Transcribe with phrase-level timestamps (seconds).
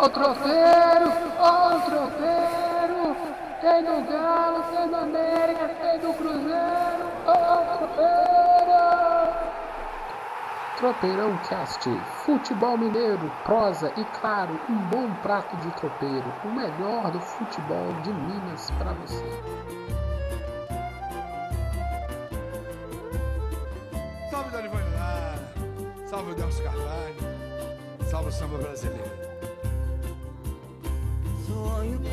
[0.00, 1.68] Ó o tropeiro, ó.
[3.60, 7.10] Tem do Galo, tem do América, tem do Cruzeiro.
[7.26, 7.88] Ó o.
[10.76, 11.90] Tropeirão Cast,
[12.24, 18.12] futebol mineiro, prosa e claro, um bom prato de tropeiro, o melhor do futebol de
[18.12, 19.24] Minas para você.
[24.30, 25.34] Salve Dorival Lara,
[26.06, 27.16] salve o Delcio Carvalho,
[28.08, 29.27] salve o samba brasileiro.
[31.58, 32.12] Sonho meu,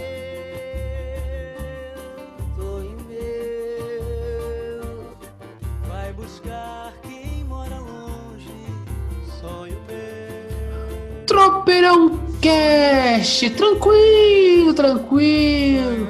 [2.56, 4.82] sonho meu,
[5.88, 8.50] vai buscar quem mora longe.
[9.40, 11.26] Sonho meu.
[11.28, 16.10] Tropeirão Cast, tranquilo, tranquilo.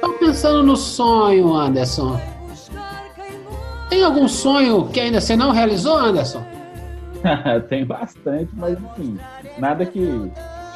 [0.00, 2.18] Tô pensando no sonho, Anderson.
[3.90, 6.42] Tem algum sonho que ainda você não realizou, Anderson?
[7.68, 9.18] Tem bastante, mas enfim,
[9.58, 10.32] nada que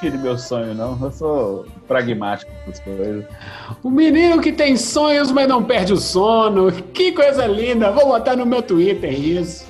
[0.06, 0.98] tire meu sonho, não.
[1.01, 3.24] Eu sou pragmático com as coisas.
[3.83, 6.70] O menino que tem sonhos, mas não perde o sono.
[6.70, 7.91] Que coisa linda.
[7.91, 9.66] Vou botar no meu Twitter isso.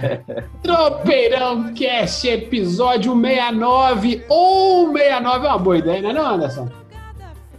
[0.62, 6.68] Tropeirão Cast, episódio 69 ou 69 é uma boa ideia, não é, não, Anderson?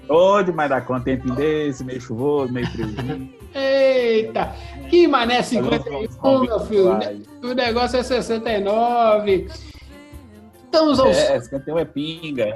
[0.08, 3.30] Ô, demais da conta, tempo desse, meio chuvoso, meio friozinho.
[3.53, 4.53] Eita,
[4.90, 7.00] que mané 51, meu filho.
[7.42, 9.48] O negócio é 69.
[10.72, 12.56] Estamos ao, É, 51 é pinga.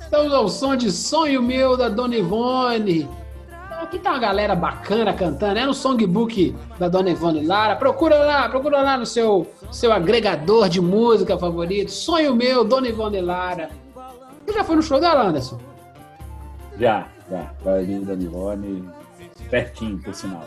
[0.00, 3.08] Estamos ao som de Sonho Meu da Dona Ivone.
[3.80, 7.76] Aqui tá uma galera bacana cantando, é no songbook da Dona Ivone Lara.
[7.76, 11.92] Procura lá, procura lá no seu, seu agregador de música favorito.
[11.92, 13.68] Sonho Meu, Dona Ivone Lara.
[14.44, 15.60] Você já foi no show dela, Anderson?
[16.80, 17.52] Já, já.
[17.62, 18.88] Vai ali da Nivone,
[19.48, 20.46] pertinho, por sinal.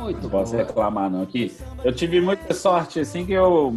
[0.00, 1.22] Muito Não posso reclamar, não.
[1.22, 3.74] Aqui, eu tive muita sorte, assim, que eu.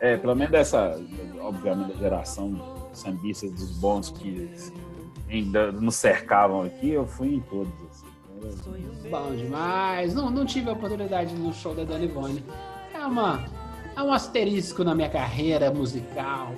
[0.00, 1.00] É, pelo menos dessa,
[1.40, 4.50] obviamente, da geração sambistas dos bons que
[5.28, 7.72] ainda nos cercavam aqui, eu fui em todos.
[7.90, 8.06] Assim.
[9.10, 10.14] Bom demais.
[10.14, 12.44] Não, não tive a oportunidade no show da Dona Ivone.
[12.94, 13.44] É, uma,
[13.96, 16.54] é um asterisco na minha carreira musical.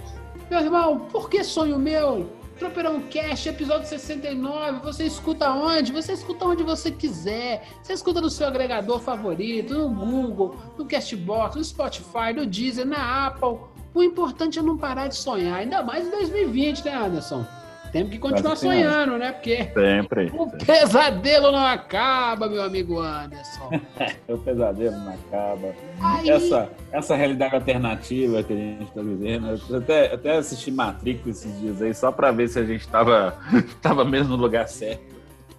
[0.50, 2.28] Meu irmão, por que sonho meu?
[2.60, 4.80] Tropeirão Cast, episódio 69.
[4.80, 5.92] Você escuta onde?
[5.92, 7.66] Você escuta onde você quiser.
[7.82, 13.28] Você escuta no seu agregador favorito, no Google, no Castbox, no Spotify, no Deezer, na
[13.28, 13.60] Apple.
[13.94, 17.46] O importante é não parar de sonhar, ainda mais em 2020, né, Anderson?
[17.92, 19.32] Temos que continuar sonhando, né?
[19.32, 20.30] Porque Sempre.
[20.36, 23.70] o pesadelo não acaba, meu amigo Anderson.
[24.28, 25.74] O pesadelo não acaba.
[26.00, 29.60] Aí, Essa, essa realidade alternativa que a gente está vivendo.
[29.68, 33.36] Eu até, até assisti Matrix esses dias aí, só para ver se a gente estava
[33.82, 35.02] tava mesmo no lugar certo.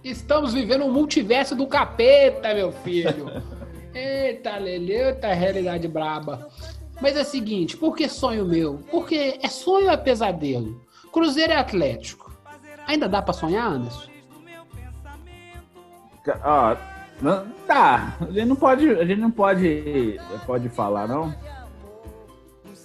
[0.02, 3.30] estamos vivendo um multiverso do capeta, meu filho.
[3.94, 6.48] Eita, Lele, eita realidade braba.
[7.00, 8.80] Mas é o seguinte, por que sonho meu?
[8.90, 10.80] Porque é sonho ou é pesadelo?
[11.12, 12.32] Cruzeiro é Atlético.
[12.86, 14.10] Ainda dá pra sonhar, Anderson?
[16.42, 16.76] Ó,
[17.20, 21.34] não, tá, a gente não pode, a gente não pode, pode falar, não.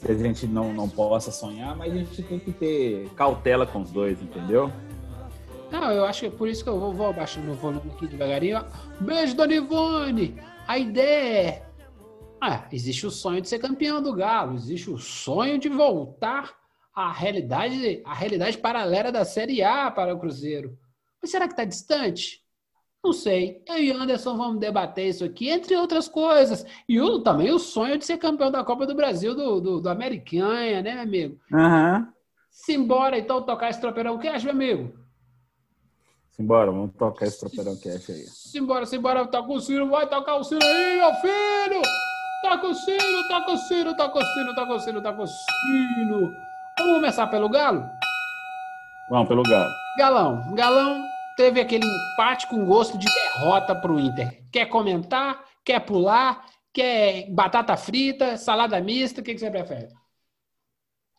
[0.01, 3.81] Que a gente não, não possa sonhar, mas a gente tem que ter cautela com
[3.81, 4.71] os dois, entendeu?
[5.71, 8.07] Não, eu acho que é por isso que eu vou, vou abaixando o volume aqui
[8.07, 8.63] devagarinho.
[8.99, 10.39] Beijo, Dona Ivone!
[10.67, 11.65] A ideia é.
[12.39, 16.55] Ah, existe o sonho de ser campeão do Galo, existe o sonho de voltar
[16.97, 20.75] à realidade, à realidade paralela da Série A para o Cruzeiro.
[21.21, 22.43] Mas será que está distante?
[23.03, 23.61] Não sei.
[23.67, 26.65] Eu e Anderson vamos debater isso aqui, entre outras coisas.
[26.89, 29.89] E o, também o sonho de ser campeão da Copa do Brasil do, do, do
[29.89, 31.39] Americanha, né, meu amigo?
[31.53, 32.11] Aham.
[32.49, 34.91] Simbora então tocar esse tropeirão cash, meu amigo.
[36.31, 38.25] Simbora, vamos tocar esse tropeirão cash aí.
[38.25, 41.81] Simbora, simbora, toca o sino, vai tocar o sino aí, meu filho!
[42.41, 46.46] Toca o sino, toca o sino, toca o sino, toca o sino, toca o sino.
[46.79, 47.83] Vamos começar pelo Galo?
[49.09, 49.73] Vamos pelo Galo.
[49.97, 51.03] Galão, Galão
[51.35, 54.43] teve aquele empate com gosto de derrota pro Inter.
[54.51, 55.43] Quer comentar?
[55.65, 56.45] Quer pular?
[56.71, 58.37] Quer batata frita?
[58.37, 59.21] Salada mista?
[59.21, 59.87] O que, que você prefere?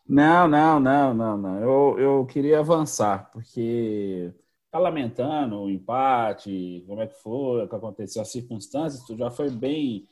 [0.07, 1.59] Não, não, não, não, não.
[1.59, 4.33] Eu, eu queria avançar, porque
[4.71, 9.29] tá lamentando o empate, como é que foi, o que aconteceu, as circunstâncias, tu já
[9.29, 10.07] foi bem,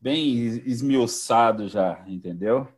[0.00, 0.34] bem
[0.64, 2.68] esmiuçado já, entendeu?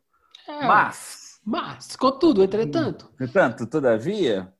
[0.49, 4.53] É, Mas, mas, contudo, entretanto, entretanto, todavia,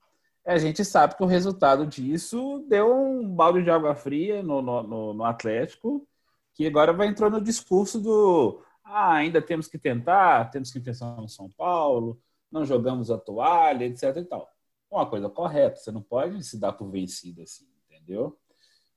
[0.47, 5.15] a gente sabe que o resultado disso deu um balde de água fria no, no,
[5.15, 6.07] no- Atlético,
[6.53, 11.17] que agora vai entrar no discurso do ah, ainda temos que tentar, temos que pensar
[11.17, 12.21] no São Paulo,
[12.53, 14.47] não jogamos a toalha, etc e tal.
[14.91, 18.39] Uma coisa correta, você não pode se dar por vencido assim, entendeu?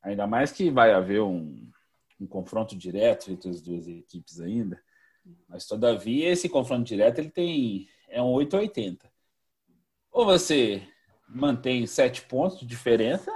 [0.03, 1.67] Ainda mais que vai haver um,
[2.19, 4.79] um confronto direto entre as duas equipes ainda.
[5.47, 9.11] Mas, todavia, esse confronto direto ele tem é um 880.
[10.11, 10.87] Ou você
[11.27, 13.31] mantém sete pontos de diferença,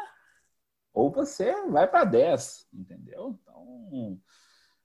[0.93, 3.37] ou você vai para 10, entendeu?
[3.41, 4.19] Então,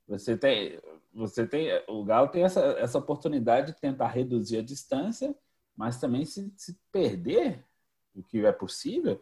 [0.07, 0.81] você tem,
[1.13, 5.35] você tem, o Galo tem essa, essa oportunidade de tentar reduzir a distância,
[5.77, 7.65] mas também se, se perder
[8.15, 9.21] o que é possível,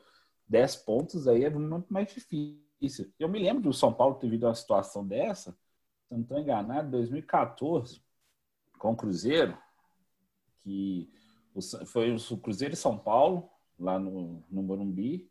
[0.49, 3.13] 10 pontos aí é muito mais difícil.
[3.19, 5.57] Eu me lembro do São Paulo ter vivido uma situação dessa,
[6.07, 8.01] se não estou enganado, em 2014,
[8.79, 9.57] com o Cruzeiro,
[10.63, 11.11] que
[11.87, 13.49] foi o Cruzeiro e São Paulo,
[13.79, 15.31] lá no, no Morumbi,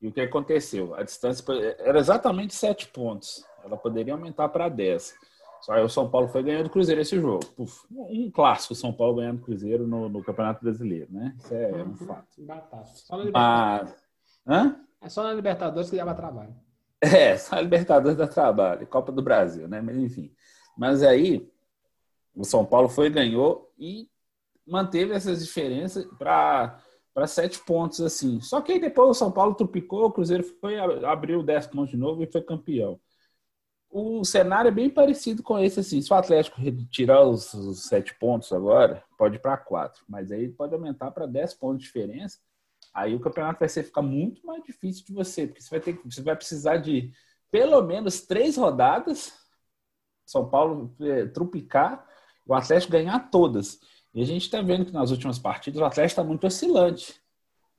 [0.00, 0.94] e o que aconteceu?
[0.94, 1.44] A distância
[1.78, 3.44] era exatamente 7 pontos.
[3.64, 5.14] Ela poderia aumentar para 10.
[5.60, 7.44] Só aí o São Paulo foi ganhando o Cruzeiro esse jogo.
[7.56, 11.34] Puf, um clássico São Paulo ganhando o Cruzeiro no, no Campeonato Brasileiro, né?
[11.36, 12.26] Isso é um fato.
[12.38, 12.86] Batata.
[12.94, 13.94] Só na Libertadores,
[14.46, 14.56] Mas.
[14.56, 14.80] Hã?
[15.00, 16.54] é só na Libertadores que dava trabalho.
[17.00, 19.80] É, só a Libertadores dá trabalho, Copa do Brasil, né?
[19.80, 20.34] Mas enfim.
[20.76, 21.48] Mas aí
[22.34, 24.08] o São Paulo foi ganhou e
[24.66, 26.78] manteve essas diferenças para
[27.14, 28.40] para sete pontos assim.
[28.40, 31.96] Só que aí depois o São Paulo trupicou, o Cruzeiro foi abriu 10 pontos de
[31.96, 33.00] novo e foi campeão.
[33.90, 36.00] O cenário é bem parecido com esse assim.
[36.00, 36.60] Se o Atlético
[36.90, 41.26] tirar os, os sete pontos agora, pode ir para quatro, mas aí pode aumentar para
[41.26, 42.38] 10 pontos de diferença.
[42.92, 46.00] Aí o campeonato vai ser ficar muito mais difícil de você, porque você vai ter
[46.04, 47.12] você vai precisar de
[47.50, 49.32] pelo menos três rodadas.
[50.24, 52.06] São Paulo é, trupicar,
[52.46, 53.80] o Atlético ganhar todas.
[54.12, 57.14] E a gente está vendo que nas últimas partidas o Atlético está muito oscilante.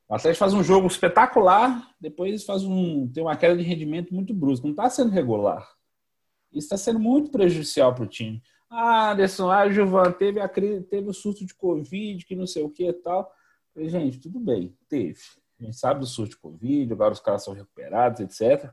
[0.07, 4.33] O Atlético faz um jogo espetacular, depois faz um tem uma queda de rendimento muito
[4.33, 4.65] brusca.
[4.65, 5.67] Não está sendo regular.
[6.51, 8.41] Isso está sendo muito prejudicial para o time.
[8.69, 12.69] Ah, Anderson, ah, Gilvan, teve, a, teve o surto de Covid, que não sei o
[12.69, 13.31] que e tal.
[13.73, 15.19] Falei, gente, tudo bem, teve.
[15.59, 18.71] A gente sabe do surto de Covid, agora os caras são recuperados, etc.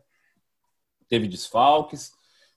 [1.09, 2.13] Teve desfalques,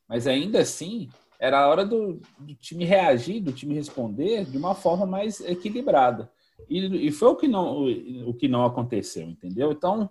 [0.08, 1.10] mas ainda assim
[1.40, 6.32] era a hora do, do time reagir, do time responder de uma forma mais equilibrada.
[6.70, 9.72] E, e foi o que, não, o, o que não aconteceu, entendeu?
[9.72, 10.10] Então,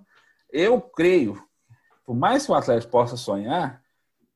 [0.51, 1.41] eu creio,
[2.05, 3.83] por mais que o Atlético possa sonhar,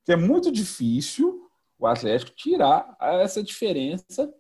[0.05, 1.49] que é muito difícil
[1.79, 4.33] o Atlético tirar essa diferença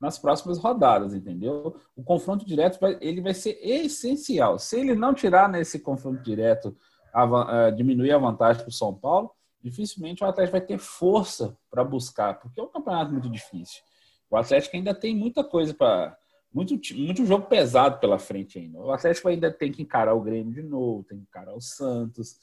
[0.00, 1.76] nas próximas rodadas, entendeu?
[1.96, 4.58] O confronto direto vai, ele vai ser essencial.
[4.58, 6.76] Se ele não tirar nesse confronto direto,
[7.12, 9.30] a va- eh, diminuir a vantagem para o São Paulo,
[9.60, 13.82] dificilmente o Atlético vai ter força para buscar, porque é um campeonato muito difícil.
[14.30, 16.16] O Atlético ainda tem muita coisa para
[16.52, 18.78] muito, muito jogo pesado pela frente ainda.
[18.78, 22.36] O Atlético ainda tem que encarar o Grêmio de novo, tem que encarar o Santos,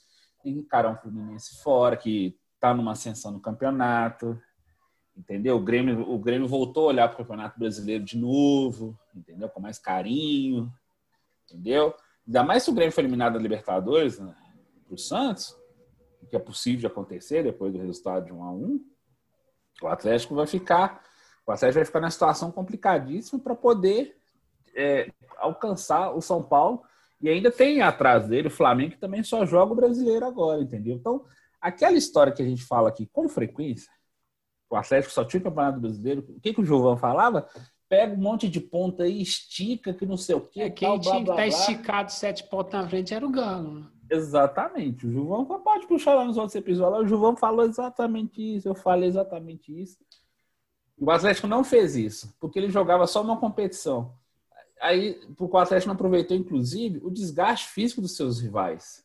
[0.43, 4.39] tem que encarar um Fluminense fora que está numa ascensão no campeonato.
[5.15, 5.55] Entendeu?
[5.55, 9.47] O Grêmio, o Grêmio voltou a olhar para o Campeonato Brasileiro de novo, entendeu?
[9.47, 10.71] Com mais carinho,
[11.45, 11.95] entendeu?
[12.27, 14.35] Ainda mais se o Grêmio for eliminado da Libertadores né,
[14.85, 15.55] para o Santos,
[16.21, 18.95] o que é possível de acontecer depois do resultado de 1 a 1
[19.81, 21.03] o Atlético vai ficar,
[21.45, 24.17] o Atlético vai ficar numa situação complicadíssima para poder
[24.75, 26.81] é, alcançar o São Paulo
[27.21, 30.95] e ainda tem atrás dele o Flamengo que também só joga o brasileiro agora, entendeu?
[30.95, 31.25] Então,
[31.59, 33.91] aquela história que a gente fala aqui com frequência,
[34.69, 37.47] o Atlético só tinha o Campeonato Brasileiro, o que, que o Gilvão falava?
[37.87, 40.61] Pega um monte de ponta aí, estica, que não sei o quê.
[40.63, 41.73] É, quem tal, blá, tinha que blá, estar blá.
[41.73, 43.79] esticado sete pontos na frente era o Galo.
[43.79, 43.87] né?
[44.09, 45.05] Exatamente.
[45.05, 47.05] O Gilvão pode puxar lá nos outros episódios.
[47.05, 48.67] O Gilvão falou exatamente isso.
[48.67, 49.97] Eu falei exatamente isso.
[50.97, 54.13] O Atlético não fez isso, porque ele jogava só uma competição.
[54.81, 59.04] Aí, porque o Atlético não aproveitou, inclusive, o desgaste físico dos seus rivais.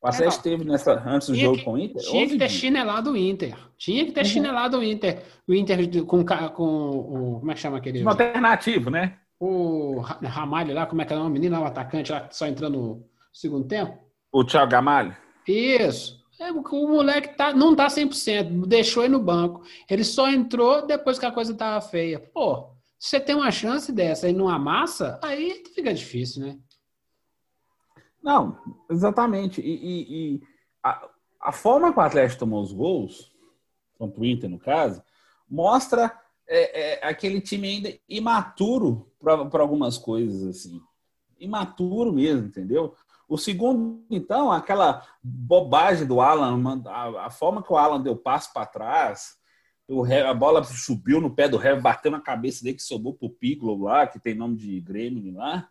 [0.00, 2.02] O Atlético teve nessa, antes do Tinha jogo que- com o Inter.
[2.02, 2.52] Tinha 11 que ter dias.
[2.60, 3.56] chinelado o Inter.
[3.76, 4.26] Tinha que ter Uhum.
[4.26, 5.22] chinelado o Inter.
[5.46, 7.38] O Inter com, com o.
[7.40, 8.04] Como é que chama aquele?
[8.04, 9.16] Um alternativo, né?
[9.40, 11.28] O Ra- Ramalho lá, como é que é o?
[11.28, 13.98] Menino lá, o atacante lá, só entrando no segundo tempo?
[14.32, 15.16] O Thiago Gamalho.
[15.46, 16.18] Isso.
[16.40, 19.62] É, o o moleque tá, não tá 100%, deixou ele no banco.
[19.90, 22.20] Ele só entrou depois que a coisa tava feia.
[22.32, 26.56] Pô, se você tem uma chance dessa e não amassa, aí fica difícil, né?
[28.22, 28.58] Não,
[28.90, 29.60] exatamente.
[29.60, 30.42] E, e- e
[30.82, 31.08] a,
[31.40, 33.32] a forma que o Atlético tomou os gols,
[33.98, 35.02] contra o Inter, no caso,
[35.48, 36.12] mostra
[36.46, 40.80] é, é, aquele time ainda imaturo para algumas coisas, assim.
[41.38, 42.94] Imaturo mesmo, entendeu?
[43.28, 48.52] O segundo, então, aquela bobagem do Alan, a, a forma que o Alan deu passo
[48.52, 49.36] para trás,
[49.86, 53.30] o a bola subiu no pé do Hever, bateu na cabeça dele, que sobrou pro
[53.30, 55.68] Piglo lá, que tem nome de Grêmio lá.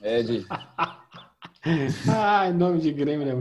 [0.00, 0.46] É, de,
[2.08, 3.32] Ai, nome de Grêmio, né?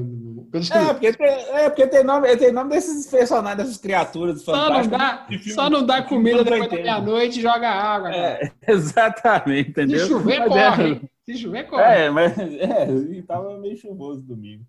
[0.71, 4.83] É, porque tem, é, porque tem nome, tem nome desses personagens, dessas criaturas Só não
[4.83, 5.45] fantásticas.
[5.45, 6.81] dá, só não dá comida depois da 80.
[6.83, 8.11] meia-noite e joga água.
[8.15, 9.99] É, exatamente, entendeu?
[9.99, 10.83] Se chover, Mas corre.
[10.83, 11.09] é- hein?
[11.25, 11.83] Se chover, corre.
[11.83, 14.65] É, mas é, e tava meio chuvoso domingo.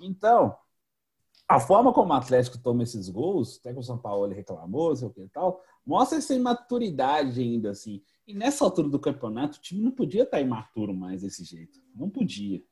[0.00, 0.54] Então,
[1.48, 5.08] a forma como o Atlético toma esses gols, até que o São Paulo reclamou, sei
[5.08, 8.02] o que e tal, mostra essa imaturidade ainda, assim.
[8.26, 11.80] E nessa altura do campeonato, o time não podia estar imaturo mais desse jeito.
[11.96, 12.62] Não podia.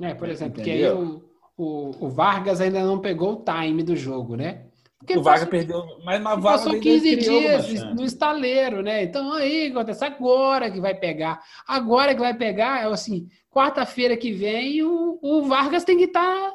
[0.00, 1.22] É, por exemplo, porque aí Entendeu?
[1.56, 4.66] o, o, o Vargas ainda não pegou o time do jogo, né?
[4.98, 8.82] Porque o Vargas perdeu, mas na Vargas Passou ainda 15 criou alguma dias no estaleiro,
[8.82, 9.02] né?
[9.04, 11.40] Então aí acontece agora que vai pegar.
[11.66, 16.52] Agora que vai pegar, é assim, quarta-feira que vem o, o Vargas tem que estar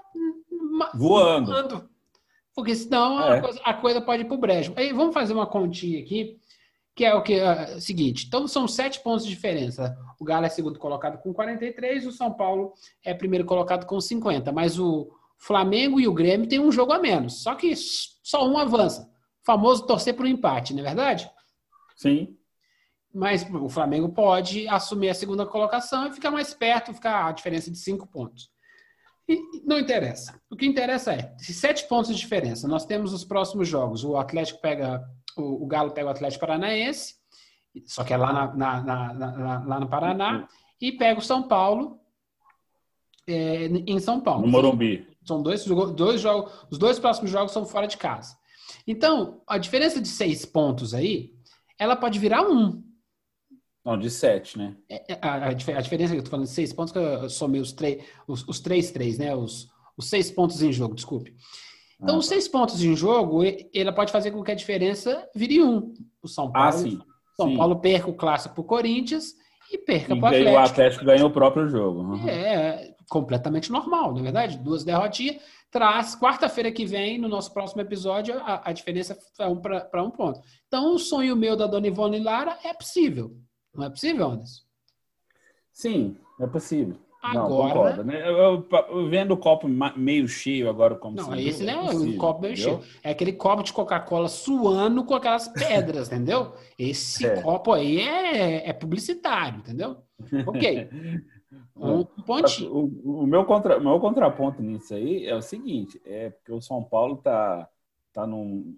[0.93, 1.89] Voando.
[2.53, 3.41] Porque senão a, É.
[3.41, 4.73] coisa, a coisa pode ir pro brejo.
[4.75, 6.37] Aí vamos fazer uma continha aqui,
[6.95, 8.25] que é o que é, seguinte.
[8.25, 9.97] Então são sete pontos de diferença.
[10.19, 12.73] O Galo é segundo colocado com 43, o São Paulo
[13.03, 14.51] é primeiro colocado com 50.
[14.53, 17.43] Mas o Flamengo e o Grêmio têm um jogo a menos.
[17.43, 19.03] Só que só um avança.
[19.41, 21.29] O famoso torcer para o empate, não é verdade?
[21.97, 22.37] Sim.
[23.13, 27.69] Mas o Flamengo pode assumir a segunda colocação e ficar mais perto, ficar a diferença
[27.69, 28.49] de cinco pontos.
[29.27, 30.39] E não interessa.
[30.49, 34.03] O que interessa é, se sete pontos de diferença, nós temos os próximos jogos.
[34.03, 35.03] O Atlético pega,
[35.37, 37.15] o, o Galo pega o Atlético Paranaense,
[37.85, 40.47] só que é lá, na- na- na- lá no Paraná,
[40.79, 41.99] e pega o São Paulo
[43.27, 44.45] é, em São Paulo.
[44.45, 45.07] No Morumbi.
[45.25, 48.37] São dois, dois jogos, os dois próximos jogos são fora de casa.
[48.85, 51.33] Então, a diferença de seis pontos aí,
[51.79, 52.83] ela pode virar um.
[53.83, 54.75] Não, de sete, né?
[54.89, 57.29] É, A, a dif- a diferença que eu tô falando de seis pontos, que eu
[57.29, 59.35] somei os três, os, os três, três, né?
[59.35, 61.35] Os, os seis pontos em jogo, desculpe.
[62.01, 62.33] Então, Ah, os tá.
[62.33, 65.93] seis pontos em jogo, e- ela pode fazer com que a diferença vire um.
[66.21, 66.99] O São Paulo, Ah, sim.
[67.37, 67.57] São sim.
[67.57, 69.33] Paulo perca o clássico pro Corinthians
[69.71, 70.55] e perca pro ganhou- Atlético.
[70.55, 72.01] o Atlético ganhou o próprio jogo.
[72.01, 72.27] Uhum.
[72.29, 74.57] É completamente normal, não é verdade?
[74.57, 75.37] Duas derrotinhas.
[75.71, 80.09] Traz, quarta-feira que vem, no nosso próximo episódio, a, a diferença é um para um
[80.09, 80.39] ponto.
[80.67, 83.35] Então, o sonho meu da Dona Ivone Lara é possível.
[83.73, 84.63] Não é possível, Anderson?
[85.73, 86.95] Sim, é possível.
[87.33, 88.21] Não, Agora- concordo, né?
[88.27, 91.91] Eu, eu- eu vendo o copo meio cheio agora, como Não, esse viu, não é
[91.91, 92.81] possível, um copo meio entendeu?
[92.81, 92.93] cheio.
[93.03, 96.53] É aquele copo de Coca-Cola suando com aquelas pedras, entendeu?
[96.77, 97.41] Esse É.
[97.41, 99.97] copo aí é, é publicitário, entendeu?
[100.45, 100.89] Ok.
[101.77, 102.71] Um pontinho.
[102.73, 106.61] O, o meu, contra, o meu contraponto nisso aí é o seguinte: é porque o
[106.61, 107.67] São Paulo tá,
[108.13, 108.75] tá num.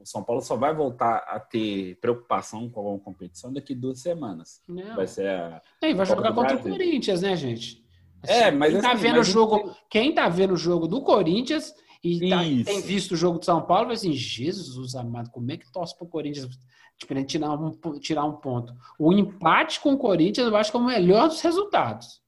[0.00, 4.62] O São Paulo só vai voltar a ter preocupação com a competição daqui duas semanas.
[4.66, 4.96] Não.
[4.96, 5.62] Vai ser a.
[5.94, 6.62] Vai jogar contra o.
[6.62, 7.84] Corinthians, né, gente?
[8.26, 11.72] É, mas quem tá assim, vendo o jogo, quem tá vendo o jogo do Corinthians
[12.02, 15.56] e tá- tem visto o jogo de São Paulo, vai assim, Jesus amado, como é
[15.56, 16.48] que torce pro Corinthians
[16.98, 17.70] tipo, tirar um,
[18.00, 18.74] tirar um ponto?
[18.98, 22.20] O empate com o Corinthians eu acho que é o melhor dos resultados.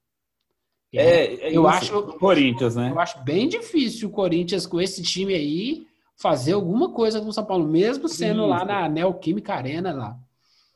[0.92, 2.90] É, é Eu acho- o Corinthians, né?
[2.90, 7.32] Eu acho bem difícil o Corinthians, com esse time aí, fazer alguma coisa com o
[7.32, 8.48] São Paulo, mesmo sendo Isso.
[8.48, 10.18] lá na Neoquímica Arena lá.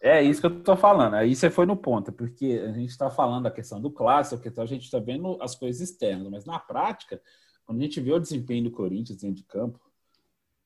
[0.06, 1.14] É isso que eu tô falando.
[1.14, 4.42] Aí você foi no ponto, porque a gente está falando da questão do clássico, a
[4.42, 7.18] questão a gente está vendo as coisas externas, mas na prática,
[7.64, 9.80] quando a gente vê o desempenho do Corinthians dentro de campo,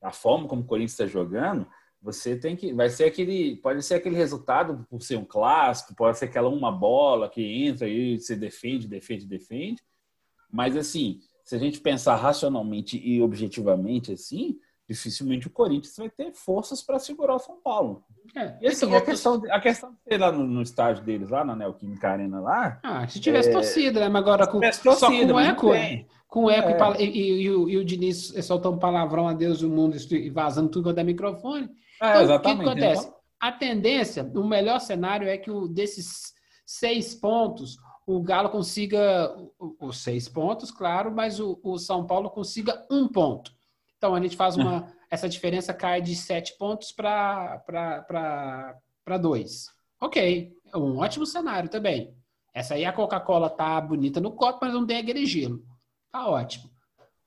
[0.01, 1.65] a forma como o Corinthians está jogando,
[2.01, 2.73] você tem que.
[2.73, 3.55] Vai ser aquele.
[3.61, 7.87] Pode ser aquele resultado por ser um clássico, pode ser aquela uma bola que entra
[7.87, 9.81] e você defende, defende, defende.
[10.51, 16.33] Mas assim, se a gente pensar racionalmente e objetivamente assim, dificilmente o Corinthians vai ter
[16.33, 18.03] forças para segurar o São Paulo.
[18.35, 21.45] É, E assim, a questão, a questão de ser lá no, no estádio deles, lá
[21.45, 24.09] na Neoquímica Arena lá, Ah, se tivesse É, torcida, né?
[24.09, 26.07] Mas agora com, tivesse só torcida, com eco, tem.
[26.27, 27.01] com eco É.
[27.03, 30.29] e e, e- o, e o Diniz soltando palavrão a Deus e o mundo e
[30.29, 31.69] vazando tudo quanto é microfone.
[32.01, 32.59] É, Então, exatamente.
[32.59, 33.01] O que, acontece?
[33.07, 36.33] Então, A tendência, o melhor cenário é que o, desses
[36.65, 39.35] seis pontos, o Galo consiga
[39.79, 43.51] os seis pontos, claro, mas o, o São Paulo consiga um ponto.
[43.99, 44.91] Então a gente faz uma.
[45.11, 47.61] essa diferença cai de sete pontos para
[49.21, 49.67] dois.
[49.99, 52.15] Ok, é um ótimo cenário também.
[52.53, 55.61] Essa aí a Coca-Cola tá bonita no copo, mas não tem aquele gelo.
[56.09, 56.71] Tá ótimo.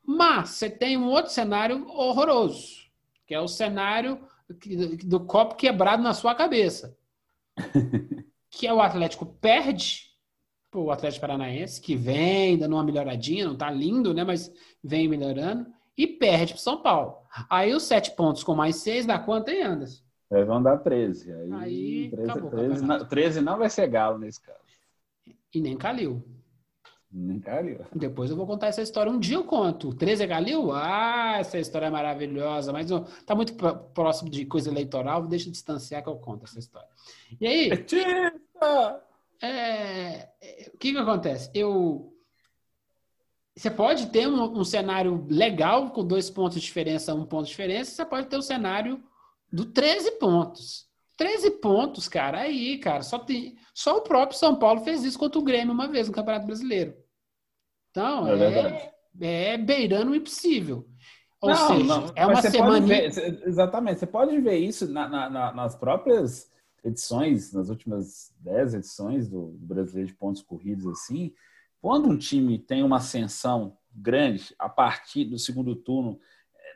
[0.04, 2.90] Mas você tem um outro cenário horroroso,
[3.26, 4.26] que é o cenário
[5.04, 6.96] do copo quebrado na sua cabeça.
[8.50, 10.10] que é o Atlético perde
[10.74, 14.24] o Atlético Paranaense, que vem dando uma melhoradinha, não tá lindo, né?
[14.24, 14.50] Mas
[14.82, 17.18] vem melhorando, e perde para São Paulo.
[17.48, 20.02] Aí os sete pontos com mais seis dá quanto, hein, Anderson?
[20.32, 21.32] Aí vão dar 13.
[21.32, 23.02] Aí, Aí 13, acabou o 13, campeonato.
[23.02, 24.58] não, 13 não vai ser galo nesse caso.
[25.54, 26.24] E nem Calil.
[27.14, 27.80] Nem caiu.
[27.94, 29.12] Depois eu vou contar essa história.
[29.12, 29.92] Um dia eu conto.
[29.94, 30.72] 13 é Galil?
[30.72, 32.72] Ah, essa história é maravilhosa.
[32.72, 32.88] Mas
[33.26, 35.26] tá muito pró- próximo de coisa eleitoral.
[35.26, 36.88] Deixa eu distanciar que eu conto essa história.
[37.38, 37.70] E aí,
[39.42, 41.50] é, é, o que que acontece?
[41.52, 42.11] Eu...
[43.56, 47.50] Você pode ter um, um cenário legal com dois pontos de diferença, um ponto de
[47.50, 47.90] diferença.
[47.90, 49.02] Você pode ter o cenário
[49.52, 50.86] do 13 pontos.
[51.18, 55.38] 13 pontos, cara, aí, cara, só, tem, só o próprio São Paulo fez isso contra
[55.38, 56.96] o Grêmio uma vez no Campeonato Brasileiro.
[57.90, 60.88] Então, É é, é beirando o impossível.
[61.40, 62.86] Ou Não, seja, não, é uma semana.
[63.44, 66.50] exatamente, você pode ver isso na- na- nas próprias
[66.82, 71.32] edições, nas últimas 10 edições do Brasileiro de Pontos Corridos, assim,
[71.82, 76.18] quando um time tem uma ascensão grande a partir do segundo turno,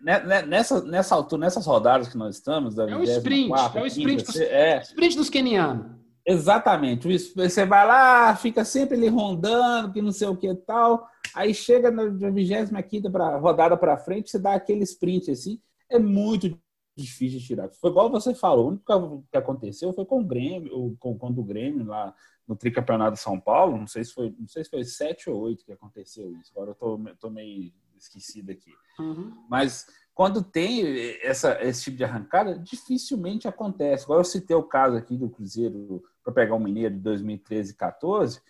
[0.02, 3.76] né, né, nessa, nessa altura, nessas rodadas que nós estamos, da É o sprint, 24ª,
[3.76, 5.86] é o sprint quinta, dos- é, Sprint dos kenianos.
[6.26, 7.06] Exatamente.
[7.36, 11.08] Você vai lá, fica sempre ali rondando, que não sei o que e tal.
[11.32, 15.60] Aí chega na 25 pra, rodada para frente, você dá aquele sprint assim.
[15.88, 16.58] É muito
[16.98, 17.68] difícil de tirar.
[17.80, 18.64] Foi igual você falou.
[18.64, 22.12] O único que aconteceu foi com o Grêmio, com, com o do Grêmio lá
[22.46, 23.76] no Tricampeonato de São Paulo.
[23.76, 26.52] Não sei se foi, não sei se foi 7 ou 8 que aconteceu isso.
[26.54, 28.72] Agora eu tô, tô meio esquecido aqui.
[28.98, 29.44] Uhum.
[29.48, 30.82] Mas quando tem
[31.22, 34.04] essa, esse tipo de arrancada, dificilmente acontece.
[34.04, 37.76] Agora eu citei o caso aqui do Cruzeiro para pegar o Mineiro de 2013 e
[37.76, 38.40] 14,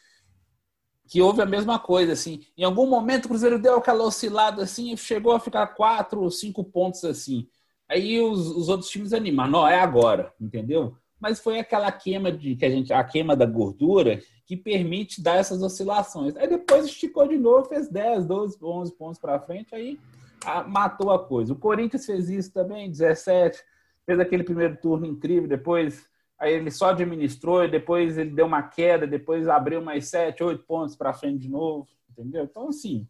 [1.08, 2.44] que houve a mesma coisa, assim.
[2.56, 6.30] Em algum momento o Cruzeiro deu aquela oscilada assim e chegou a ficar quatro ou
[6.30, 7.48] cinco pontos assim.
[7.88, 10.96] Aí os, os outros times animaram, não, é agora, entendeu?
[11.20, 15.36] Mas foi aquela queima de que a gente, a queima da gordura que permite dar
[15.36, 16.36] essas oscilações.
[16.36, 19.98] Aí depois esticou de novo, fez 10, 12, 11 pontos para frente, aí
[20.44, 21.52] ah, matou a coisa.
[21.52, 23.60] O Corinthians fez isso também, 17,
[24.04, 26.06] fez aquele primeiro turno incrível, depois
[26.38, 30.94] aí ele só administrou, depois ele deu uma queda, depois abriu mais 7, 8 pontos
[30.94, 32.44] para frente de novo, entendeu?
[32.44, 33.08] Então, assim,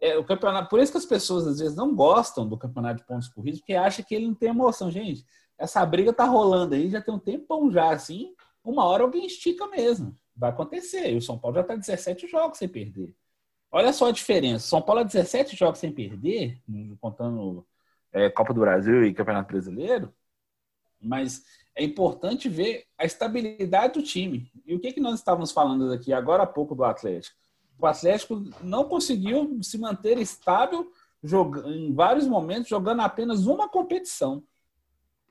[0.00, 3.06] é, o campeonato, por isso que as pessoas às vezes não gostam do campeonato de
[3.06, 4.90] pontos corridos, porque acham que ele não tem emoção.
[4.90, 5.24] Gente,
[5.58, 8.34] essa briga tá rolando aí, já tem um tempão já, assim,
[8.64, 10.14] uma hora alguém estica mesmo.
[10.36, 11.12] Vai acontecer.
[11.12, 13.14] E o São Paulo já está 17 jogos sem perder.
[13.70, 14.66] Olha só a diferença.
[14.66, 16.58] São Paulo é 17 jogos sem perder,
[17.00, 17.66] contando
[18.12, 20.14] é, Copa do Brasil e Campeonato Brasileiro,
[21.00, 24.50] mas é importante ver a estabilidade do time.
[24.64, 27.36] E o que, que nós estávamos falando aqui agora há pouco do Atlético?
[27.78, 30.90] O Atlético não conseguiu se manter estável
[31.66, 34.42] em vários momentos, jogando apenas uma competição.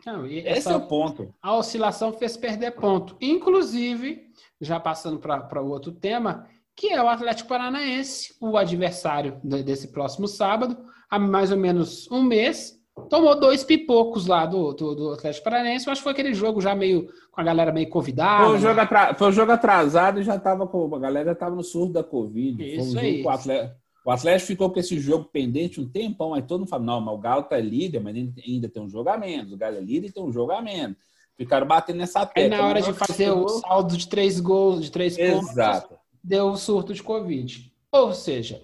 [0.06, 1.34] Não, e Esse essa- é o ponto.
[1.42, 3.16] a oscilação fez perder ponto.
[3.20, 4.22] Inclusive,
[4.62, 9.88] já passando para o outro tema, que é o Atlético Paranaense, o adversário de- desse
[9.92, 10.78] próximo sábado,
[11.10, 12.78] há mais ou menos um mês,
[13.10, 15.88] tomou dois pipocos lá do, do, do Atlético Paranaense.
[15.88, 18.44] Eu acho que foi aquele jogo já meio com a galera meio convidada.
[18.46, 18.60] Foi o, né?
[18.60, 20.94] jogo atra- foi o jogo atrasado e já estava com.
[20.96, 22.58] A galera estava no surto da Covid.
[22.58, 23.22] Foi um Isso jogo aí.
[23.22, 23.76] que O Atlético,
[24.08, 27.14] o Atlético ficou com esse jogo pendente um tempão, aí todo mundo fala: não, mas
[27.14, 29.52] o Galo tá líder, mas ainda- tem um jogo a menos.
[29.52, 30.96] O Galo é líder e tem um jogo a menos.
[31.36, 32.58] Ficaram batendo nessa Aí tecla.
[32.58, 35.96] na hora de fazer o saldo de três gols, de três pontos, Exato.
[36.24, 37.72] deu o surto de Covid.
[37.92, 38.62] Ou seja,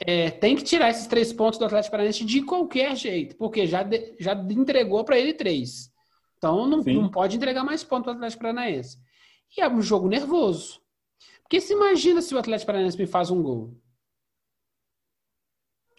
[0.00, 3.82] é, tem que tirar esses três pontos do Atlético Paranaense de qualquer jeito, porque já,
[3.82, 5.90] de- já entregou para ele três.
[6.38, 8.96] Então não, não pode entregar mais pontos do Atlético Paranaense.
[9.56, 10.80] E é um jogo nervoso.
[11.42, 13.76] Porque se imagina se o Atlético Paranaense me faz um gol.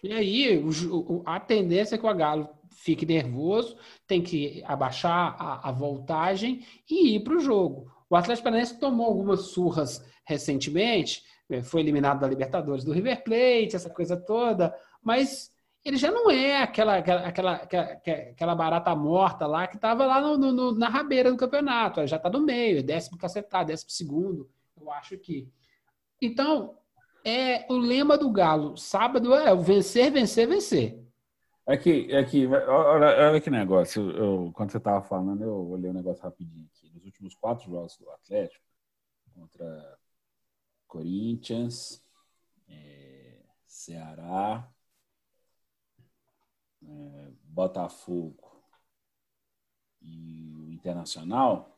[0.02, 5.68] E aí, o a tendência é que o Galo fique nervoso, tem que abaixar a,
[5.68, 7.90] a voltagem e ir para o jogo.
[8.08, 13.76] O Atlético Paranaense tomou algumas surras recentemente, eh, foi eliminado da Libertadores do River Plate,
[13.76, 15.50] essa coisa toda, mas
[15.84, 20.36] ele já não é aquela, aquela, aquela, aquela, barata morta lá que estava lá no-
[20.52, 24.48] no- na rabeira do campeonato, já está no meio, é décimo cacetado, décimo segundo,
[24.80, 25.48] eu acho que.
[26.20, 26.76] Então,
[27.24, 31.00] é o lema do Galo, sábado é o vencer, vencer, vencer.
[31.66, 34.10] É que, é que olha, olha que negócio.
[34.10, 36.90] Eu, quando você estava falando, eu olhei um negócio rapidinho aqui.
[36.92, 38.64] Nos últimos quatro jogos do Atlético,
[39.34, 39.98] contra
[40.88, 42.02] Corinthians,
[42.68, 44.68] eh, Ceará,
[46.82, 48.64] eh, Botafogo
[50.02, 51.76] e o Internacional,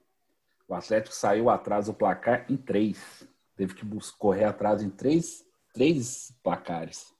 [0.66, 3.28] o Atlético saiu atrás do placar em três.
[3.62, 3.86] Teve que
[4.18, 7.14] correr atrás em três, três placares.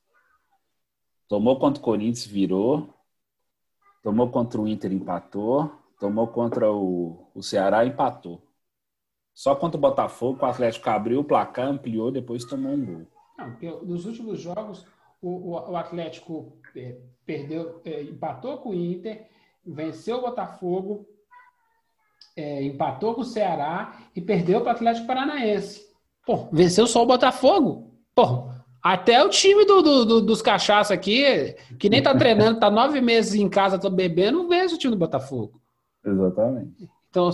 [1.28, 2.92] Tomou contra o Corinthians, virou.
[4.02, 5.70] Tomou contra o Inter, empatou.
[6.00, 8.42] Tomou contra o, o Ceará, empatou.
[9.33, 13.07] Só contra o Botafogo, o Atlético abriu o placar, ampliou, depois tomou um gol.
[13.38, 14.85] Não, nos últimos jogos,
[15.22, 19.28] o, o- o Atlético eh, perdeu, eh, empatou com o Inter,
[19.64, 21.07] venceu o Botafogo,
[22.37, 25.91] eh, empatou com o Ceará e perdeu para o Atlético Paranaense.
[26.26, 27.90] Pô, venceu só o Botafogo?
[28.14, 28.48] Pô,
[28.82, 33.00] até o time do- do- do- dos cachaça aqui, que nem tá treinando, tá nove
[33.00, 35.61] meses em casa, tô bebendo, vence o time do Botafogo.
[36.04, 36.88] Exatamente.
[37.11, 37.28] Então,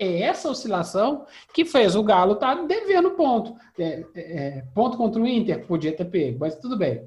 [0.00, 1.24] é essa oscilação
[1.54, 3.54] que fez o Galo estar devendo ponto.
[3.78, 7.04] É, é, é, ponto contra o Inter, podia ter pego, mas tudo bem.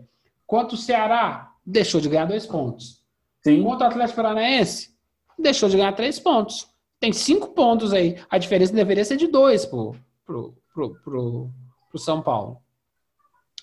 [0.48, 3.04] Contra o Ceará, deixou de ganhar dois pontos.
[3.44, 3.62] Sim.
[3.62, 4.96] Contra o Atlético Paranaense,
[5.38, 6.70] deixou de ganhar três pontos.
[6.98, 8.18] Tem cinco pontos aí.
[8.30, 9.94] A diferença deveria ser de dois pro,
[10.26, 11.50] pro, pro, pro,
[11.90, 12.62] pro São Paulo.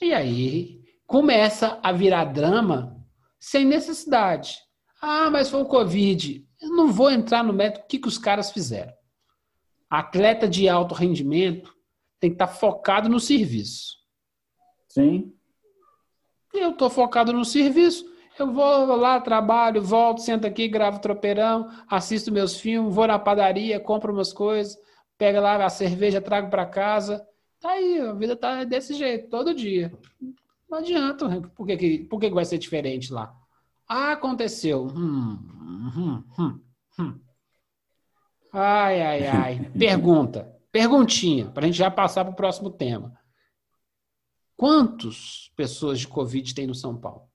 [0.00, 2.96] E aí começa a virar drama
[3.38, 4.56] sem necessidade.
[5.02, 6.46] Ah, mas foi o Covid.
[6.60, 8.92] Eu não vou entrar no método o que, que os caras fizeram.
[9.88, 11.74] Atleta de alto rendimento
[12.20, 13.96] tem que estar focado no serviço.
[14.88, 15.32] Sim.
[16.52, 18.04] Eu estou focado no serviço.
[18.38, 23.78] Eu vou lá, trabalho, volto, sento aqui, gravo tropeirão, assisto meus filmes, vou na padaria,
[23.78, 24.78] compro umas coisas,
[25.20, 27.28] pego lá a cerveja, trago para casa.
[27.60, 29.92] Tá aí, a vida tá desse jeito, todo dia.
[30.66, 31.42] Não adianta.
[31.54, 33.36] Por que, que, por que que vai ser diferente lá?
[33.86, 34.86] Ah, aconteceu.
[34.86, 35.38] Hum,
[35.94, 36.60] hum, hum,
[36.98, 37.20] hum.
[38.50, 39.70] Ai, ai, ai.
[39.78, 40.58] Pergunta.
[40.72, 43.12] Perguntinha, para a gente já passar para o próximo tema.
[44.56, 47.28] Quantas pessoas de Covid tem no São Paulo?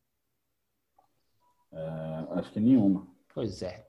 [1.71, 3.05] É, acho que nenhuma.
[3.31, 3.85] Pois é.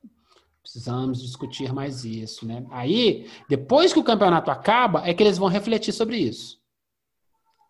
[0.66, 2.66] Precisamos discutir mais isso, né?
[2.70, 6.60] Aí, depois que o campeonato acaba, é que eles vão refletir sobre isso.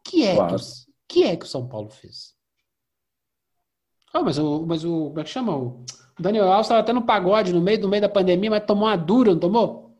[0.02, 0.48] Que é Claro.
[0.48, 2.35] que, os- que é que o São Paulo fez?
[4.14, 5.54] Ah, mas o, mas o como é que chama?
[5.54, 5.85] O
[6.18, 8.96] Daniel Alves estava até no pagode no meio, no meio da pandemia, mas tomou uma
[8.96, 9.94] dura, não tomou?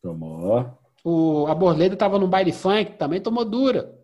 [0.00, 0.78] Tomou.
[1.04, 3.94] O, a Borleda estava no baile funk, também tomou dura.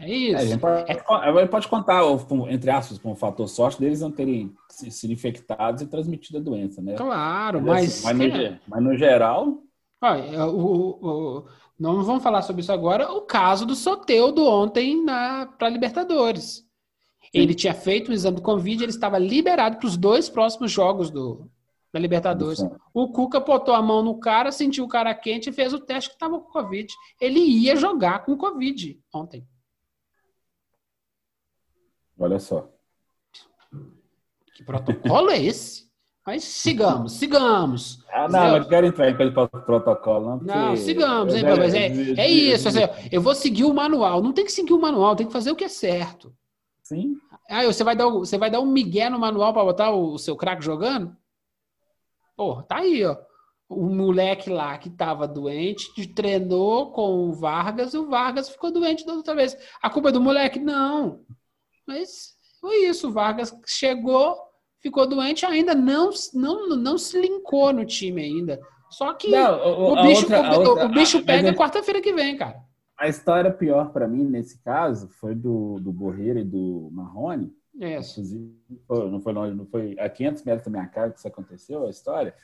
[0.00, 0.46] É É, isso.
[0.46, 2.02] gente pode, a gente pode contar,
[2.48, 6.80] entre aspas, com o fator sorte deles não terem sido infectados e transmitido a doença,
[6.80, 6.94] né?
[6.94, 8.16] Claro, Mas, mas.
[8.16, 9.62] mas, no, é, mas no geral,
[10.02, 10.88] Olha, o,
[11.40, 11.44] o-
[11.78, 13.12] não vamos falar sobre isso agora.
[13.12, 16.64] O caso do Soteudo ontem para Libertadores.
[17.32, 21.10] Ele tinha feito o exame do Covid, ele estava liberado para os dois próximos jogos
[21.10, 21.48] do,
[21.92, 22.60] da Libertadores.
[22.94, 26.10] O Cuca botou a mão no cara, sentiu o cara quente e fez o teste
[26.10, 26.92] que estava com Covid.
[27.20, 29.46] Ele ia jogar com Covid ontem.
[32.20, 32.68] Olha só.
[34.54, 35.88] Que protocolo é esse?
[36.26, 38.04] Mas sigamos, sigamos.
[38.12, 40.40] Ah, não, Eu- mas quero entrar em pelo protocolo, não.
[40.68, 41.86] Não, sigamos, hein, mas é,
[42.20, 42.68] é isso.
[42.68, 42.80] assim,
[43.10, 44.22] eu vou seguir o manual.
[44.22, 46.32] Não tem que seguir o manual, tem que fazer o que é certo.
[46.82, 47.16] Sim.
[47.48, 50.18] Ah, você vai dar, o- você vai dar um migué no manual para botar o,
[50.18, 51.16] seu craque jogando?
[52.36, 53.16] Pô, tá aí, ó.
[53.68, 59.06] O moleque lá que tava doente treinou com o Vargas e o Vargas ficou doente
[59.06, 59.56] da outra vez.
[59.80, 60.58] A culpa é do moleque?
[60.58, 61.20] Não.
[61.90, 63.08] Mas foi isso.
[63.08, 64.36] O Vargas chegou,
[64.80, 68.60] ficou doente, ainda não, não, não se linkou no time ainda.
[68.90, 72.36] Só que Não, o, bicho, outra- o- outra- o bicho a- pega quarta-feira que vem,
[72.36, 72.60] cara.
[72.96, 77.52] A história pior para mim, nesse caso, foi do, do Borreira e do Marrone.
[77.80, 77.98] É.
[77.98, 78.54] Inclusive,
[78.88, 81.90] não foi longe, não foi a 500 metros da minha casa que isso aconteceu, a
[81.90, 82.34] história.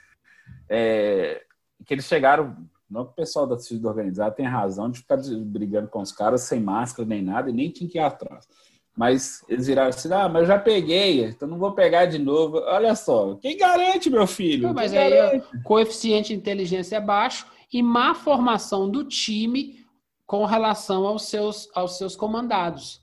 [0.69, 1.43] É,
[1.85, 2.57] que eles chegaram,
[2.89, 6.43] não que o pessoal da torcida organizada tem razão de ficar brigando com os caras
[6.43, 8.49] sem máscara nem nada, e nem tinha que ir atrás.
[8.97, 12.57] Mas eles viraram assim: ah, mas eu já peguei, então não vou pegar de novo.
[12.59, 14.69] Olha só, quem garante, meu filho?
[14.69, 15.47] Não, mas Quem aí garante?
[15.55, 19.85] ó, coeficiente de inteligência é baixo e má formação do time
[20.25, 23.03] com relação aos seus, aos seus comandados.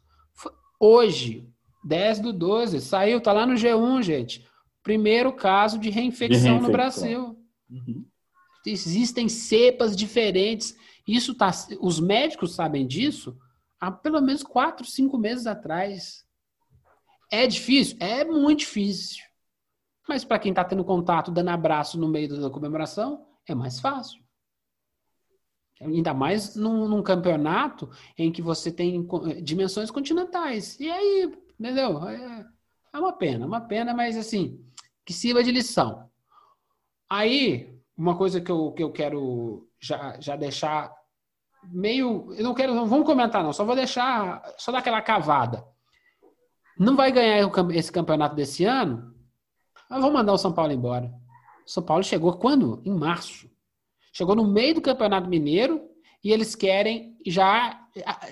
[0.79, 1.47] Hoje,
[1.85, 4.45] 10 do 12, saiu, tá lá no G1, gente.
[4.81, 6.71] Primeiro caso de reinfecção, no reinfecção.
[6.71, 7.37] Brasil.
[7.69, 8.05] Uhum.
[8.65, 10.75] Existem cepas diferentes.
[11.07, 13.37] Isso tá, os médicos sabem disso
[13.83, 16.25] há pelo menos 4, 5 meses atrás.
[17.29, 17.97] É difícil?
[17.99, 19.23] É muito difícil.
[20.07, 24.21] Mas para quem está tendo contato, dando abraço no meio da comemoração, é mais fácil.
[25.81, 30.79] Ainda mais num, num campeonato em que você tem co- dimensões continentais.
[30.79, 32.07] E aí, entendeu?
[32.07, 32.45] É,
[32.93, 34.63] é uma pena, uma pena, mas assim,
[35.05, 36.09] que sirva de lição.
[37.09, 40.93] Aí, uma coisa que eu, que eu quero já, já deixar
[41.71, 42.33] meio.
[42.35, 45.63] Eu não quero, não vamos comentar, não, só vou deixar, só dar aquela cavada.
[46.77, 49.13] Não vai ganhar esse campeonato desse ano,
[49.89, 51.11] mas vamos mandar o São Paulo embora.
[51.65, 52.81] O São Paulo chegou quando?
[52.83, 53.49] Em março.
[54.11, 55.81] Chegou no meio do Campeonato Mineiro
[56.23, 57.79] e eles querem já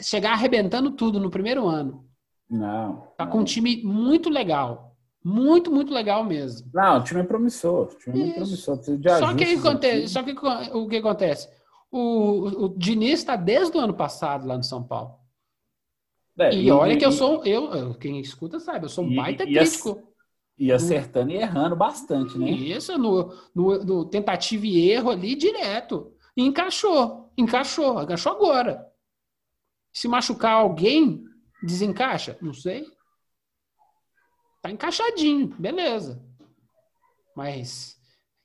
[0.02, 2.06] chegar arrebentando tudo no primeiro ano.
[2.50, 3.08] Não.
[3.18, 4.96] Tá com um time muito legal.
[5.24, 6.70] Muito, muito legal mesmo.
[6.74, 7.84] Não, o time é promissor.
[7.84, 8.78] O time é muito promissor.
[8.78, 10.36] Precisa de Só que, acontece, só que
[10.74, 11.48] o que acontece?
[11.92, 15.20] O, o, Diniz está desde o ano passado lá no São Paulo.
[16.40, 19.16] É, E, olha que eu e- sou, eu, quem escuta sabe, eu sou um E-
[19.16, 20.08] baita e crítico.
[20.58, 22.50] E acertando e errando bastante, né?
[22.52, 26.14] Isso, no, no, no tentativa e erro ali direto.
[26.38, 28.88] E encaixou, encaixou, encaixou agora.
[29.92, 31.24] Se machucar alguém,
[31.64, 32.38] desencaixa?
[32.42, 32.86] Não sei.
[34.62, 36.24] Tá encaixadinho, beleza.
[37.36, 38.00] Mas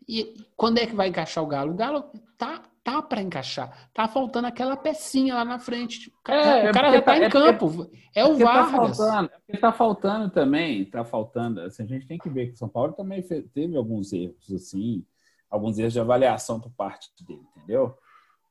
[0.09, 1.73] e quando é que vai encaixar o Galo?
[1.73, 3.91] O Galo tá, tá para encaixar.
[3.93, 6.09] Tá faltando aquela pecinha lá na frente.
[6.09, 7.91] O cara, É, o cara é já tá porque em tá- é campo.
[8.15, 8.97] É o Porque tá Vargas.
[8.97, 11.61] faltando, é tá faltando também, tá faltando.
[11.63, 13.23] Assim, a gente tem que ver que o São Paulo também
[13.53, 15.05] teve alguns erros, assim,
[15.51, 17.97] alguns erros de avaliação por parte dele, entendeu?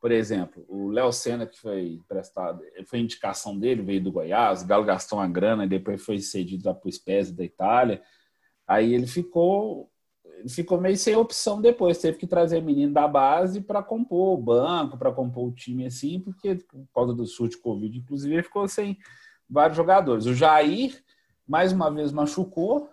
[0.02, 4.68] Por exemplo, o Léo Senna, que foi emprestado, foi indicação dele, veio do Goiás, o
[4.68, 8.02] Galo gastou uma grana e depois foi cedido para o Spezia da Itália.
[8.68, 9.90] Aí ele ficou
[10.50, 11.98] ficou meio sem opção depois.
[12.00, 16.20] Teve que trazer menino da base para compor o banco, para compor o time assim,
[16.20, 18.98] porque por causa do surto de Covid, inclusive, ele ficou sem
[19.50, 20.26] vários jogadores.
[20.26, 21.04] O Jair,
[21.48, 22.90] mais uma vez, machucou.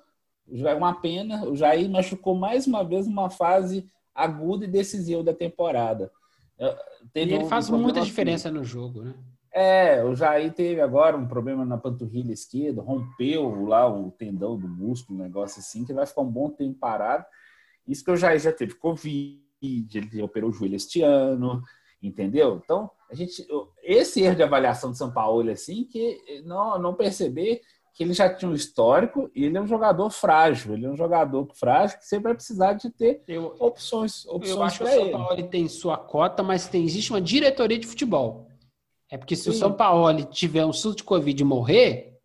[0.51, 1.45] É uma pena.
[1.45, 6.11] O Jair machucou mais uma vez numa fase aguda e decisiva da temporada.
[6.59, 9.15] Eh, E Teve ele um faz muita diferença no jogo, né?
[9.55, 14.67] É, o Jair teve agora um problema na panturrilha esquerda, rompeu lá o tendão do
[14.67, 17.27] músculo, um negócio assim, que vai ficar um bom tempo parado.
[17.87, 21.63] Isso que o Jair já teve Covid, ele operou o joelho este ano,
[22.03, 22.61] entendeu?
[22.65, 23.47] Então, a gente,
[23.83, 27.61] esse erro de avaliação de São Paulo, assim, que não, não perceber
[27.93, 30.97] que ele já tinha um histórico e ele é um jogador frágil, ele é um
[30.97, 34.89] jogador frágil que sempre vai precisar de ter Eu, opções, eu opções acho que o
[34.89, 35.11] São.
[35.11, 38.47] Paulo ele tem sua cota, mas tem, existe uma diretoria de futebol.
[39.13, 39.59] É porque se o Sim.
[39.59, 42.19] São Paulo tiver um surto de Covid e morrer,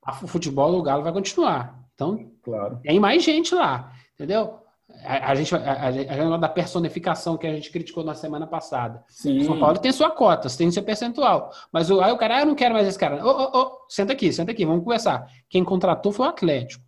[0.00, 1.76] a- o futebol do Galo vai continuar.
[1.94, 2.78] Então, Claro.
[2.84, 4.60] tem mais gente lá, entendeu?
[5.04, 9.04] A, a gente, a, a, a da personificação que a gente criticou na semana passada.
[9.08, 9.38] Sim.
[9.38, 11.50] O São Paulo tem sua cota, tem seu percentual.
[11.72, 13.24] Mas o, aí o cara, ah, eu não quero mais esse cara.
[13.24, 15.26] Ô, ô, ô, senta aqui, senta aqui, vamos conversar.
[15.50, 16.84] Quem contratou foi o Atlético.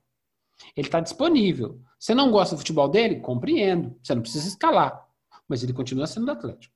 [0.77, 1.81] Ele está disponível.
[1.99, 3.17] Você não gosta do futebol dele?
[3.21, 3.95] Compreendo.
[4.03, 5.05] Você não precisa escalar.
[5.49, 6.73] Mas ele continua sendo do Atlético.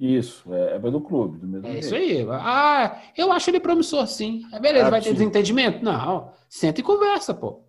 [0.00, 1.84] Isso, é, é do clube, do mesmo É jeito.
[1.84, 2.26] isso aí.
[2.30, 4.42] Ah, eu acho ele promissor, sim.
[4.50, 5.84] É beleza, vai ter desentendimento?
[5.84, 6.32] Não.
[6.48, 7.64] Senta e conversa, pô.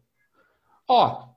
[0.87, 1.27] Ó,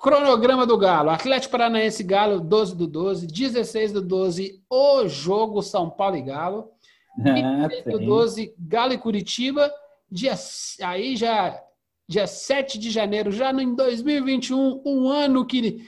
[0.00, 1.10] cronograma do Galo.
[1.10, 6.68] Atlético Paranaense Galo, 12 do 12, 16 do 12, o jogo São Paulo e Galo.
[7.22, 8.06] Ah, 23 do tem.
[8.08, 9.70] 12, Galo e Curitiba.
[10.10, 10.34] Dia,
[10.82, 11.60] aí já,
[12.08, 15.84] dia 7 de janeiro, já em 2021, um ano que,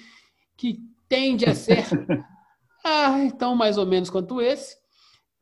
[0.57, 1.85] que tende a ser
[2.85, 4.77] ah, então mais ou menos quanto esse.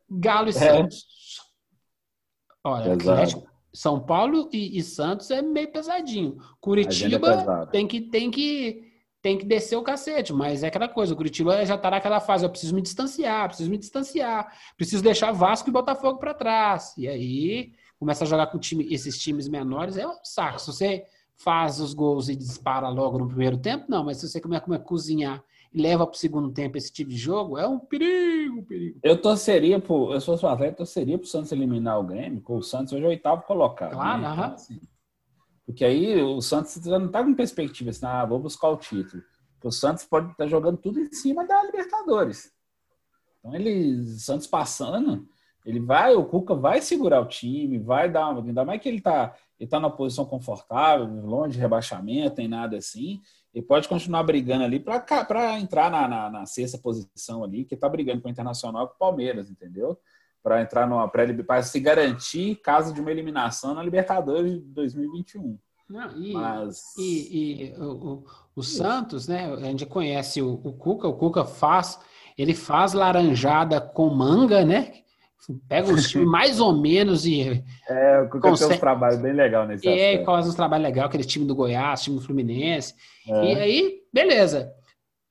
[0.09, 1.07] Galo e Santos.
[2.64, 2.94] Olha.
[2.94, 6.33] Atlético, São Paulo e, e Santos é meio pesadinho.
[6.33, 7.66] Agenda Curitiba pesada.
[7.68, 8.90] tem que, tem que
[9.22, 12.44] tem que descer o cacete, mas é aquela coisa, o Curitiba já tá naquela fase,
[12.44, 16.94] eu preciso me distanciar, preciso me distanciar, preciso deixar Vasco e Botafogo para trás.
[16.96, 20.59] E aí começa a jogar com time, esses times menores, é um saco.
[20.59, 21.05] Se você
[21.37, 24.79] faz os gols e dispara logo no primeiro tempo, não, mas se você começa a
[24.79, 28.64] cozinhar e leva para o segundo tempo esse tipo de jogo, é um perigo, um
[28.64, 28.98] perigo.
[29.02, 30.12] Eu torceria pro.
[30.12, 33.04] Eu se fosse um atleta, torceria pro Santos eliminar o Grêmio, porque o Santos hoje
[33.04, 33.92] é o oitavo colocado.
[33.92, 34.26] Claro, né?
[34.28, 34.54] aham.
[34.54, 34.80] Assim,
[35.64, 39.22] porque aí o Santos não tá com perspectiva assim, ah, vou buscar o título.
[39.54, 42.50] Porque o Santos pode estar jogando tudo em cima da Libertadores.
[43.38, 45.28] Então ele, Santos passando,
[45.64, 49.35] ele vai, o Cuca vai segurar o time, vai dar, ainda mais que ele tá,
[49.59, 53.20] ele tá numa posição confortável, longe de rebaixamento, tem nada assim.
[53.54, 57.88] Ele pode continuar brigando ali para entrar na, na, na sexta posição ali, que tá
[57.88, 59.98] brigando com o Internacional com o Palmeiras, entendeu?
[60.42, 65.58] Para entrar numa pré para se garantir caso de uma eliminação na Libertadores de 2021.
[65.88, 69.52] Não, e, Mas E, e o, o- o Santos, né?
[69.52, 71.98] A gente conhece o, o Cuca, o Cuca faz,
[72.38, 74.92] ele faz laranjada com manga, né?
[75.68, 79.33] Pega os times mais ou menos e, é, o Cuca tem consegue- um trabalho bem
[79.33, 80.26] legal nesse aí aspecto.
[80.26, 82.94] faz uns trabalhos legais, aquele time do Goiás, time do Fluminense.
[83.26, 83.44] É.
[83.44, 84.72] E aí, beleza.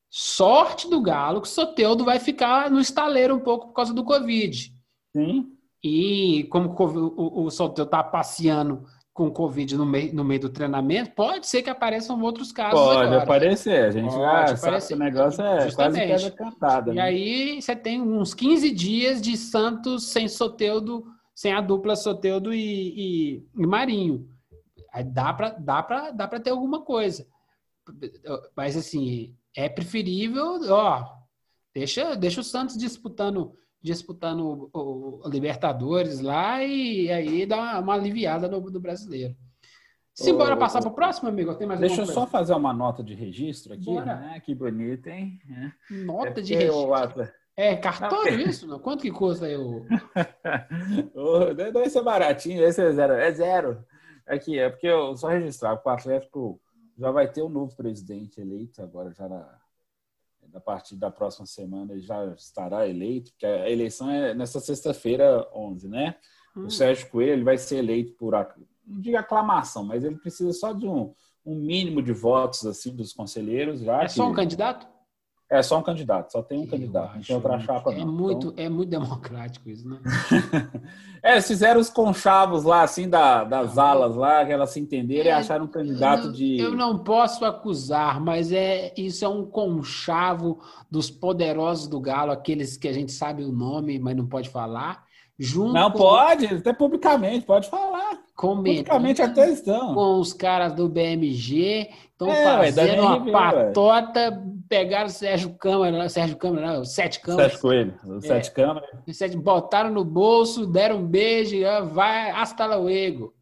[0.09, 4.03] Sorte do Galo que o Soteudo vai ficar no estaleiro um pouco por causa do
[4.03, 4.73] Covid.
[5.15, 5.45] Sim,
[5.83, 8.83] E como o o, o Soteudo tá passeando
[9.19, 13.01] com Covid no meio, no meio do treinamento, pode ser que apareçam outros casos pode
[13.01, 13.23] agora.
[13.23, 13.83] aparecer.
[13.83, 16.07] A gente Pode já sabe que o negócio é Justamente.
[16.07, 16.91] quase pedra cantada.
[16.93, 17.01] E né?
[17.01, 21.03] aí você tem uns 15 dias de Santos sem Soteudo,
[21.35, 24.25] sem a dupla Soteudo e, e, e Marinho.
[24.93, 27.27] Aí dá para dá pra, dá pra ter alguma coisa.
[28.55, 31.03] Mas assim, é preferível, ó,
[31.73, 37.93] deixa, deixa o Santos disputando disputando o, o Libertadores lá e aí dá uma, uma
[37.93, 39.35] aliviada no, no brasileiro.
[40.13, 41.55] Simbora Ô, passar para o próximo, amigo?
[41.55, 43.85] Tem mais Deixa eu só fazer uma nota de registro aqui.
[43.85, 44.15] Bora.
[44.15, 44.41] Né?
[44.45, 45.39] Que bonito, hein?
[45.49, 45.93] É.
[46.03, 46.93] Nota É de registro.
[46.93, 48.67] Atlas- É cartório isso?
[48.67, 48.79] Não?
[48.79, 49.85] Quanto que custa aí o...
[51.55, 53.13] Deve ser baratinho, esse é zero.
[53.13, 53.85] É zero.
[54.27, 56.61] Aqui, é porque eu só registrar, porque o Atlético
[56.97, 59.58] já vai ter um novo presidente eleito agora, já na,
[60.53, 65.47] a partir da próxima semana ele já estará eleito, porque a eleição é nessa sexta-feira,
[65.53, 66.15] 11, né?
[66.55, 66.65] Hum.
[66.65, 68.33] O Sérgio Coelho ele vai ser eleito por,
[68.85, 71.13] não digo aclamação, mas ele precisa só de um,
[71.45, 73.81] um mínimo de votos assim dos conselheiros.
[73.81, 74.87] Já É só um que- candidato?
[75.51, 78.11] É só um candidato, só tem um Eu candidato, não tem outra chapa é não.
[78.13, 79.97] muito, Então- é muito democrático isso, né?
[81.21, 84.79] É, eles fizeram os conchavos lá, assim, da, das Não, alas lá, que elas se
[84.79, 86.57] entenderam e É, acharam um candidato eu, não, de.
[86.59, 90.59] eu não posso acusar, mas é isso é um conchavo
[90.89, 95.03] dos poderosos do Galo, aqueles que a gente sabe o nome, mas não pode falar.
[95.37, 98.19] Junto Não pode, até publicamente, pode falar.
[98.39, 99.93] Com o Praticamente Menino, até estão.
[99.93, 103.31] com os caras do BMG, estão É, ué, fazendo uma ué.
[103.33, 108.51] patota, pegaram o Sérgio Câmara, Sérgio Câmara, não, o Sete Câmaras, Sete Coelho, os sete
[108.51, 108.89] câmeras.
[109.11, 111.57] Sete- botaram no bolso, deram um beijo,
[111.91, 113.33] vai, hasta luego.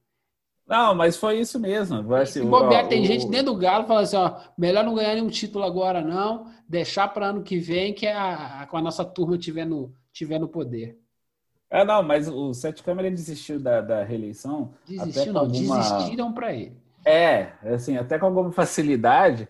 [0.67, 2.01] Não, mas foi isso mesmo.
[2.03, 4.83] Vai Se ser o- bobear, tem o- gente dentro do Galo falando assim, ó, melhor
[4.83, 8.77] não ganhar nenhum título agora não, deixar para ano que vem que a, a, com
[8.77, 10.97] a nossa turma tiver no, tiver no poder.
[11.69, 14.73] É, não, mas o Sete Câmara desistiu da, da reeleição.
[14.85, 16.77] até Desistiu, não, alguma- desistiram para ele.
[17.05, 19.47] É, assim, até com alguma facilidade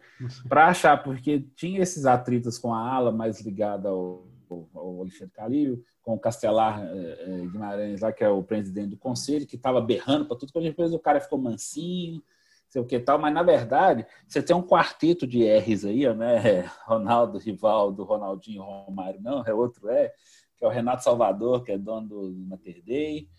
[0.47, 5.34] para achar, porque tinha esses atritos com a ala mais ligada ao, ao- ao Alexandre
[5.34, 9.56] Calil, com o Castelar eh, eh, Guimarães, lá, que é o presidente do conselho, que
[9.56, 12.21] estava berrando para tudo, depois o cara ficou mansinho,
[12.69, 16.69] sei o que tal, mas na verdade você tem um quarteto de R's aí, né?
[16.86, 20.13] Ronaldo, Rivaldo, Ronaldinho, Romário, não, é outro é,
[20.57, 23.29] que é o Renato Salvador, que é dono do Mater Dei,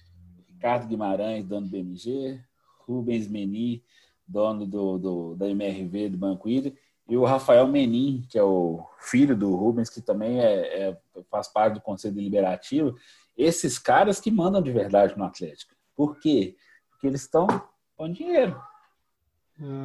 [0.46, 2.40] Ricardo Guimarães, dono do BMG,
[2.86, 3.82] Rubens Meni,
[4.26, 6.72] dono do, do, da MRV do Banco Ida,
[7.08, 10.98] e o Rafael Menin, que é o filho do Rubens, que também é, é-
[11.30, 12.96] faz parte do Conselho Deliberativo,
[13.36, 15.74] esses caras que mandam de verdade no Atlético.
[15.96, 16.56] Por quê?
[16.90, 17.46] Porque eles estão
[17.96, 18.60] com dinheiro.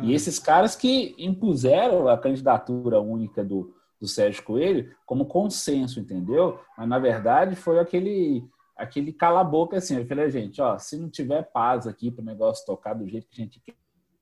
[0.04, 6.60] E esses caras que impuseram a candidatura única do, do Sérgio Coelho como consenso, entendeu?
[6.78, 8.44] Mas, na verdade, foi aquele
[8.76, 9.96] aquele cala-boca assim.
[9.98, 13.28] Eu falei, gente, ó, se não tiver paz aqui para o negócio tocar do jeito
[13.30, 13.62] que a gente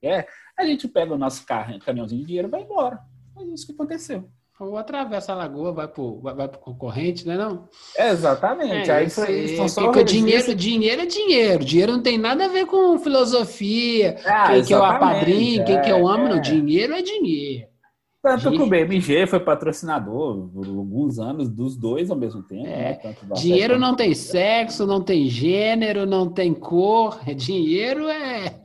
[0.00, 3.00] quer, a gente pega o nosso carro, caminhãozinho de dinheiro e vai embora.
[3.34, 4.28] Foi isso que aconteceu.
[4.60, 7.68] Ou atravessa a lagoa, vai pro, vai, vai pro concorrente, né não?
[7.98, 8.88] Exatamente.
[8.88, 11.64] É, Aí isso foi, aí, estão só registro- dinheiro, dinheiro é dinheiro.
[11.64, 15.64] Dinheiro não tem nada a ver com filosofia, Ah, quem que é o exatamente, apadrinho,
[15.64, 16.26] quem que é o amo.
[16.26, 16.28] é.
[16.34, 17.71] Não, dinheiro é dinheiro.
[18.22, 18.66] Tanto que o.
[18.68, 22.68] BMG foi patrocinador por alguns anos dos dois ao mesmo tempo.
[22.68, 23.00] É.
[23.02, 23.16] né?
[23.34, 27.18] Dinheiro não tem sexo, não tem gênero, não tem cor.
[27.34, 28.60] Dinheiro é.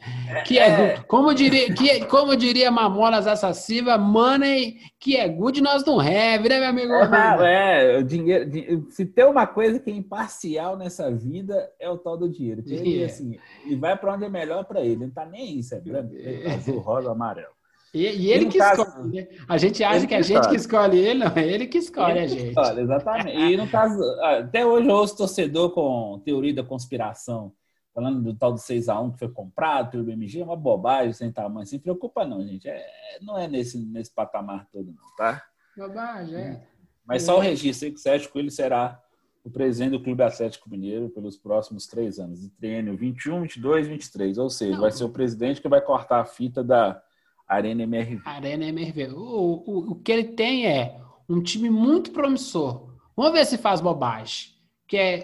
[0.45, 1.05] Que é, good.
[1.07, 6.47] como diria, que, é- como diria Mamonas Assassiva, money que é good nós não have,
[6.47, 6.93] né, meu amigo?
[6.93, 11.89] Ah, é, o dinheiro, di- se tem uma coisa que é imparcial nessa vida é
[11.89, 12.61] o tal do dinheiro.
[12.67, 14.97] Ele, assim, ele vai para onde é melhor para ele.
[15.05, 17.56] Não tá nem aí, é branco, preto, azul, rosa, amarelo.
[17.93, 19.27] E, e ele que caso- escolhe, né?
[19.47, 20.97] A gente acha Ele que a que gente que escolhe.
[20.97, 22.49] escolhe ele, não, é ele que escolhe a Ele que gente.
[22.49, 23.37] escolhe, exatamente.
[23.37, 27.53] E no caso, até hoje eu ouço torcedor com teoria da conspiração,
[27.95, 31.65] falando do tal do 6x1 que foi comprado pelo BMG, é uma bobagem sem tamanho.
[31.65, 32.67] Se preocupa, não, gente.
[32.67, 32.85] É,
[33.21, 35.41] não é nesse, nesse patamar todo, não, tá?
[35.75, 36.63] Bobagem, é.
[37.05, 39.01] Mas só o registro aí que o Sérgio Coelho será
[39.45, 44.37] o presidente do Clube Atlético Mineiro pelos próximos três anos, de triênio 21, 22, 23.
[44.37, 44.81] Ou seja, Não.
[44.81, 47.01] vai ser o presidente que vai cortar a fita da
[47.47, 48.21] Arena MRV.
[48.25, 49.13] Arena MRV.
[49.13, 52.87] O, o, o que ele tem é um time muito promissor.
[53.15, 54.49] Vamos ver se faz bobagem.
[54.87, 55.19] Que é,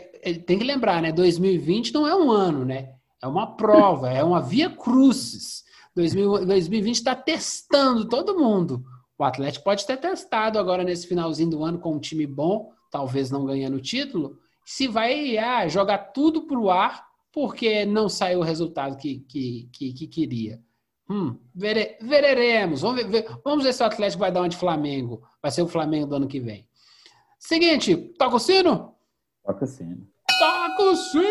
[0.45, 1.11] tem que lembrar, né?
[1.11, 2.93] 2020 não é um ano, né?
[3.21, 5.63] É uma prova, é uma via crucis.
[5.95, 8.83] 2000 2020 está testando todo mundo.
[9.17, 13.29] O Atlético pode ter testado agora nesse finalzinho do ano com um time bom, talvez
[13.29, 18.39] não ganhando o título, se vai ah, jogar tudo para o ar porque não saiu
[18.39, 20.61] o resultado que, que, que, que queria.
[21.09, 22.81] Hum, vere- veremos.
[22.81, 25.21] Vamos ver, ver- vamos ver se o Atlético vai dar uma de Flamengo.
[25.41, 26.67] Vai ser o Flamengo do ano que vem.
[27.39, 28.95] Seguinte, toca o sino?
[29.45, 30.07] Toca assim.
[30.39, 31.23] Toca o sino,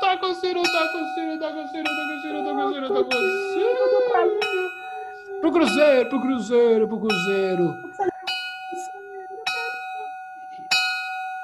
[0.00, 2.88] toca o sino, toca o sino, toca o sino, toca o sino, toca o sino,
[2.88, 5.40] toca o sino.
[5.40, 7.74] Pro Cruzeiro, pro Cruzeiro, pro Cruzeiro.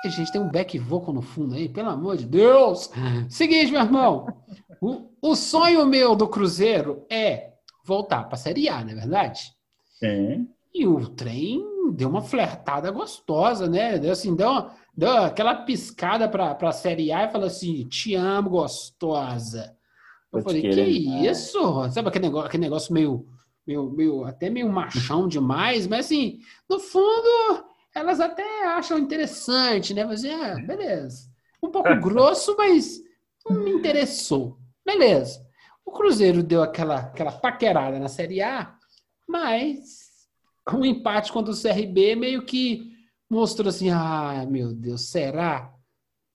[0.06, 2.90] E, Gente, tem um back vocal no fundo aí, pelo amor de Deus.
[3.28, 4.26] Seguinte, meu irmão.
[4.80, 7.52] O, o sonho meu do Cruzeiro é
[7.84, 9.40] voltar para a Série A, não é verdade?
[9.98, 10.48] Sim.
[10.74, 11.64] E o trem
[11.94, 13.98] deu uma flertada gostosa, né?
[13.98, 18.14] Deu assim, deu, uma- deu aquela piscada para a Série A e falou assim: te
[18.14, 19.74] amo, gostosa.
[20.32, 21.88] Eu te falei, que isso?
[21.90, 23.26] Sabe aquele negócio, aquele negócio meio,
[23.66, 27.64] meio, meio, até meio machão demais, mas assim, no fundo,
[27.96, 30.04] elas até acham interessante, né?
[30.04, 31.30] Mas é, beleza.
[31.62, 33.00] Um pouco grosso, mas
[33.48, 34.58] não me interessou.
[34.84, 35.44] Beleza.
[35.84, 38.76] O Cruzeiro deu aquela, aquela paquerada na Série A,
[39.26, 40.28] mas
[40.70, 42.92] o empate contra o CRB meio que
[43.30, 45.72] mostrou assim, ah, meu Deus, será?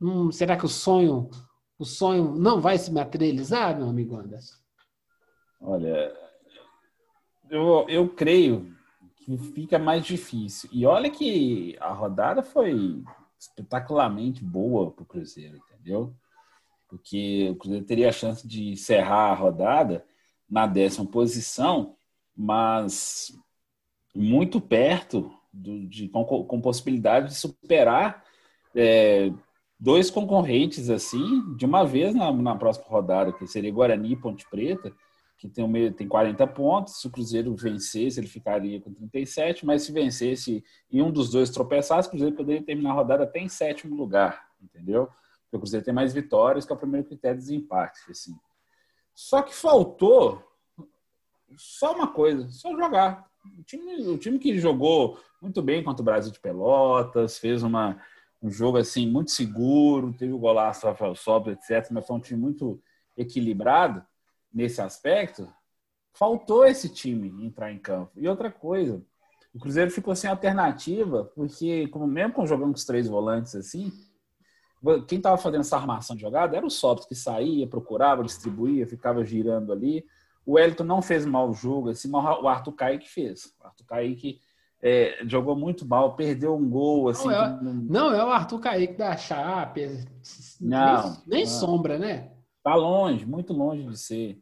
[0.02, 1.30] Hum, será que o sonho,
[1.78, 4.56] o sonho não vai se materializar, meu amigo Anderson?
[5.62, 6.12] Olha,
[7.52, 8.76] eu, eu creio
[9.22, 10.70] que fica mais difícil.
[10.74, 13.04] E olha que a rodada foi
[13.40, 16.14] espetacularmente boa para o Cruzeiro, entendeu?
[16.88, 20.06] Porque o Cruzeiro teria a chance de encerrar a rodada
[20.50, 21.96] na décima posição,
[22.36, 23.32] mas
[24.14, 28.24] muito perto do- de, com, com possibilidade de superar
[28.76, 29.32] é,
[29.80, 34.46] dois concorrentes assim, de uma vez na, na próxima rodada, que seria Guarani e Ponte
[34.50, 34.94] Preta,
[35.42, 37.02] que tem, meio, tem 40 pontos.
[37.02, 41.50] Se o Cruzeiro vencesse, ele ficaria com 37, mas se vencesse e um dos dois
[41.50, 45.08] tropeçasse, o Cruzeiro poderia terminar a rodada até em sétimo lugar, entendeu?
[45.08, 48.00] Porque o Cruzeiro tem mais vitórias, que é o primeiro critério de desempate.
[48.12, 48.36] Assim.
[49.16, 50.44] Só que faltou
[51.58, 53.26] só uma coisa, só jogar.
[53.58, 58.00] O time, o time que jogou muito bem contra o Brasil de Pelotas, fez uma,
[58.44, 61.90] um jogo assim muito seguro, teve o golaço Rafael Sobra, etc.
[61.90, 62.80] Mas foi um time muito
[63.18, 64.06] equilibrado
[64.54, 65.48] nesse aspecto.
[66.14, 68.12] Faltou esse time entrar em campo.
[68.16, 69.02] E outra coisa,
[69.54, 73.92] o Cruzeiro ficou sem alternativa, porque como mesmo com jogando com os três volantes assim,
[75.08, 79.24] quem estava fazendo essa armação de jogada era o Sobs, que saía, procurava, distribuía, ficava
[79.24, 80.04] girando ali.
[80.46, 83.54] O Wellington não fez mal o jogo, assim, o Arthur Kaique fez.
[83.62, 84.42] O Arthur Kaique
[84.82, 87.10] é, jogou muito mal, perdeu um gol.
[87.10, 90.08] Assim, não, é, não, é o Arthur Kaique da Chape.
[90.60, 91.52] Não, nem, nem não.
[91.52, 92.32] sombra, né?
[92.64, 94.42] Tá longe, muito longe de ser.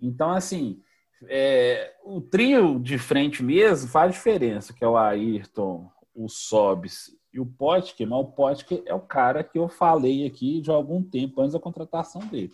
[0.00, 0.82] Então, assim,
[1.26, 7.40] é, o trio de frente mesmo faz diferença, que é o Ayrton, o Sobis e
[7.40, 11.40] o Potker, mas o Potker é o cara que eu falei aqui de algum tempo
[11.40, 12.52] antes da contratação dele.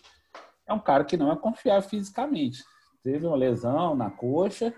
[0.67, 2.65] É um cara que não é confiável fisicamente
[3.05, 4.75] teve uma lesão na coxa,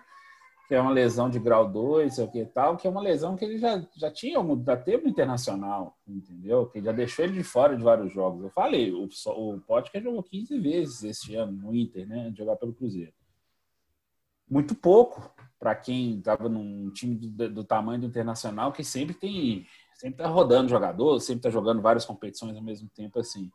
[0.67, 3.37] que é uma lesão de grau 2, sei o que tal, que é uma lesão
[3.37, 6.67] que ele já, já tinha, já teve no internacional, entendeu?
[6.67, 8.43] Que já deixou ele de fora de vários jogos.
[8.43, 12.31] Eu falei, o, o Potker jogou 15 vezes este ano no Inter, né?
[12.31, 13.13] De jogar pelo Cruzeiro.
[14.49, 19.67] Muito pouco para quem estava num time do, do, tamanho do internacional, que sempre tem,
[19.95, 23.51] sempre tá rodando jogador, sempre tá jogando várias competições ao mesmo tempo assim.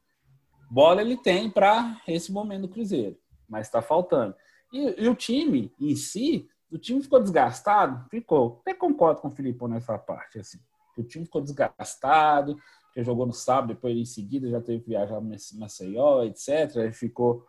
[0.69, 3.17] Bola ele tem para esse momento do Cruzeiro,
[3.49, 4.33] mas está faltando.
[4.71, 8.07] E, e, o time em si, o time ficou desgastado?
[8.09, 8.59] Ficou.
[8.61, 10.39] Até concordo com o Filipão nessa parte.
[10.39, 10.59] Assim.
[10.97, 12.57] O time ficou desgastado,
[12.93, 16.75] que jogou no sábado, depois em seguida já teve que viajar para Maceió, etc.
[16.77, 17.45] Ele ficou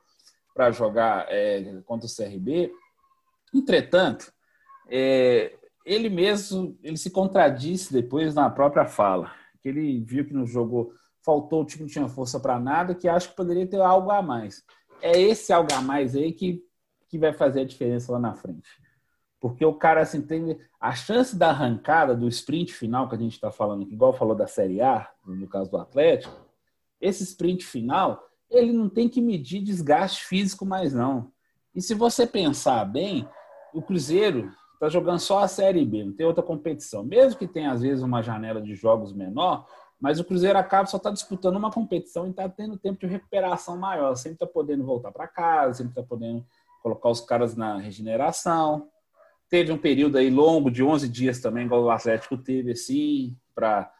[0.54, 2.72] para jogar é, contra o CRB.
[3.54, 4.32] Entretanto,
[4.88, 10.46] é, ele mesmo ele se contradisse depois na própria fala, que ele viu que no
[10.46, 10.94] jogo
[11.24, 14.22] faltou, o time não tinha força para nada, que acho que poderia ter algo a
[14.22, 14.64] mais.
[15.00, 16.64] É esse algo a mais aí que
[17.12, 18.66] que vai fazer a diferença lá na frente.
[19.42, 23.32] Porque o cara assim, tem a chance da arrancada, do sprint final que a gente
[23.32, 26.32] está falando, igual falou da Série A, no caso do Atlético,
[27.00, 31.32] esse sprint final, ele não tem que medir desgaste físico mais não.
[31.74, 33.28] E se você pensar bem,
[33.74, 37.02] o Cruzeiro está jogando só a Série B, não tem outra competição.
[37.02, 39.66] Mesmo que tenha, às vezes, uma janela de jogos menor,
[40.00, 43.76] mas o Cruzeiro acaba só está disputando uma competição e está tendo tempo de recuperação
[43.76, 44.14] maior.
[44.14, 46.46] Sempre está podendo voltar para casa, sempre está podendo
[46.80, 48.88] colocar os caras na regeneração.
[49.52, 53.92] Teve um período aí longo de 11 dias também, igual o Atlético teve, assim, para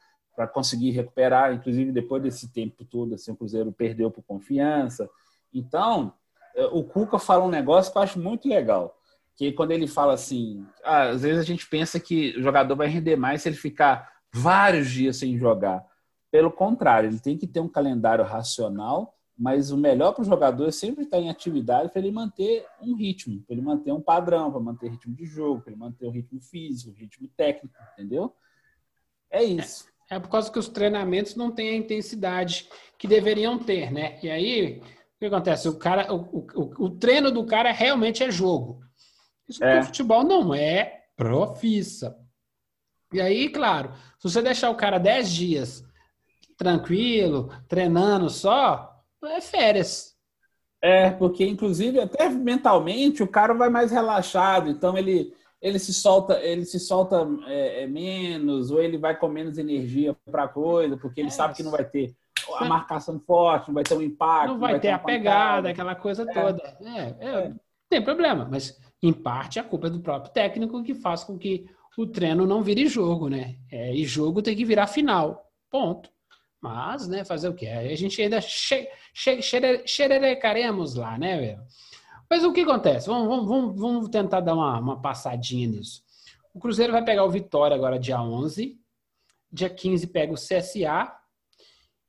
[0.50, 1.53] conseguir recuperar.
[1.53, 5.11] Inclusive, depois desse tempo todo, assim, o Cruzeiro perdeu por confiança.
[5.53, 6.14] Então,
[6.57, 8.98] eh, o Cuca fala um negócio que eu acho muito legal.
[9.36, 12.88] Que quando ele fala assim, ah, às vezes a gente pensa que o jogador vai
[12.88, 15.84] render mais se ele ficar vários dias sem jogar.
[16.30, 20.68] Pelo contrário, ele tem que ter um calendário racional mas o melhor para o jogador
[20.68, 24.53] é sempre estar em atividade para ele manter um ritmo, para ele manter um padrão,
[24.53, 28.32] para manter ritmo de jogo, para ele manter o ritmo físico, o ritmo técnico, entendeu?
[29.28, 29.84] É isso.
[30.09, 34.16] É, é, por causa que os treinamentos não têm a intensidade que deveriam ter, né?
[34.22, 35.68] E aí, o que acontece?
[35.68, 36.20] O, cara, o,
[36.55, 38.80] o, o treino do cara realmente é jogo.
[39.49, 39.80] Isso é.
[39.80, 42.16] o futebol não é profissa.
[43.12, 45.84] E aí, claro, se você deixar o cara 10 dias
[46.57, 48.91] tranquilo, treinando só,
[49.26, 50.12] é férias.
[50.82, 56.40] É, porque inclusive até mentalmente o cara vai mais relaxado, então ele ele se solta,
[56.40, 61.20] ele se solta é, é menos, ou ele vai com menos energia para coisa, porque
[61.20, 61.30] ele é.
[61.30, 62.16] sabe que não vai ter
[62.58, 64.48] a marcação forte, não vai ter um impacto.
[64.48, 66.32] Não vai, não vai ter, ter a pegada, aquela coisa é.
[66.32, 66.78] toda.
[66.80, 67.52] É, é, é,
[67.88, 71.64] tem problema, mas em parte a culpa é do próprio técnico que faz com que
[71.96, 73.56] o treino não vire jogo, né?
[73.70, 75.48] É, e jogo tem que virar final.
[75.70, 76.10] Ponto.
[76.62, 77.66] Mas, né, fazer o quê?
[77.66, 79.42] A gente ainda che che
[79.84, 81.60] xererecaremos lá, né, velho?
[82.30, 83.08] Mas o que acontece?
[83.08, 86.04] Vamos, vamos, vamos tentar dar uma, uma passadinha nisso.
[86.54, 88.80] O Cruzeiro vai pegar o Vitória agora dia 11.
[89.50, 91.12] Dia 15 pega o CSA.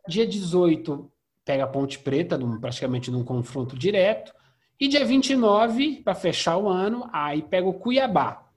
[0.08, 1.12] Dia 18
[1.44, 4.34] pega a Ponte Preta, num, praticamente num confronto direto.
[4.80, 8.48] E dia 29, para fechar o ano, aí pega o Cuiabá.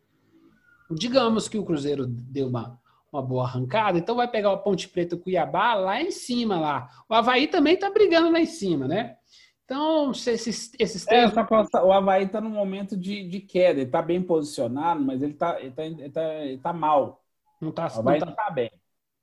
[0.91, 2.79] Digamos que o Cruzeiro deu uma
[3.13, 6.89] uma boa arrancada, então vai pegar o Ponte Preta Cuiabá lá em cima lá.
[7.09, 9.17] O Havaí também está brigando lá em cima, né?
[9.65, 14.01] Então, esses, esses é, tá, o Havaí está num momento de, de queda, ele está
[14.01, 17.25] bem posicionado, mas ele está ele tá, ele tá, ele tá mal.
[17.61, 18.45] Não tá, o Havaí não tá...
[18.45, 18.71] tá bem.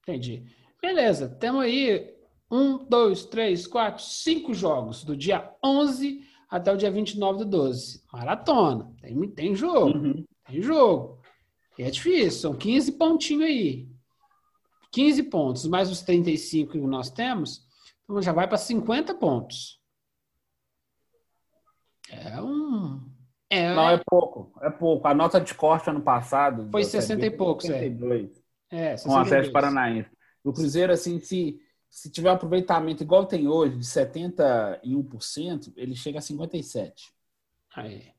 [0.02, 0.44] Entendi.
[0.82, 2.14] Beleza, temos aí
[2.52, 8.04] um, dois, três, quatro, cinco jogos, do dia 11 até o dia 29 do 12.
[8.12, 8.92] Maratona.
[9.02, 9.98] Tem, tem jogo.
[9.98, 10.26] Uhum.
[10.46, 11.23] Tem jogo.
[11.78, 13.88] É difícil, são 15 pontinhos aí.
[14.92, 17.66] 15 pontos, mais os 35 que nós temos,
[18.04, 19.82] então já vai para 50 pontos.
[22.12, 23.02] É um.
[23.50, 24.54] É, Não, é pouco.
[24.62, 25.08] É pouco.
[25.08, 26.70] A nota de corte ano passado.
[26.70, 27.80] Foi da Série 60 B, e poucos, é.
[27.80, 28.44] 62.
[28.70, 29.28] é, Com o 62.
[29.28, 30.10] Atlético Paranaense.
[30.44, 31.60] O Cruzeiro, assim, se,
[31.90, 36.94] se tiver um aproveitamento igual tem hoje, de 71%, ele chega a 57%.
[37.76, 38.13] Aí.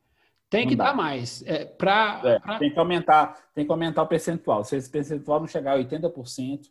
[0.58, 1.42] Tem que dar mais.
[1.46, 4.64] É, pra, É, pra- tem, que aumentar, tem que aumentar o percentual.
[4.64, 6.66] Se esse percentual não chegar a 80%,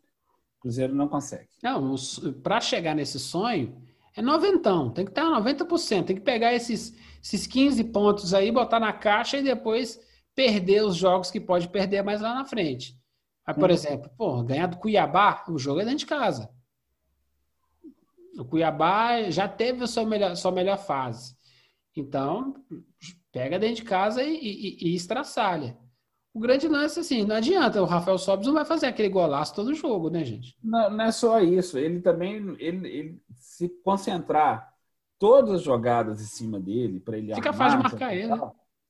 [0.57, 1.49] o Cruzeiro não consegue.
[1.61, 1.95] Não,
[2.41, 3.81] para chegar nesse sonho,
[4.15, 4.89] é noventão.
[4.89, 6.05] Tem que estar 90%.
[6.05, 9.99] Tem que pegar esses, esses 15 pontos aí, botar na caixa e depois
[10.35, 12.97] perder os jogos que pode perder mais lá na frente.
[13.45, 13.75] Mas, por Uhum.
[13.75, 16.49] exemplo, pô, ganhar do Cuiabá, o jogo é dentro de casa.
[18.39, 21.35] O Cuiabá já teve a sua melhor, sua melhor fase.
[21.95, 22.55] Então,
[23.33, 25.75] pega dentro de casa e, e, e estraçalha.
[26.33, 27.81] O grande lance, assim, não adianta.
[27.81, 30.55] O Rafael Sobis não vai fazer aquele golaço todo jogo, né, gente?
[30.63, 31.77] Não, não é só isso.
[31.77, 34.71] Ele também, ele, ele se concentrar
[35.19, 38.33] todas as jogadas em cima dele para ele Fica armar, fácil de marcar ele?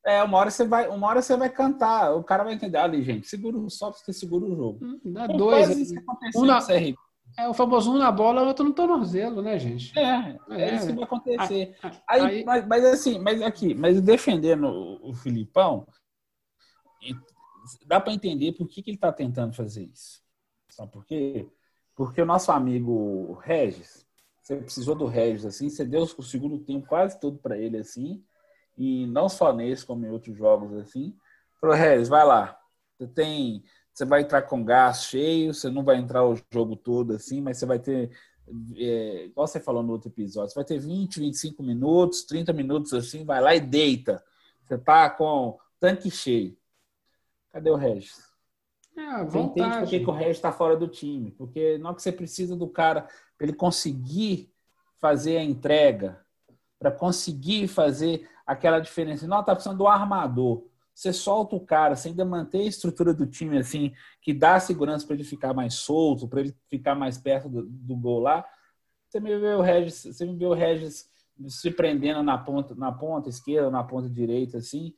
[0.05, 2.15] É, uma hora você vai, uma hora você vai cantar.
[2.15, 3.27] O cara vai entender ali, gente.
[3.27, 4.85] Segura o só você segura o jogo.
[4.85, 5.69] Hum, Dá dois.
[5.77, 6.59] isso que Um na-.
[7.37, 9.97] É o famoso um na bola, outro no tornozelo, né, gente?
[9.97, 10.75] É, é, É.
[10.75, 11.75] isso que vai acontecer.
[12.07, 15.87] Aí, Aí, Mas, mas assim, mas aqui, mas defendendo o, o Filipão,
[17.85, 20.21] dá para entender por que, que ele está tentando fazer isso.
[20.69, 21.47] Sabe por quê?
[21.95, 24.05] Porque o nosso amigo Regis,
[24.41, 28.23] você precisou do Regis assim, você deu o segundo tempo quase todo para ele assim,
[28.77, 31.15] e não só nesse, como em outros jogos assim.
[31.61, 32.57] Falou, Regis, vai lá.
[32.97, 33.63] Você tem,
[33.93, 37.57] você vai entrar com gás cheio, você não vai entrar o jogo todo assim, mas
[37.57, 38.11] você vai ter
[38.75, 42.93] é, igual você falou no outro episódio, você vai ter 20, 25 minutos, 30 minutos
[42.93, 44.23] assim, vai lá e deita.
[44.63, 46.57] Você tá com tanque cheio.
[47.51, 48.33] Cadê o Regis?
[48.97, 51.31] é, Você entende por que, o Regis está fora do time?
[51.31, 54.51] Porque não que você precisa do cara para ele conseguir
[54.99, 56.25] fazer a entrega,
[56.79, 59.27] para conseguir fazer aquela diferença.
[59.27, 60.65] Não, tá precisando do armador.
[60.93, 63.91] Você solta o cara, você ainda mantém a estrutura do time assim,
[64.21, 67.95] que dá segurança para ele ficar mais solto, para ele ficar mais perto do, do
[67.95, 68.45] gol lá.
[69.09, 71.09] Você me vê o Regis, você me vê o Regis
[71.47, 74.93] se prendendo na ponta, na ponta esquerda, na ponta direita, assim,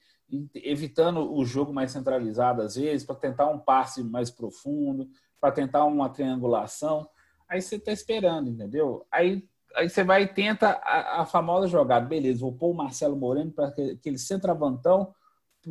[0.53, 5.07] evitando o jogo mais centralizado às vezes, para tentar um passe mais profundo,
[5.39, 7.07] para tentar uma triangulação.
[7.47, 9.05] Aí você está esperando, entendeu?
[9.11, 12.05] Aí, aí você vai e tenta a, a famosa jogada.
[12.05, 15.13] Beleza, vou pôr o Marcelo Moreno para aquele centroavantão.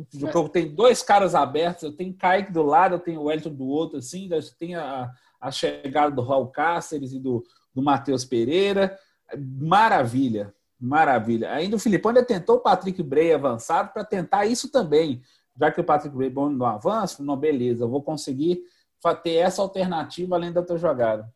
[0.03, 3.53] Porque Eu tenho dois caras abertos, eu tenho Kaique do lado, eu tenho o Wellington
[3.53, 7.43] do outro, assim, daí tem a, a chegada do Raul Cáceres e do,
[7.73, 8.97] do Matheus Pereira.
[9.59, 11.51] Maravilha, maravilha.
[11.53, 15.21] Ainda o Filipão ainda tentou o Patrick Bray avançado para tentar isso também.
[15.57, 18.61] Já que o Patrick Bray é bom no avanço, não, beleza, eu vou conseguir
[19.23, 21.31] ter essa alternativa além da outra jogada.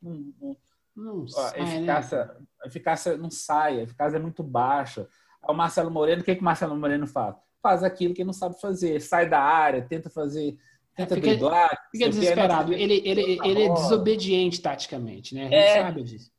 [0.00, 0.56] Não- não-
[0.96, 1.76] Não sai, a, né?
[1.76, 5.08] eficácia, a eficácia não sai, a eficácia é muito baixa.
[5.42, 7.36] Aí O Marcelo Moreno, o que, que o Marcelo Moreno faz?
[7.68, 10.56] Faz aquilo que ele não sabe fazer, sai da área, tenta fazer,
[10.96, 11.88] tenta Fica- driblar.
[11.92, 12.72] Fica desesperado.
[12.72, 15.42] Ele, ele, ele é desobediente taticamente, né?
[15.42, 15.82] A gente É.
[15.82, 16.30] sabe disso.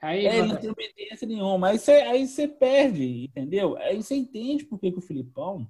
[0.00, 1.68] Aí, É, ele não tem obediência nenhuma.
[1.68, 3.76] Aí você, aí você perde, entendeu?
[3.76, 5.68] Aí você entende por que, que o Filipão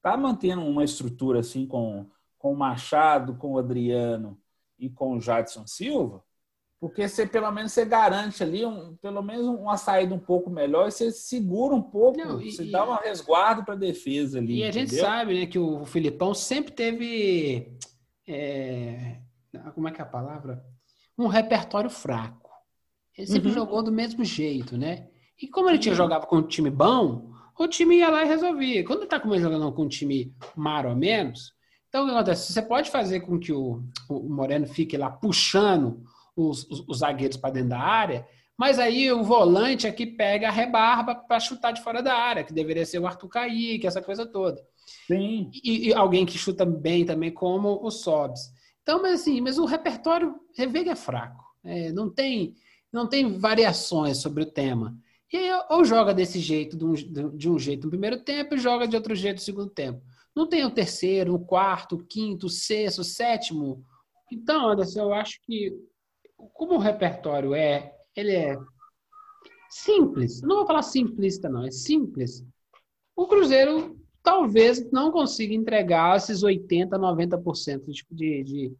[0.00, 2.08] tá mantendo uma estrutura assim com,
[2.38, 4.38] com o Machado, com o Adriano
[4.78, 6.22] e com o Jadson Silva,
[6.82, 10.88] porque você pelo menos você garante ali um, pelo menos uma saída um pouco melhor
[10.88, 14.56] e você segura um pouco, Não, e- você dá um resguardo para a defesa ali.
[14.58, 17.72] E a gente sabe, né, que o Filipão sempre teve.
[18.26, 19.20] é,
[19.76, 20.60] como é que é a palavra?
[21.16, 22.50] Um repertório fraco.
[23.16, 23.54] Ele sempre Uhum.
[23.54, 25.06] jogou do mesmo jeito, né?
[25.40, 28.84] E como ele tinha jogava com um time bom, o time ia lá e resolvia.
[28.84, 31.52] Quando tá jogando com um time mar ou menos,
[31.88, 32.52] então o que acontece?
[32.52, 36.02] Você pode fazer com que o, o Moreno fique lá puxando
[36.36, 38.26] os, os- os zagueiros para dentro da área,
[38.56, 42.52] mas aí o volante aqui pega a rebarba para chutar de fora da área, que
[42.52, 44.62] deveria ser o Arthur Kaique, essa coisa toda
[45.06, 45.50] Sim.
[45.52, 48.50] e, e alguém que chuta bem também, como o Sobs.
[48.82, 51.42] Então, mas assim, mas o repertório, que é fraco.
[51.64, 52.54] É, não, tem,
[52.92, 54.96] não tem variações sobre o tema.
[55.32, 58.58] E aí, ou joga desse jeito, de um, de um jeito no primeiro tempo, e
[58.58, 60.02] joga de outro jeito no segundo tempo.
[60.34, 63.84] Não tem o terceiro, o quarto, o quinto, o sexto, o sétimo.
[64.30, 65.72] Então, Anderson, eu acho que
[66.52, 68.56] como o repertório é, ele é
[69.70, 70.42] simples.
[70.42, 72.44] Não vou falar simplista, não, é simples.
[73.16, 78.74] O Cruzeiro talvez não consiga entregar esses 80%, 90% de, de, de,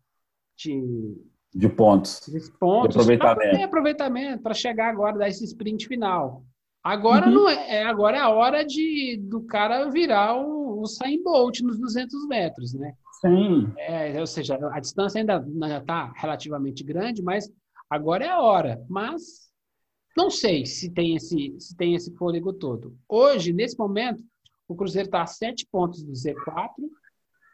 [0.56, 1.16] de
[1.54, 2.20] De pontos.
[2.58, 2.94] Pontos.
[2.94, 3.56] De aproveitamento.
[3.56, 6.44] é, aproveitamento, para chegar agora, dar esse sprint final.
[6.84, 7.32] Agora Uhum.
[7.34, 11.78] não é, é- agora é a hora de, do cara virar o, o Bolt nos
[11.78, 12.94] 200 metros, né?
[13.24, 13.72] Sim.
[13.78, 15.44] É, ou seja, a distância ainda
[15.78, 17.48] está relativamente grande, mas
[17.88, 18.84] agora é a hora.
[18.88, 19.52] Mas
[20.16, 22.96] não sei se tem esse, se tem esse fôlego todo.
[23.08, 24.22] Hoje, nesse momento,
[24.66, 26.70] o Cruzeiro está a 7 pontos do Z4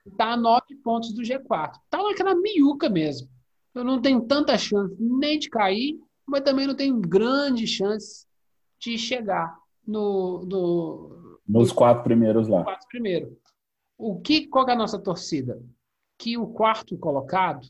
[0.06, 1.72] e está a 9 pontos do G4.
[1.84, 3.28] Está naquela miúca mesmo.
[3.74, 8.26] Eu não tenho tanta chance nem de cair, mas também não tenho grande chance
[8.80, 9.56] de chegar
[9.86, 12.64] no, no, Nos quatro primeiros lá.
[12.64, 13.36] quatro primeiro.
[13.98, 15.60] O que, qual que é a nossa torcida?
[16.16, 17.68] Que o quarto colocado,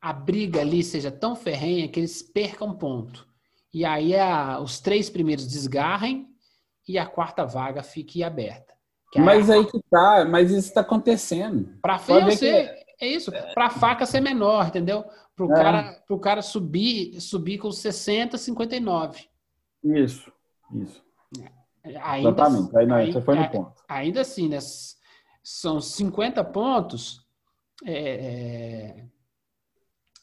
[0.00, 3.26] a briga ali seja tão ferrenha que eles percam ponto.
[3.74, 6.28] E aí a- os três primeiros desgarrem
[6.86, 8.72] e a quarta vaga fique aberta.
[9.10, 11.76] Que Mas aí que tá, mas isso tá acontecendo.
[11.82, 11.98] para
[12.30, 15.04] ser, é isso, para a faca ser menor, entendeu?
[15.34, 15.54] Para o É.
[15.54, 19.26] cara, pro cara subir, subir com 60, 59.
[19.82, 20.30] Isso,
[20.74, 21.02] isso.
[22.02, 22.76] Ainda, Exatamente.
[22.76, 23.82] Aí, não, aí- você foi no aí- ponto.
[23.88, 24.58] ainda assim, né,
[25.50, 27.26] são 50 pontos,
[27.82, 29.08] é, é,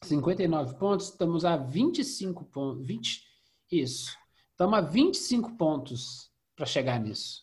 [0.04, 3.24] 59 pontos, estamos a 25 pontos, 20,
[3.72, 4.16] isso,
[4.52, 7.42] estamos a 25 pontos para chegar nisso.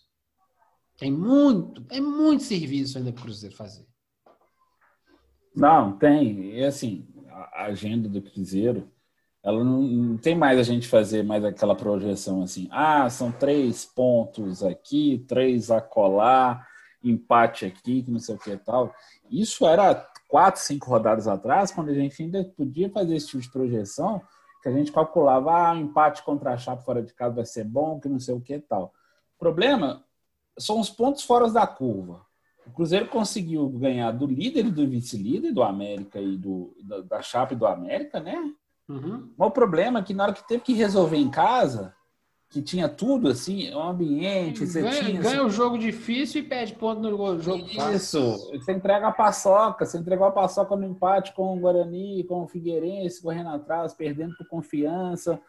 [0.97, 3.85] Tem muito, é muito serviço ainda para o Cruzeiro fazer.
[5.55, 6.55] Não, tem.
[6.55, 8.89] E assim, a agenda do Cruzeiro,
[9.43, 12.69] ela não, não tem mais a gente fazer mais aquela projeção assim.
[12.71, 16.71] Ah, são três pontos aqui, três a colar,
[17.03, 18.95] empate aqui, que não sei o que e tal.
[19.31, 23.51] Isso era quatro, cinco rodadas atrás, quando a gente ainda podia fazer esse tipo de
[23.51, 24.23] projeção,
[24.63, 27.65] que a gente calculava, ah, o empate contra a Chape fora de casa vai ser
[27.65, 28.93] bom, que não sei o que e tal.
[29.37, 30.05] O problema
[30.59, 32.25] são os pontos fora da curva.
[32.65, 37.23] O Cruzeiro conseguiu ganhar do líder e do vice-líder, do América e do, da, da
[37.23, 38.37] Chape do América, né?
[38.89, 39.33] Uhum.
[39.37, 41.95] Mas o problema é que na hora que teve que resolver em casa,
[42.53, 45.21] que tinha tudo assim, um ambiente, você Ganha, tinha.
[45.23, 47.95] ganha o jogo difícil e perde ponto no go- jogo fácil.
[47.97, 52.43] Isso, você entrega a paçoca, você entregou a paçoca no empate com o Guarani, com
[52.43, 55.41] o Figueirense, correndo atrás, perdendo por confiança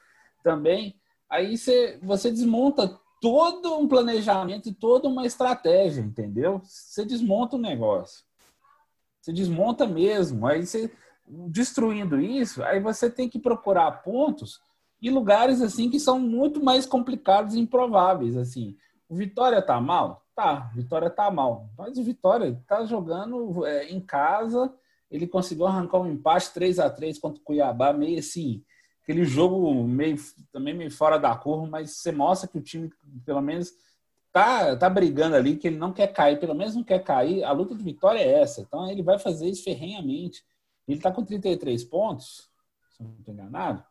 [0.41, 0.95] também.
[1.29, 6.61] Aí você, você desmonta todo um planejamento e toda uma estratégia, entendeu?
[6.63, 8.23] Você desmonta o negócio.
[9.19, 10.47] Você desmonta mesmo.
[10.47, 10.89] Aí você,
[11.27, 14.61] destruindo isso, aí você tem que procurar pontos
[15.03, 18.77] e lugares assim que são muito mais complicados e improváveis, assim.
[19.09, 20.25] O Vitória tá mal?
[20.33, 21.69] Tá, o Vitória tá mal.
[21.77, 24.73] Mas o Vitória tá jogando é, em casa,
[25.11, 28.63] ele conseguiu arrancar um empate 3 a 3 contra o Cuiabá, meio assim,
[29.03, 30.15] aquele jogo meio
[30.53, 32.89] também meio fora da curva, mas você mostra que o time
[33.25, 33.73] pelo menos
[34.31, 37.43] tá tá brigando ali, que ele não quer cair, pelo menos não quer cair.
[37.43, 38.61] A luta do Vitória é essa.
[38.61, 40.45] Então ele vai fazer isso ferrenhamente.
[40.87, 42.49] Ele tá com 33 pontos,
[42.91, 43.83] se não estou enganado.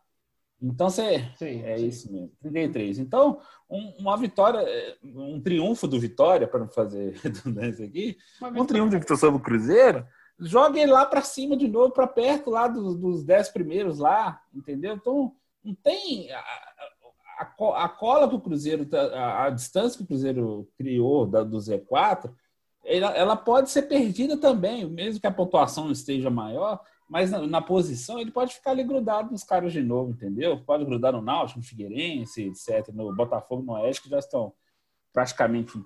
[0.62, 1.86] Então você Sim, é sim.
[1.88, 2.98] isso mesmo, 33.
[3.00, 8.64] Então, um- uma vitória, é, um triunfo do Vitória, para não fazer redundância aqui, um
[8.64, 10.06] triunfo do Vitória sobre o Cruzeiro,
[10.38, 14.40] joga ele lá para cima de novo, para perto lá dos, dos 10 primeiros lá,
[14.54, 14.94] entendeu?
[14.94, 15.32] Então,
[15.64, 16.30] não tem.
[16.32, 16.38] A,
[17.38, 21.42] a, a cola que o Cruzeiro, tá- a, a distância que o Cruzeiro criou da,
[21.42, 22.32] do Z4,
[22.84, 26.80] ela, ela pode ser perdida também, mesmo que a pontuação esteja maior,
[27.12, 30.58] mas na, na posição ele pode ficar ali grudado nos caras de novo, entendeu?
[30.64, 34.54] Pode grudar no Náutico, no Figueirense, etc., no Botafogo, no Oeste, que já estão
[35.12, 35.78] praticamente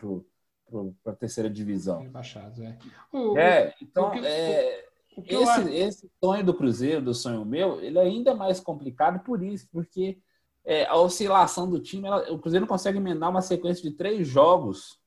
[1.03, 2.01] para a terceira divisão.
[2.03, 2.79] Rebaixados, é.
[3.13, 7.13] O- É, então, o que- é, o que eu esse, esse sonho do Cruzeiro, do
[7.13, 10.21] sonho meu, ele é ainda mais complicado por isso, porque
[10.65, 15.01] é, a oscilação do time, ela- o Cruzeiro consegue emendar uma sequência de três jogos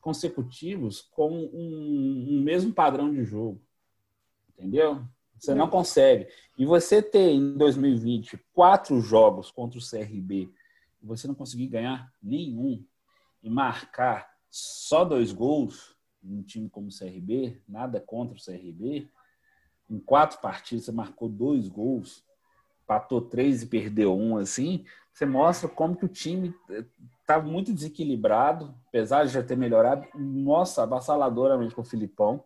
[0.00, 3.60] consecutivos com um, um mesmo padrão de jogo.
[4.50, 5.02] Entendeu?
[5.42, 6.28] Você não consegue.
[6.56, 10.48] E você ter em 2020 quatro jogos contra o CRB
[11.02, 12.84] e você não conseguir ganhar nenhum
[13.42, 19.08] e marcar só dois gols num time como o CRB, nada contra o CRB,
[19.90, 22.22] em quatro partidas você marcou dois gols,
[22.86, 26.54] patou três e perdeu um, assim, você mostra como que o time
[27.20, 32.44] está muito desequilibrado, apesar de já ter melhorado, nossa, avassaladoramente com o Filipão.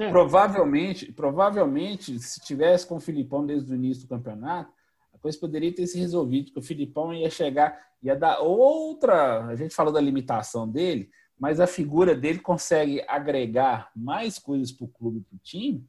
[0.00, 0.10] É.
[0.10, 4.72] Provavelmente, provavelmente, se tivesse com o Filipão desde o início do campeonato,
[5.14, 9.46] a coisa poderia ter se resolvido, porque o Filipão ia chegar, ia dar outra.
[9.46, 14.84] A gente falou da limitação dele, mas a figura dele consegue agregar mais coisas para
[14.84, 15.84] o clube, para o time,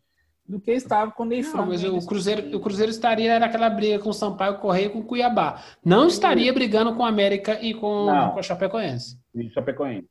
[0.46, 1.70] do que estava com o Ney Franco.
[1.70, 2.58] mas o Cruzeiro, momento.
[2.58, 5.62] o Cruzeiro estaria naquela briga com o Sampaio Correia e com o Cuiabá.
[5.86, 8.32] Não estaria brigando com o América e com, Não.
[8.32, 9.18] com a Chapecoense.
[9.34, 10.10] de Chapecoense.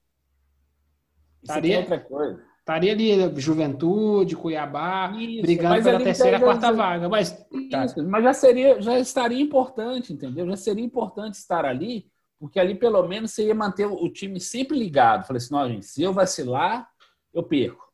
[1.43, 2.50] E você Estaria- outra coisa.
[2.71, 7.09] Estaria ali Juventude, Cuiabá, Isso, brigando pela terceira, já- quarta já- vaga.
[7.09, 10.47] Mas tá, Isso, mas já seria, já estaria importante, entendeu?
[10.47, 12.07] Já seria importante estar ali,
[12.39, 15.27] porque ali pelo menos você ia manter o time sempre ligado.
[15.27, 16.89] Falei assim, não, gente, se eu vacilar,
[17.35, 17.91] eu perco.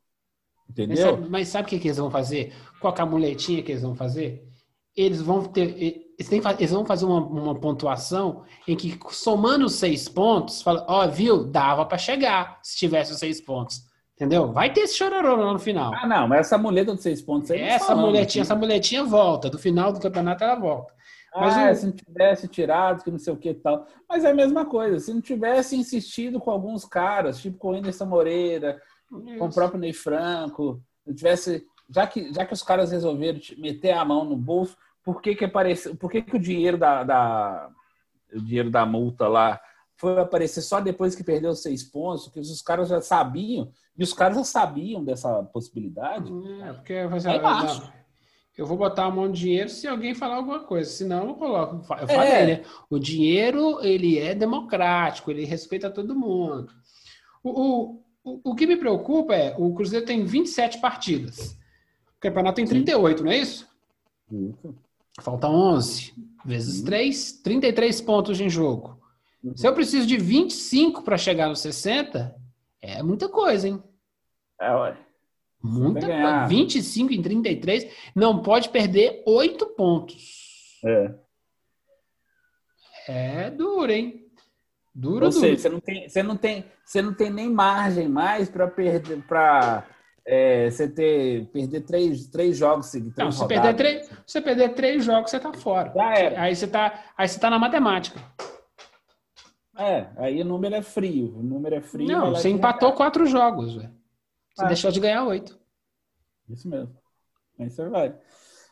[0.68, 1.12] Mas Entendeu?
[1.16, 2.53] sabe, mas sabe o que, que eles vão fazer?
[2.81, 4.47] Qual é a muletinha que eles vão fazer?
[4.95, 6.05] Eles vão ter.
[6.18, 11.45] Eles, vão fazer uma, uma pontuação em que, somando os seis pontos, fala, ó, viu,
[11.45, 13.86] dava pra chegar se tivesse os seis pontos.
[14.17, 14.51] Entendeu?
[14.51, 15.93] Vai ter esse chororô lá no final.
[15.95, 17.61] Ah, não, mas essa muleta de seis pontos aí.
[17.61, 19.51] essa falando, muletinha, assim, essa muletinha volta.
[19.51, 20.93] Do final do campeonato ela volta.
[21.35, 23.87] mas ah, o- se não tivesse tirado, que não sei o que e tal.
[24.09, 24.99] Mas é a mesma coisa.
[24.99, 28.81] Se não tivesse insistido com alguns caras, tipo com o Anderson Moreira,
[29.39, 33.61] com o próprio Ney Franco, não tivesse, já que, já que os caras resolveram te-
[33.61, 37.05] meter a mão no bolso, por que que apareceu, por que que o dinheiro da,
[37.05, 37.69] da-
[38.35, 39.61] o dinheiro da multa lá
[39.97, 44.03] foi aparecer só depois que perdeu os seis pontos, porque os caras já sabiam, e
[44.03, 46.31] os caras já sabiam dessa possibilidade.
[46.63, 47.81] É, porque eu, ah, baixo.
[47.81, 47.93] não,
[48.57, 51.77] eu vou botar a mão no dinheiro se alguém falar alguma coisa, senão eu coloco.
[51.95, 52.07] Eu É.
[52.07, 52.63] falei, né?
[52.91, 56.69] O dinheiro, ele é democrático, ele respeita todo mundo.
[57.43, 61.53] O, o, o, que me preocupa é, o Cruzeiro tem 27 partidas.
[62.17, 63.69] O campeonato tem 38, não é isso?
[65.21, 66.13] Falta 11
[66.45, 66.85] vezes Sim.
[66.85, 68.96] 3, 33 pontos em jogo.
[69.55, 72.35] Se eu preciso de 25 para chegar nos 60,
[72.83, 73.83] é muita coisa, hein?
[74.61, 74.97] É, ué.
[75.63, 76.47] Muita coisa.
[76.47, 80.81] 25 em 33, não pode perder 8 pontos.
[80.85, 81.15] É.
[83.09, 84.27] É duro, hein?
[84.95, 85.33] Duro, Ou duro.
[85.33, 89.23] seja, você não tem, você não tem, você não tem nem margem mais para perder,
[89.27, 89.87] para
[90.71, 93.17] você ter perder três, três jogos seguidos.
[93.17, 95.93] Não, se perder, três, se você perder três jogos, você tá fora.
[95.95, 96.41] Já era.
[96.43, 98.21] Aí você tá, aí você tá na matemática.
[99.77, 101.37] É, aí o número é frio.
[101.39, 102.09] O número é frio.
[102.09, 103.91] não, você empatou quatro jogos, velho.
[104.55, 104.68] Você Ah.
[104.68, 105.59] deixou de ganhar oito.
[106.49, 106.95] Isso mesmo.
[107.59, 108.14] Aí você vai.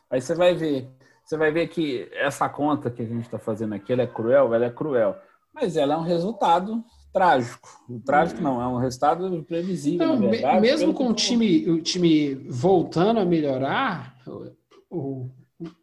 [0.09, 0.89] Aí você vai ver.
[1.23, 4.53] Você vai ver que essa conta que a gente está fazendo aqui, ela é cruel,
[4.53, 5.15] ela é cruel.
[5.53, 6.83] Mas ela é um resultado
[7.13, 7.67] trágico.
[7.89, 10.59] O trágico não, é um resultado previsível, Não, verdade.
[10.61, 14.15] mesmo com o time, o time voltando a melhorar,
[14.89, 15.29] o,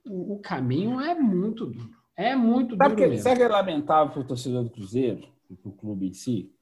[0.07, 1.91] o, o caminho é muito duro.
[2.17, 3.23] É muito Sabe duro que, mesmo.
[3.23, 5.29] sabe que é lamentável para o torcedor do Cruzeiro,
[5.63, 6.53] para o clube em si?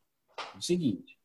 [0.56, 1.18] O seguinte,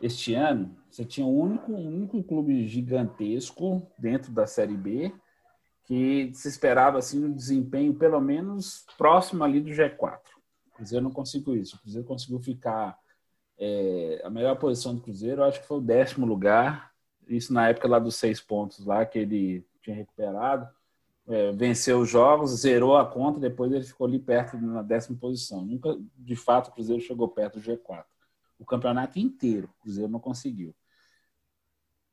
[0.00, 5.12] este ano você tinha um único, um único clube gigantesco dentro da Série B
[5.84, 10.18] que se esperava assim um desempenho pelo menos próximo ali do G4.
[10.66, 11.76] O Cruzeiro não conseguiu isso.
[11.76, 12.98] O Cruzeiro conseguiu ficar
[13.58, 16.92] é, a melhor posição do Cruzeiro, eu acho que foi o décimo lugar.
[17.26, 20.68] Isso na época lá dos seis pontos lá que ele tinha recuperado
[21.28, 25.64] é, venceu os jogos, zerou a conta, depois ele ficou ali perto na décima posição.
[25.64, 28.04] Nunca, de fato, o Cruzeiro chegou perto do G4.
[28.58, 30.74] O campeonato inteiro, o Cruzeiro não conseguiu.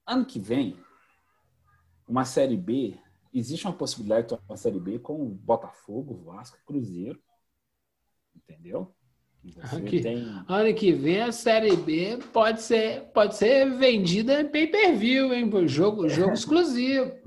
[0.06, 0.78] Ano que vem,
[2.08, 2.98] uma Série B,
[3.34, 7.22] existe uma possibilidade de uma Série B com Botafogo, Vasco Cruzeiro.
[8.36, 8.94] Entendeu?
[9.44, 10.02] E Você Aqui.
[10.02, 10.26] tem...
[10.48, 15.50] Ano que vem a Série B pode ser, pode ser vendida em pay-per-view, hein?
[15.68, 17.23] Jogo, jogo exclusivo.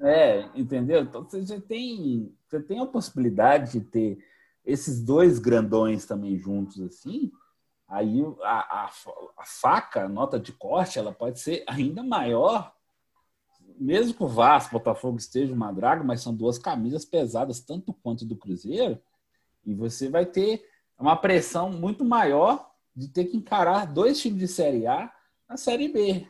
[0.00, 1.02] É, entendeu?
[1.02, 4.18] Então você já tem, você tem a possibilidade de ter
[4.64, 7.30] esses dois grandões também juntos assim.
[7.88, 8.90] Aí a, a,
[9.38, 12.74] a faca, a nota de corte, ela pode ser ainda maior.
[13.78, 18.24] Mesmo que o Vasco, Botafogo esteja uma draga, mas são duas camisas pesadas, tanto quanto
[18.24, 19.00] do Cruzeiro.
[19.64, 20.64] E você vai ter
[20.98, 25.12] uma pressão muito maior de ter que encarar dois times de Série A
[25.48, 26.26] na Série B.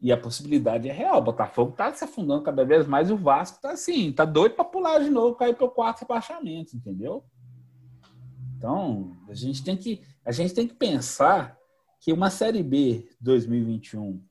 [0.00, 1.18] E a possibilidade é real.
[1.18, 4.54] O Botafogo está se afundando cada vez mais e o Vasco está assim, tá doido
[4.54, 7.24] para pular de novo, cair para o quarto rebaixamento, entendeu?
[8.56, 11.58] Então, a gente tem que a gente tem que pensar
[12.00, 14.22] que uma Série B 2021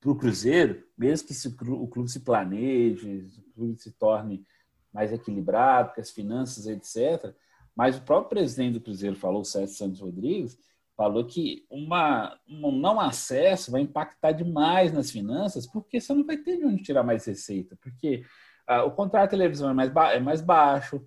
[0.00, 4.44] para o Cruzeiro, mesmo que se, o clube se planeje, o clube se torne
[4.92, 7.34] mais equilibrado, com as finanças, etc.
[7.74, 10.58] Mas o próprio presidente do Cruzeiro falou, o Sérgio Santos Rodrigues,
[10.96, 16.38] falou que uma, um não acesso vai impactar demais nas finanças, porque você não vai
[16.38, 18.24] ter de onde tirar mais receita, porque
[18.66, 21.06] ah, o contrato de televisão é mais, é mais baixo.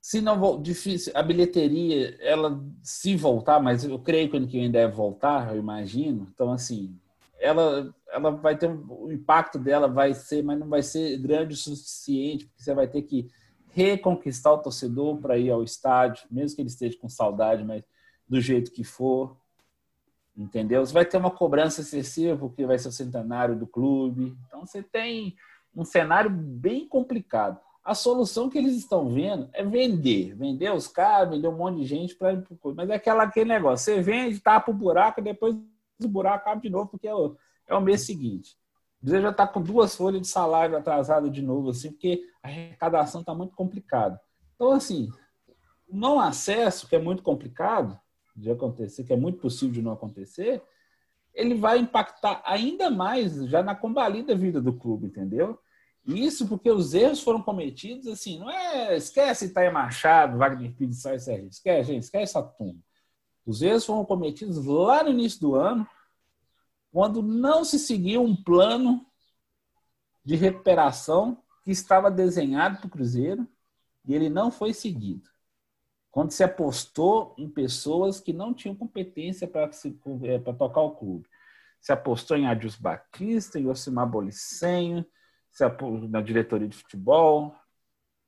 [0.00, 4.58] Se não vo- difícil, a bilheteria, ela se voltar, mas eu creio que ano que
[4.58, 6.26] vem deve voltar, eu imagino.
[6.32, 6.98] Então, assim,
[7.38, 11.56] ela, ela vai ter o impacto dela vai ser, mas não vai ser grande o
[11.56, 13.28] suficiente, porque você vai ter que
[13.72, 17.84] reconquistar o torcedor para ir ao estádio, mesmo que ele esteja com saudade, mas
[18.30, 19.36] do jeito que for.
[20.36, 20.86] Entendeu?
[20.86, 24.38] Você vai ter uma cobrança excessiva, porque vai ser o centenário do clube.
[24.46, 25.34] Então você tem
[25.74, 27.58] um cenário bem complicado.
[27.84, 30.36] A solução que eles estão vendo é vender.
[30.36, 32.40] Vender os caras, vender um monte de gente para.
[32.76, 35.56] Mas é aquela, aquele negócio: você vende, tapa o buraco, depois
[36.02, 38.56] o buraco abre de novo, porque é o, é o mês seguinte.
[39.00, 43.22] Cruzeiro já está com duas folhas de salário atrasado de novo, assim, porque a arrecadação
[43.22, 44.20] está muito complicada.
[44.54, 45.08] Então, assim,
[45.88, 47.98] não acesso, que é muito complicado
[48.40, 50.62] de acontecer, que é muito possível de não acontecer,
[51.34, 55.58] ele vai impactar ainda mais já na combalida vida do clube, entendeu?
[56.06, 58.96] Isso porque os erros foram cometidos, assim, não é.
[58.96, 61.48] Esquece Itaia Machado, Wagner Pires, Sai Sérgio.
[61.48, 62.80] Esquece, gente, esquece essa turma.
[63.46, 65.86] Os erros foram cometidos lá no início do ano,
[66.90, 69.06] quando não se seguiu um plano
[70.24, 73.46] de recuperação que estava desenhado para o Cruzeiro
[74.06, 75.28] e ele não foi seguido.
[76.10, 79.70] Quando se apostou em pessoas que não tinham competência para
[80.24, 81.28] é, tocar o clube.
[81.80, 85.06] Se apostou em Adios Batista, em Osimar Bolicenho,
[85.50, 87.54] se apostou na diretoria de futebol,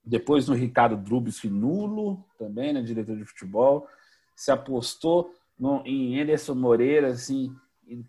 [0.05, 3.87] depois no Ricardo Drubes Finulo, também na diretoria de futebol,
[4.35, 7.55] se apostou no, em Anderson Moreira, assim,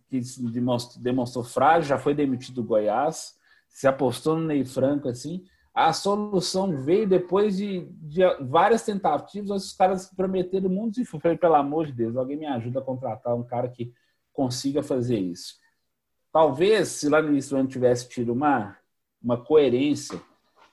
[0.07, 0.21] que
[0.51, 3.36] demonstrou, demonstrou frágil, já foi demitido do Goiás,
[3.67, 9.74] se apostou no Ney Franco, assim, a solução veio depois de, de várias tentativas, os
[9.74, 13.43] caras prometeram mundo e falei, pelo amor de Deus, alguém me ajuda a contratar um
[13.43, 13.91] cara que
[14.32, 15.55] consiga fazer isso.
[16.32, 18.78] Talvez, se lá no início do ano tivesse tido uma,
[19.21, 20.21] uma coerência,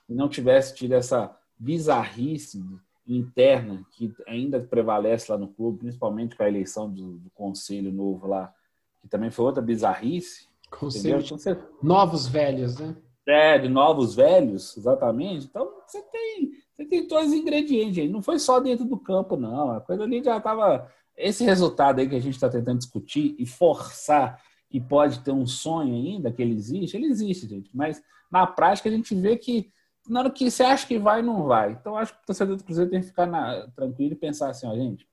[0.07, 2.63] e não tivesse tido essa bizarrice
[3.07, 8.27] interna que ainda prevalece lá no clube, principalmente com a eleição do, do conselho novo
[8.27, 8.53] lá,
[9.01, 10.47] que também foi outra bizarrice.
[10.69, 11.33] Conselho de
[11.81, 12.95] novos velhos, né?
[13.27, 15.45] É, de novos velhos, exatamente.
[15.45, 18.09] Então, você tem, você tem todos os ingredientes aí.
[18.09, 19.71] Não foi só dentro do campo, não.
[19.71, 20.91] A coisa ali já estava.
[21.15, 25.45] Esse resultado aí que a gente está tentando discutir e forçar que pode ter um
[25.45, 27.69] sonho ainda, que ele existe, ele existe, gente.
[27.75, 28.01] Mas
[28.31, 29.69] na prática a gente vê que
[30.07, 31.73] na hora que você acha que vai, não vai.
[31.73, 34.65] Então, acho que o torcedor do Cruzeiro tem que ficar na, tranquilo e pensar assim,
[34.65, 35.07] ó, gente,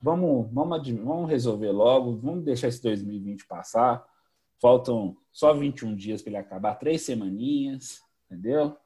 [0.00, 4.04] vamos, vamos, vamos resolver logo, vamos deixar esse 2020 passar
[4.60, 8.76] Faltam só 21 dias para ele acabar, três semaninhas, entendeu?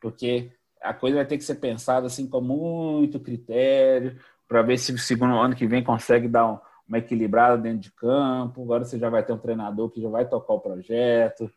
[0.00, 4.92] Porque a coisa vai ter que ser pensada assim com muito critério para ver se
[4.92, 8.62] o segundo ano que vem consegue dar um, uma equilibrada dentro de campo.
[8.62, 11.50] Agora você já vai ter um treinador que já vai tocar o projeto.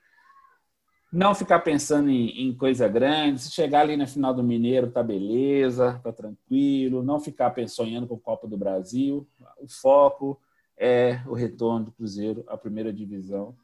[1.11, 3.41] Não ficar pensando em, em coisa grande.
[3.41, 7.03] Se chegar ali na final do Mineiro, tá beleza, tá tranquilo.
[7.03, 9.27] Não ficar sonhando com o Copa do Brasil.
[9.59, 10.39] O foco
[10.81, 13.55] é o retorno do Cruzeiro à primeira divisão.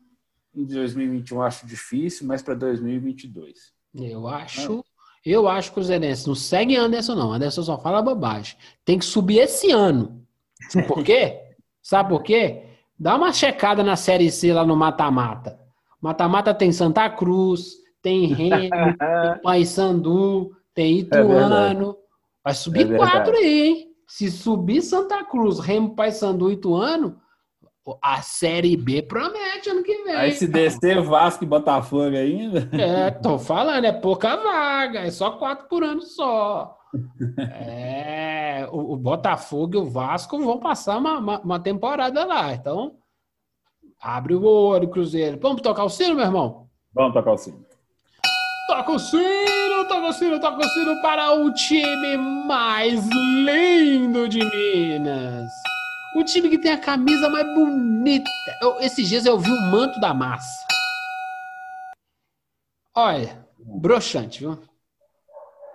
[0.56, 3.74] Em 2021 acho difícil, mas para 2022.
[3.96, 4.86] Eu acho,
[5.26, 7.34] eu acho que o Cruzeirense não segue Anderson não.
[7.34, 8.56] Anderson só fala bobagem.
[8.86, 10.24] Tem que subir esse ano.
[10.70, 11.42] Sabe por quê?
[11.82, 12.64] Sabe por quê?
[13.00, 15.60] Dá uma checada na Série C lá no mata-mata.
[16.00, 21.92] Mata-mata tem Santa Cruz, tem Remo, tem Paysandu, tem Ituano.
[21.92, 22.08] É
[22.44, 23.88] Vai subir é quatro aí, hein?
[24.08, 27.20] Se subir Santa Cruz, Remo, Paysandu e Ituano,
[28.02, 30.16] a Série B promete ano que vem.
[30.16, 32.70] Aí se descer Vasco e Botafogo ainda.
[32.74, 36.78] É, tô falando, é pouca vaga, é só quatro por ano só.
[37.38, 42.54] É, o, o Botafogo e o Vasco vão passar uma, uma, uma, temporada lá.
[42.54, 42.96] Então,
[44.02, 45.38] abre o olho, Cruzeiro.
[45.42, 46.70] Vamos tocar o sino, meu irmão?
[46.94, 47.67] Vamos tocar o sino.
[48.68, 54.40] Toca o sino, toca o sino, toca o sino para o time mais lindo de
[54.44, 55.50] Minas.
[56.16, 58.30] O time que tem a camisa mais bonita.
[58.62, 60.68] Eu, esses dias eu vi o manto da massa.
[62.94, 64.60] Olha, broxante, viu?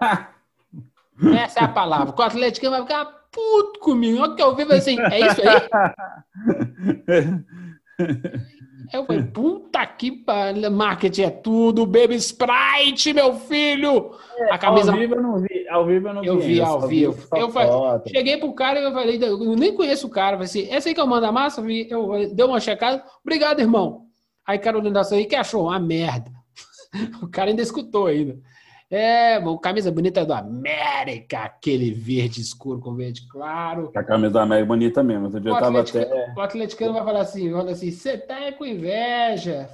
[1.34, 2.14] Essa é a palavra.
[2.14, 4.20] O Atlético vai ficar puto comigo.
[4.20, 5.60] Olha que eu vi assim, é isso aí?
[8.92, 14.10] Eu falei, puta que pariu, marketing é tudo, Baby Sprite, meu filho!
[14.36, 14.92] É, a camisa...
[14.92, 16.46] Ao vivo eu não vi, ao vivo eu não eu vi.
[16.46, 17.28] vi ao vivo.
[17.34, 20.68] Eu falei, cheguei pro cara e eu falei, eu nem conheço o cara, falei assim,
[20.70, 24.02] essa aí que eu mando a massa, eu, deu uma checada, obrigado, irmão.
[24.46, 25.68] Aí Carolina da aí, que achou?
[25.68, 26.30] Uma merda.
[27.22, 28.38] o cara ainda escutou ainda.
[28.94, 33.90] É, bom, camisa bonita do América, aquele verde escuro com verde claro.
[33.96, 35.24] A camisa do América é bonita mesmo.
[35.24, 36.34] Outro dia o, tava até...
[36.36, 39.70] o atleticano vai falar assim, fala assim, você tá com inveja.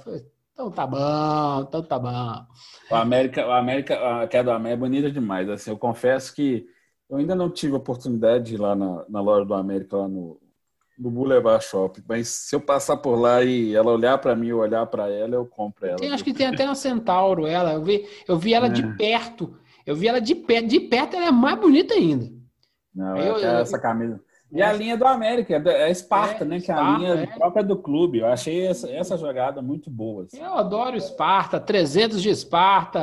[0.53, 2.45] Então tá bom, então tá bom.
[2.89, 5.49] O América, o América, a queda do América é bonita demais.
[5.49, 6.65] Assim, eu confesso que
[7.09, 10.07] eu ainda não tive a oportunidade de ir lá na, na loja do América, lá
[10.07, 10.39] no,
[10.99, 12.03] no Boulevard Shopping.
[12.07, 15.35] Mas se eu passar por lá e ela olhar para mim, ou olhar para ela,
[15.35, 15.97] eu compro ela.
[15.97, 17.73] Tem, acho que tem até uma Centauro ela.
[17.73, 18.69] Eu vi, eu vi ela é.
[18.69, 19.57] de perto.
[19.85, 20.67] Eu vi ela de perto.
[20.67, 22.29] De perto ela é mais bonita ainda.
[22.93, 24.21] Não, eu, é essa camisa.
[24.51, 26.59] E a linha do América, é a Esparta, é, né?
[26.59, 27.25] Que é a linha é.
[27.27, 28.19] própria do clube.
[28.19, 30.23] Eu achei essa, essa jogada muito boa.
[30.23, 30.41] Assim.
[30.41, 32.99] Eu adoro Esparta, 300 de Esparta,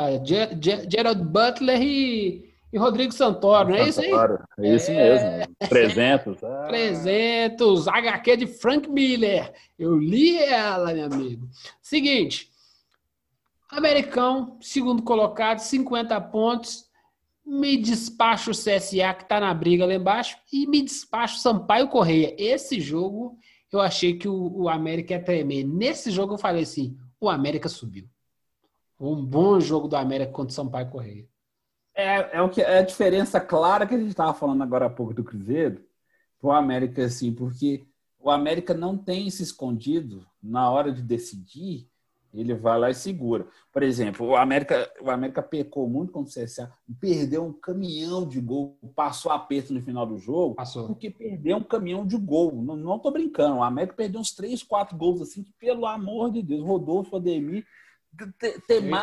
[0.91, 4.11] Gerald Butler e, e Rodrigo Santoro, não é isso aí?
[4.11, 5.57] Santoro, É isso mesmo.
[5.69, 6.43] 300.
[6.45, 6.64] ah.
[6.69, 9.53] 300, HQ de Frank Miller.
[9.79, 11.49] Eu li ela, meu amigo.
[11.81, 12.51] Seguinte,
[13.71, 16.87] Americão, segundo colocado, 50 pontos.
[17.45, 21.87] Me despacho o CSA, que tá na briga lá embaixo, e me despacho o Sampaio
[21.87, 22.35] Correia.
[22.37, 23.39] Esse jogo,
[23.71, 25.64] eu achei que o, o América ia tremer.
[25.64, 28.09] Nesse jogo, eu falei assim: o América subiu.
[28.99, 31.25] Um bom jogo do América contra o Sampaio Correia.
[31.97, 34.91] É, é, o que, é a diferença clara que a gente estava falando agora há
[34.91, 35.83] pouco do Cruzeiro
[36.39, 37.87] pro América, assim, porque
[38.21, 41.89] o América não tem se escondido na hora de decidir,
[42.35, 43.47] ele vai lá e segura.
[43.73, 46.71] Por exemplo, o América, o América pecou muito contra o CSA,
[47.01, 50.87] perdeu um caminhão de gol, passou aperto no final do jogo, Passou.
[50.87, 52.63] porque perdeu um caminhão de gol.
[52.63, 56.31] Não, não tô brincando, o América perdeu uns três, quatro gols assim, que, pelo amor
[56.31, 57.65] de Deus, Rodolfo, Ademir,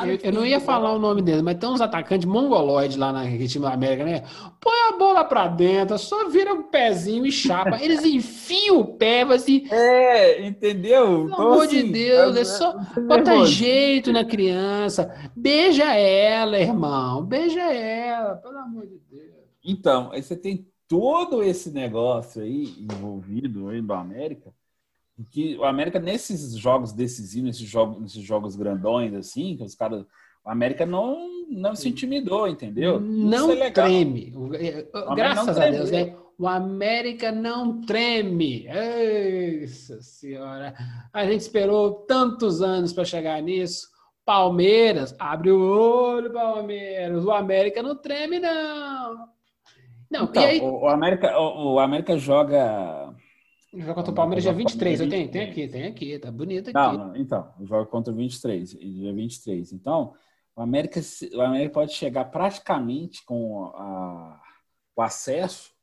[0.06, 3.48] Eu, eu- não ia falar o nome dele, mas tem uns atacantes mongoloides lá naquele
[3.48, 4.22] time da América, né?
[4.60, 7.82] Põe a bola pra dentro, só vira um pezinho e chapa.
[7.82, 11.26] Eles enfiam o pé, vai assim, É, entendeu?
[11.26, 12.74] pelo amor de Deus, é só
[13.08, 13.52] bota nervoso.
[13.52, 15.32] jeito na criança.
[15.36, 17.24] Beija ela, irmão.
[17.26, 19.34] Beija ela, pelo amor de Deus.
[19.64, 24.54] Então, aí você tem todo esse negócio aí envolvido aí do América,
[25.32, 30.06] que o América nesses jogos decisivos, nesses jogos, nesses jogos grandões assim, que os caras,
[30.46, 33.00] o América não não se intimidou, entendeu?
[33.00, 34.34] Não é treme.
[34.36, 35.70] O- é, Graças não a.
[35.70, 36.16] Deus, né?
[36.40, 38.66] O América não treme.
[39.62, 40.74] Nossa senhora.
[41.14, 43.88] A gente esperou tantos anos para chegar nisso.
[44.26, 47.24] Palmeiras, abre o olho, Palmeiras.
[47.24, 49.28] O América não treme, não.
[50.10, 50.60] Não, Então, aí?
[50.60, 53.03] o, o América, o, o América joga
[53.76, 55.00] Joga contra o Palmeiras dia 23.
[55.02, 56.20] Eu tenho, tem aqui, tem aqui.
[56.20, 56.74] Tá bonito aqui.
[56.74, 59.74] Não, não, então, joga contra o 23, e dia 23.
[59.74, 60.14] Então,
[60.56, 61.00] o América,
[61.34, 64.40] o América pode chegar praticamente com a-
[64.96, 65.74] o acesso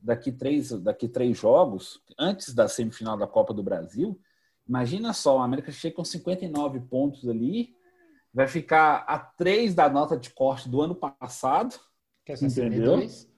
[0.00, 4.18] daqui três, daqui três jogos, antes da semifinal da Copa do Brasil.
[4.66, 7.74] Imagina só, o América chega com 59 pontos ali,
[8.32, 11.78] vai ficar a três da nota de corte do ano passado,
[12.24, 12.98] Que é entendeu?
[12.98, 13.28] 62.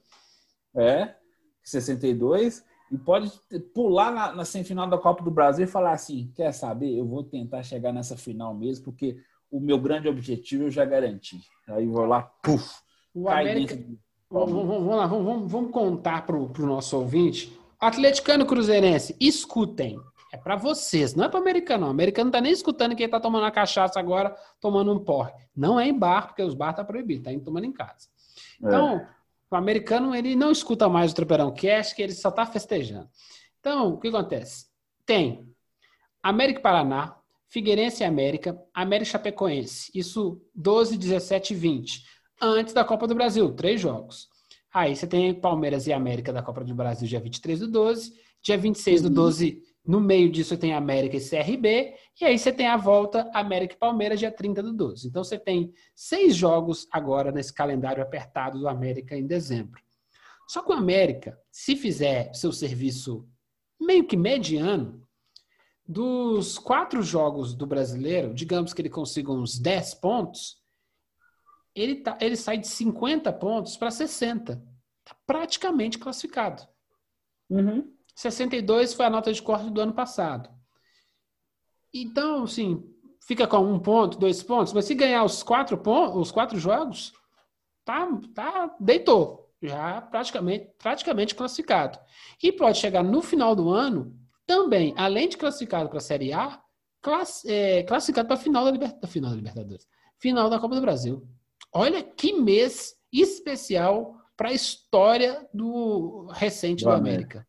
[0.77, 1.17] é,
[1.65, 3.31] 62, e pode
[3.75, 6.97] pular na, na semifinal da Copa do Brasil e falar assim: quer saber?
[6.97, 9.17] Eu vou tentar chegar nessa final mesmo, porque
[9.51, 11.41] o meu grande objetivo eu já garanti.
[11.69, 12.65] Aí vou lá, puf,
[13.15, 17.57] O América, do- Vamos, vamos- vamos lá, vamos, vamos- contar para o nosso ouvinte.
[17.79, 19.99] Atleticano Cruzeirense, escutem.
[20.33, 21.83] É para vocês, não é para americano.
[21.83, 21.89] não.
[21.89, 25.33] O americano não tá nem escutando quem tá tomando a cachaça agora, tomando um porre.
[25.57, 28.09] Não é em bar, porque os bar tá proibido, tá indo tomando em casa.
[28.65, 28.69] É.
[29.51, 33.09] O americano ele não escuta mais o Tropeirão Cast, que ele só tá festejando.
[33.61, 34.67] Então, o que acontece?
[35.05, 35.49] Tem
[36.23, 37.17] América e Paraná,
[37.49, 39.91] Figueirense e América, América e Chapecoense.
[39.95, 42.05] Isso 12, 17 e 20
[42.41, 44.29] antes da Copa do Brasil, três jogos.
[44.73, 48.13] Aí você tem Palmeiras e América da Copa do Brasil, dia 23 do 12.
[48.43, 51.95] Dia 26 do 12, no meio disso, tem América e CRB.
[52.21, 55.09] E aí você tem a volta América e Palmeiras, dia 30 do 12.
[55.09, 59.81] Então você tem seis jogos agora nesse calendário apertado do América em dezembro.
[60.49, 63.29] Só que o América, se fizer seu serviço
[63.81, 65.07] meio que mediano,
[65.87, 70.61] dos quatro jogos do brasileiro, digamos que ele consiga uns 10 pontos,
[71.75, 74.53] ele, tá, ele sai de 50 pontos para 60.
[74.53, 76.67] Está praticamente classificado.
[77.49, 77.96] Uhum.
[78.17, 80.51] 62 foi a nota de corte do ano passado.
[81.95, 82.83] Então, assim,
[83.27, 87.13] fica com um ponto, dois pontos, mas se ganhar os quatro, pontos, os quatro jogos,
[87.85, 89.47] tá, tá, deitou.
[89.63, 91.99] Já praticamente, praticamente classificado.
[92.43, 94.15] E pode chegar no final do ano,
[94.47, 96.61] também, além de classificado para a Série A,
[97.01, 99.89] class, é, classificado para a final da, Liber- da final da Libertadores.
[100.19, 101.27] Final da Copa do Brasil.
[101.73, 107.47] Olha que mês especial para a história do recente do, Do América.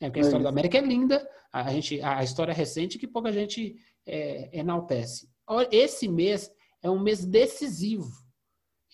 [0.00, 0.52] É, porque a É história do isso.
[0.52, 3.76] América é linda, a, gente, a história recente que pouca gente
[4.06, 5.28] é, enaltece.
[5.70, 6.50] Esse mês
[6.82, 8.08] é um mês decisivo.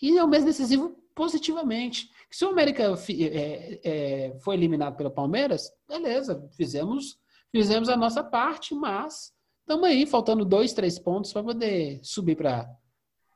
[0.03, 2.11] E é um mês decisivo positivamente.
[2.31, 7.19] Se o América fi- é, é, foi eliminado pelo Palmeiras, beleza, fizemos,
[7.51, 12.69] fizemos a nossa parte, mas estamos aí, faltando dois, três pontos para poder subir para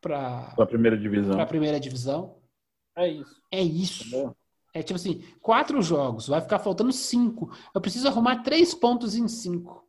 [0.03, 1.39] Pra primeira divisão.
[1.41, 2.39] a primeira divisão.
[2.97, 3.43] É isso.
[3.53, 4.09] É isso.
[4.09, 4.37] Entendeu?
[4.73, 7.51] É tipo assim, quatro jogos, vai ficar faltando cinco.
[7.75, 9.85] Eu preciso arrumar três pontos em cinco.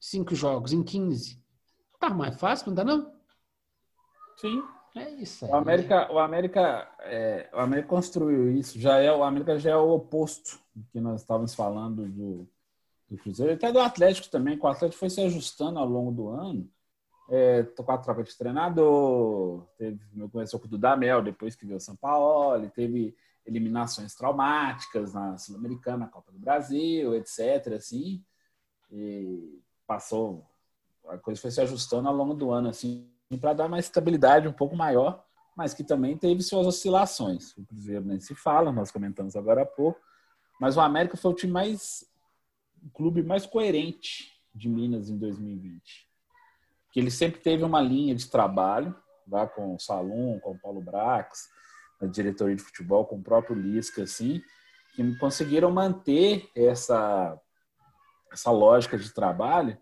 [0.00, 1.42] Cinco jogos, em 15.
[1.98, 3.12] Tá mais fácil, não tá não?
[4.36, 4.62] Sim.
[4.96, 5.50] É isso aí.
[5.50, 8.80] O América, o América, é, o América construiu isso.
[8.80, 12.48] Já é o América já é o oposto do que nós estávamos falando do,
[13.08, 14.58] do Cruzeiro, até do Atlético também.
[14.58, 16.68] que O Atlético foi se ajustando ao longo do ano
[17.28, 20.00] é, com a troca de treinador, teve,
[20.32, 23.14] começou com o Dudamel, depois que veio o São Paulo, teve
[23.48, 27.74] eliminações traumáticas na Sul-Americana, na Copa do Brasil, etc.
[27.76, 28.22] Assim,
[28.90, 30.46] e passou,
[31.08, 34.52] a coisa foi se ajustando ao longo do ano, assim, para dar uma estabilidade um
[34.52, 35.24] pouco maior,
[35.56, 37.56] mas que também teve suas oscilações.
[37.56, 40.00] O Cruzeiro nem se fala, nós comentamos agora há pouco,
[40.60, 42.04] mas o América foi o time mais,
[42.84, 46.08] o clube mais coerente de Minas em 2020
[46.92, 48.94] que ele sempre teve uma linha de trabalho
[49.26, 51.48] lá com o Salum, com o Paulo Brax,
[52.00, 54.42] na diretoria de futebol, com o próprio Lisca, assim,
[54.94, 57.38] que conseguiram manter essa,
[58.32, 59.76] essa lógica de trabalho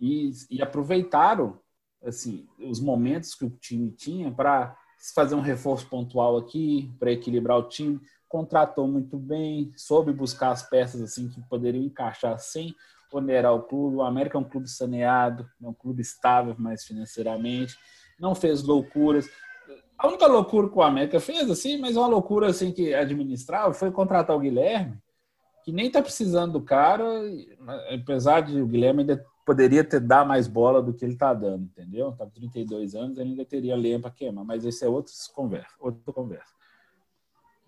[0.00, 1.58] e, e aproveitaram
[2.04, 4.76] assim os momentos que o time tinha para
[5.14, 10.68] fazer um reforço pontual aqui, para equilibrar o time, contratou muito bem, soube buscar as
[10.68, 12.74] peças assim que poderiam encaixar sem
[13.12, 13.96] onerar o clube.
[13.96, 17.74] O América é um clube saneado, é um clube estável mais financeiramente,
[18.18, 19.28] não fez loucuras.
[19.98, 23.90] A única loucura que o América fez, assim, mas uma loucura assim que administrava, foi
[23.90, 24.98] contratar o Guilherme,
[25.64, 27.04] que nem tá precisando do cara,
[27.92, 31.64] apesar de o Guilherme ainda poderia ter dar mais bola do que ele tá dando,
[31.64, 32.12] entendeu?
[32.12, 35.74] Tá com 32 anos, ele ainda teria lenha para queimar, mas esse é outro conversa,
[35.78, 36.56] outra conversa.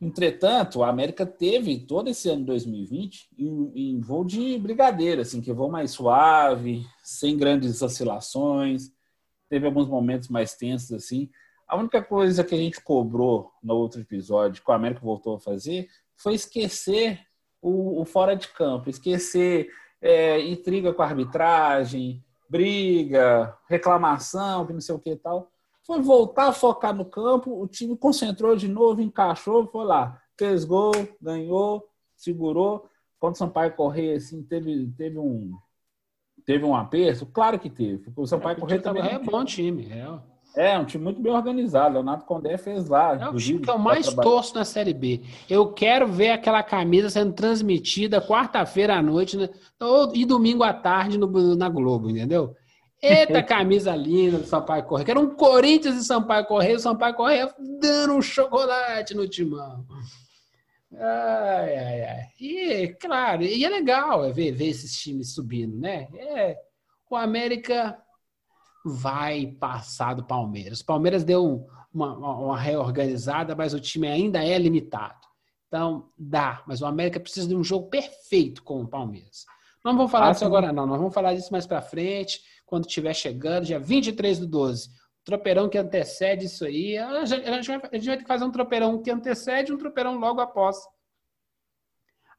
[0.00, 5.52] Entretanto, a América teve todo esse ano 2020 em, em voo de brigadeiro, assim, que
[5.52, 8.92] voo mais suave, sem grandes oscilações.
[9.48, 11.28] Teve alguns momentos mais tensos, assim.
[11.68, 15.40] A única coisa que a gente cobrou no outro episódio, que o América voltou a
[15.40, 17.20] fazer, foi esquecer
[17.60, 19.68] o, o fora de campo, esquecer
[20.00, 25.52] é, intriga com a arbitragem, briga, reclamação, que não sei o que e tal
[25.88, 30.62] foi voltar a focar no campo, o time concentrou de novo, encaixou, foi lá, fez
[30.62, 31.82] gol, ganhou,
[32.14, 32.86] segurou.
[33.18, 35.56] Quando o Sampaio correr, assim, teve, teve um
[36.44, 37.24] teve um aperto?
[37.24, 38.04] Claro que teve.
[38.04, 39.90] Porque o Sampaio é, correr também é bom time.
[39.90, 40.06] É.
[40.56, 41.94] É, um time muito bem organizado.
[41.94, 43.14] Leonardo Condé fez lá.
[43.14, 45.20] É o time que eu mais torço na Série B.
[45.48, 49.48] Eu quero ver aquela camisa sendo transmitida quarta-feira à noite né,
[50.14, 52.56] e domingo à tarde no, na Globo, entendeu?
[53.00, 55.10] Eita camisa linda do Sampaio Correia.
[55.10, 56.76] Era um Corinthians e Sampaio Correia.
[56.76, 59.84] O Sampaio Correia dando um chocolate no timão.
[60.92, 62.28] Ai, ai, ai.
[62.40, 66.08] E, claro, e é legal ver, ver esses times subindo, né?
[66.16, 66.56] É,
[67.10, 67.96] o América
[68.88, 70.80] vai passar do Palmeiras.
[70.80, 75.26] O Palmeiras deu uma, uma reorganizada, mas o time ainda é limitado.
[75.66, 76.62] Então, dá.
[76.66, 79.44] Mas o América precisa de um jogo perfeito com o Palmeiras.
[79.84, 80.86] Não vamos falar ah, disso agora, não.
[80.86, 84.88] Nós vamos falar disso mais para frente quando estiver chegando, dia 23 do 12.
[84.88, 84.90] O
[85.24, 86.98] tropeirão que antecede isso aí.
[86.98, 90.18] A gente, vai, a gente vai ter que fazer um tropeirão que antecede um tropeirão
[90.18, 90.78] logo após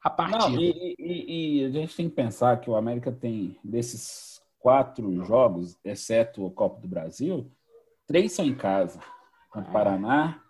[0.02, 0.48] a partida.
[0.48, 4.29] Não, e, e, e, a gente tem que pensar que o América tem, desses
[4.60, 7.50] quatro jogos, exceto o Copa do Brasil,
[8.06, 9.00] três são em casa.
[9.50, 10.40] Contra o Paraná,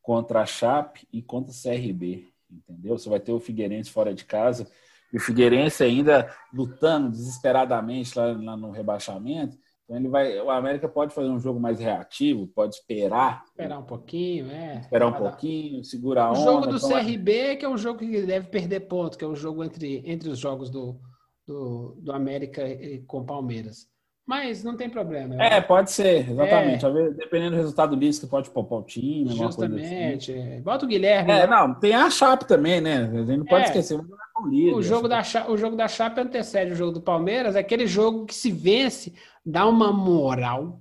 [0.00, 2.26] contra a Chape e contra o CRB.
[2.50, 2.98] Entendeu?
[2.98, 4.68] Você vai ter o Figueirense fora de casa
[5.12, 9.56] e o Figueirense ainda lutando desesperadamente lá, lá, no rebaixamento.
[9.84, 13.44] Então ele vai, o América pode fazer um jogo mais reativo, pode esperar.
[13.44, 14.78] Esperar um pouquinho, é.
[14.78, 16.40] Esperar um pouquinho, segurar a onda.
[16.40, 19.26] O jogo do então, CRB, que é um jogo que deve perder ponto, que é
[19.26, 20.98] o um jogo entre, entre os jogos do,
[21.46, 22.62] do, do América
[23.06, 23.90] com Palmeiras.
[24.24, 25.34] Mas não tem problema.
[25.42, 26.86] É, pode ser, exatamente.
[26.86, 27.10] É.
[27.10, 29.30] Dependendo do resultado disso, pode poupar o time.
[29.30, 29.38] Assim.
[29.38, 30.32] Justamente.
[30.32, 30.60] Assim.
[30.62, 31.32] Bota o Guilherme.
[31.32, 33.10] É, não, tem a Chape também, né?
[33.12, 33.66] A gente não pode é.
[33.66, 33.98] esquecer.
[33.98, 37.58] O, o, jogo da Chape, o jogo da Chape antecede o jogo do Palmeiras, é
[37.58, 39.12] aquele jogo que se vence,
[39.44, 40.80] dá uma moral.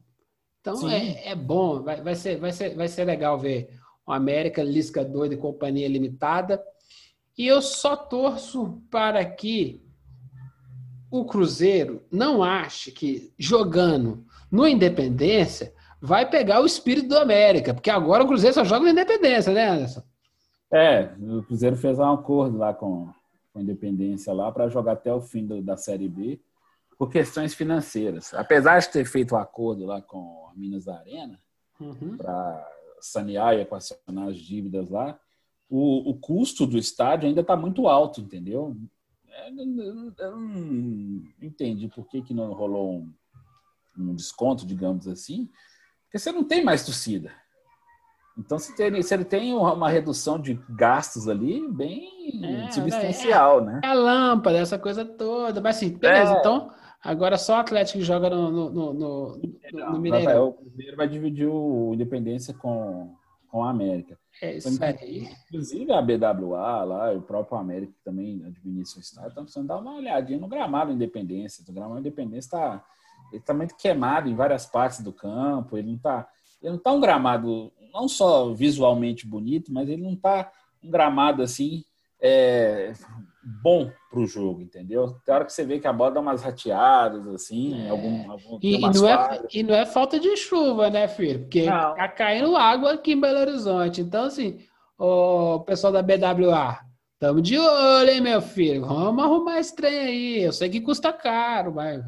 [0.62, 3.70] Então é, é, bom, vai, vai, ser, vai, ser, vai ser legal ver
[4.06, 6.62] o América, Lisca doido e companhia limitada.
[7.36, 9.82] E eu só torço para que
[11.12, 17.90] o Cruzeiro não acha que jogando no Independência vai pegar o espírito do América, porque
[17.90, 20.02] agora o Cruzeiro só joga no Independência, né, Anderson?
[20.72, 23.10] É, o Cruzeiro fez um acordo lá com,
[23.52, 26.40] com a Independência lá para jogar até o fim do, da Série B
[26.98, 28.34] por questões financeiras.
[28.34, 31.38] Apesar de ter feito o um acordo lá com a Minas da Arena
[31.80, 32.16] uhum.
[32.16, 32.68] para
[33.02, 35.20] sanear e equacionar as dívidas lá,
[35.70, 38.78] o, o custo do estádio ainda está muito alto, entendeu?
[39.32, 43.14] É, eu não entendi por que, que não rolou um,
[43.98, 45.50] um desconto, digamos assim,
[46.04, 47.32] porque você não tem mais torcida.
[48.38, 52.10] Então, se, tem, se ele tem uma redução de gastos ali, bem
[52.44, 53.82] é, substancial, é, né?
[53.84, 55.62] É a lâmpada, essa coisa toda.
[55.62, 56.40] Mas assim, beleza, é.
[56.40, 56.72] então
[57.04, 59.42] agora só o Atlético joga no, no, no, no,
[59.74, 60.50] no Mineirão.
[60.50, 63.16] O Cruzeiro vai dividir o Independência com,
[63.50, 64.18] com a América.
[64.42, 65.30] É isso aí.
[65.48, 69.78] Inclusive a BWA lá, o próprio América que também administra o estado, estão precisando dar
[69.78, 71.64] uma olhadinha no gramado Independência.
[71.68, 72.84] O gramado Independência está
[73.32, 76.28] ele tá muito queimado em várias partes do campo, ele não tá,
[76.62, 80.52] ele não tá um gramado não só visualmente bonito, mas ele não tá
[80.84, 81.84] um gramado assim
[82.20, 82.94] é,
[83.44, 85.16] bom pro jogo, entendeu?
[85.26, 87.90] Tem hora que você vê que a bola dá umas rateadas, assim, É.
[87.90, 91.40] algum, algum E, e não é, e não é falta de chuva, né, filho?
[91.42, 91.96] Porque Não.
[91.96, 94.02] tá caindo água aqui em Belo Horizonte.
[94.02, 94.60] Então, assim,
[94.98, 96.80] o pessoal da BWA,
[97.20, 98.86] tamo de olho, hein, meu filho?
[98.86, 100.44] Vamos arrumar esse trem aí.
[100.44, 102.04] Eu sei que custa caro, mas.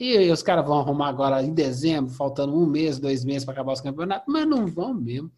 [0.00, 3.72] E os caras vão arrumar agora em dezembro, faltando um mês, dois meses para acabar
[3.74, 5.30] os campeonatos, mas não vão mesmo.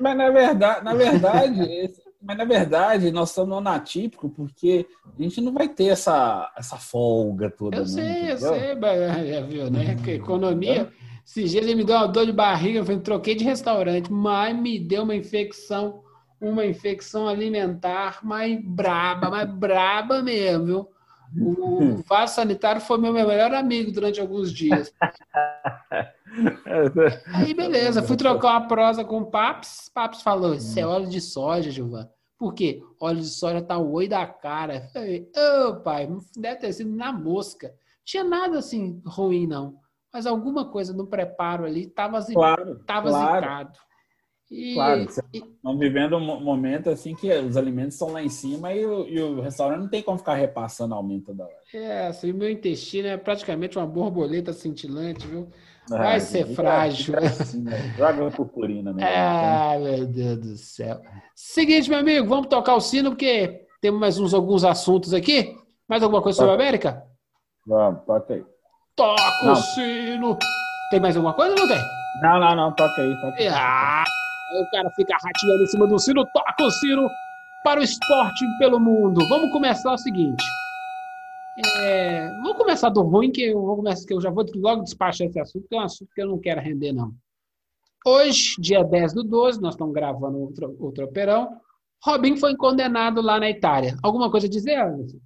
[0.00, 4.86] Mas na verdade, na verdade, esse- mas na verdade, nós estamos no atípico porque
[5.16, 7.76] a gente não vai ter essa, essa folga toda.
[7.76, 9.96] Eu não, sei, eu sei, mas já viu, né?
[10.02, 10.92] Que economia.
[11.24, 14.56] Esses dias ele me deu uma dor de barriga, eu falei, troquei de restaurante, mas
[14.56, 16.02] me deu uma infecção,
[16.40, 20.88] uma infecção alimentar mais braba, mais braba mesmo, viu?
[21.36, 24.92] O vaso sanitário foi meu melhor amigo durante alguns dias.
[27.34, 29.90] Aí, beleza, fui trocar uma prosa com o Paps.
[29.94, 32.08] Paps falou: Isso é óleo de soja, Gilvan.
[32.38, 32.80] Por quê?
[33.00, 34.88] Óleo de soja tá o oi da cara.
[34.92, 35.28] Falei,
[35.66, 37.72] ô pai, deve ter sido na mosca.
[38.04, 39.76] Tinha nada assim ruim, não.
[40.12, 42.80] Mas alguma coisa no preparo ali tava, zi- Claro,
[43.10, 43.78] claro, zicado.
[44.50, 45.00] E, claro.
[45.32, 48.84] e- Estamos vivendo um mo- momento assim que os alimentos estão lá em cima e
[48.86, 51.54] o, e o restaurante não tem como ficar repassando aumento toda hora.
[51.74, 55.48] é, assim, meu intestino é praticamente uma borboleta cintilante, viu?
[55.90, 57.14] Ah, Vai ser fica- frágil.
[57.14, 57.94] fica assim, né?
[57.96, 59.02] Joga purpurina, né?
[59.04, 61.00] Ai, meu Deus do céu.
[61.34, 65.56] Seguinte, meu amigo, vamos tocar o sino, porque temos mais uns alguns assuntos aqui.
[65.88, 67.02] Mais alguma coisa sobre a América?
[67.66, 68.44] Vamos, toca aí.
[68.96, 69.52] Toca Não.
[69.52, 70.38] o sino.
[70.90, 71.78] Tem mais alguma coisa ou não tem?
[72.22, 73.14] Não, não, não, toca aí.
[73.20, 73.48] Toca aí.
[73.48, 74.04] Ah,
[74.52, 77.08] o cara fica rateando em cima do sino, toca o sino
[77.64, 79.26] para o esporte pelo mundo.
[79.28, 80.44] Vamos começar o seguinte.
[81.80, 85.26] É, vamos começar do ruim, que eu, vou começar, que eu já vou logo despachar
[85.26, 87.12] esse assunto, que é um assunto que eu não quero render, não.
[88.06, 91.60] Hoje, dia 10 do 12, nós estamos gravando outro, outro operão.
[92.04, 93.96] Robin foi condenado lá na Itália.
[94.02, 95.18] Alguma coisa a dizer, Anderson?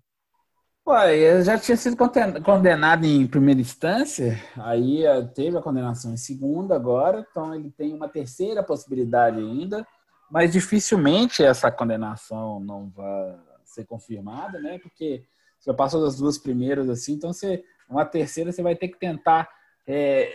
[0.84, 1.96] Ué, já tinha sido
[2.44, 7.94] condenado em primeira instância, aí eh, teve a condenação em segunda agora, então ele tem
[7.94, 9.86] uma terceira possibilidade ainda,
[10.28, 14.80] mas dificilmente essa condenação não vai ser confirmada, né?
[14.80, 15.22] Porque
[15.60, 18.98] você já passou das duas primeiras assim, então você uma terceira você vai ter que
[18.98, 19.48] tentar
[19.86, 20.32] eh,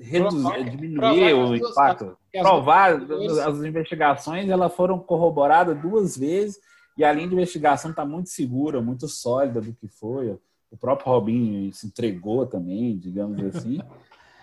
[0.00, 4.98] reduzir, Provar- diminuir provar o as duas- impacto as provar duas- as investigações elas foram
[4.98, 6.58] corroboradas duas vezes
[7.00, 10.38] e a linha de investigação está muito segura, muito sólida do que foi.
[10.70, 13.80] O próprio Robinho se entregou também, digamos assim.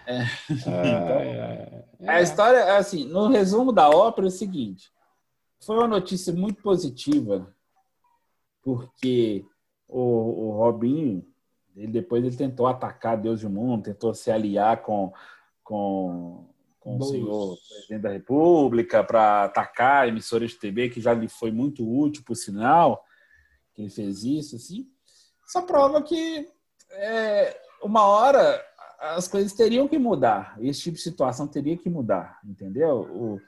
[0.09, 4.89] É, A história, é assim, no resumo da ópera é o seguinte:
[5.59, 7.53] foi uma notícia muito positiva,
[8.63, 9.45] porque
[9.85, 11.27] o, o Robinho,
[11.75, 15.11] ele, depois ele tentou atacar Deus e o mundo, tentou se aliar com,
[15.61, 16.47] com,
[16.87, 21.27] com o senhor presidente da República para atacar a emissora de TV, que já lhe
[21.27, 23.03] foi muito útil, por sinal,
[23.73, 24.87] que ele fez isso, assim.
[25.45, 26.47] Só prova que
[26.91, 28.63] é, uma hora
[28.99, 30.55] as coisas teriam que mudar.
[30.59, 33.01] Esse tipo de situação teria que mudar, entendeu?
[33.01, 33.41] O,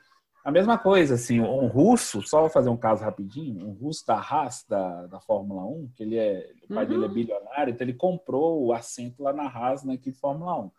[0.43, 4.15] a mesma coisa, assim, um russo, só vou fazer um caso rapidinho, um russo da
[4.15, 6.89] Haas, da, da Fórmula 1, que ele é, o pai Uhum.
[6.91, 10.71] dele é bilionário, então ele comprou o assento lá na Haas, na equipe Fórmula 1.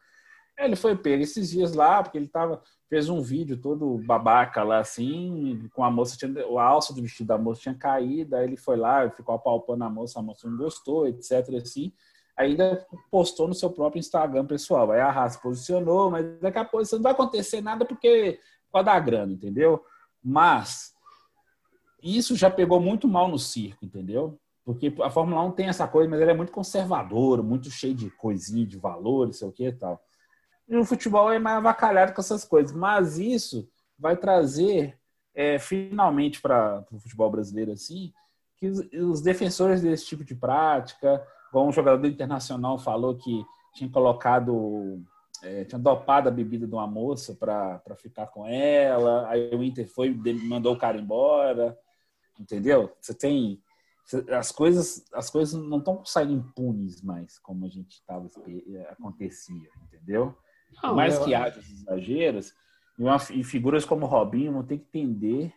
[0.60, 4.62] Aí Ele foi pego esses dias lá, porque ele tava, fez um vídeo todo babaca
[4.62, 8.44] lá, assim, com a moça, tinha, a alça do vestido da moça tinha caído, aí
[8.44, 11.92] ele foi lá, ficou apalpando a moça, a moça não gostou, etc, assim
[12.40, 14.90] ainda postou no seu próprio Instagram pessoal.
[14.90, 18.38] Aí a Haas posicionou, mas daqui a pouco isso não vai acontecer nada porque
[18.72, 19.84] pode dar grana, entendeu?
[20.22, 20.94] Mas
[22.02, 24.38] isso já pegou muito mal no circo, entendeu?
[24.64, 28.10] Porque a Fórmula 1 tem essa coisa, mas ela é muito conservadora, muito cheia de
[28.10, 30.02] coisinha, de valores, sei o que e tal.
[30.70, 32.70] E o futebol é mais avacalhado com essas coisas.
[32.70, 33.68] Mas isso
[33.98, 34.96] vai trazer,
[35.34, 38.12] é, finalmente, para o futebol brasileiro, assim,
[38.56, 43.44] que os, os defensores desse tipo de prática, um jogador internacional falou que
[43.74, 45.02] tinha colocado,
[45.42, 49.28] é, tinha dopado a bebida de uma moça para ficar com ela.
[49.28, 50.10] Aí o Inter foi
[50.44, 51.76] mandou o cara embora,
[52.38, 52.92] entendeu?
[53.00, 53.60] Você tem
[54.30, 58.28] as coisas, as coisas não estão saindo impunes mais como a gente estava
[58.90, 60.36] acontecia, entendeu?
[60.80, 62.54] Por mais que haja esses exageros,
[63.34, 65.52] e, figuras como Robinho vão ter que entender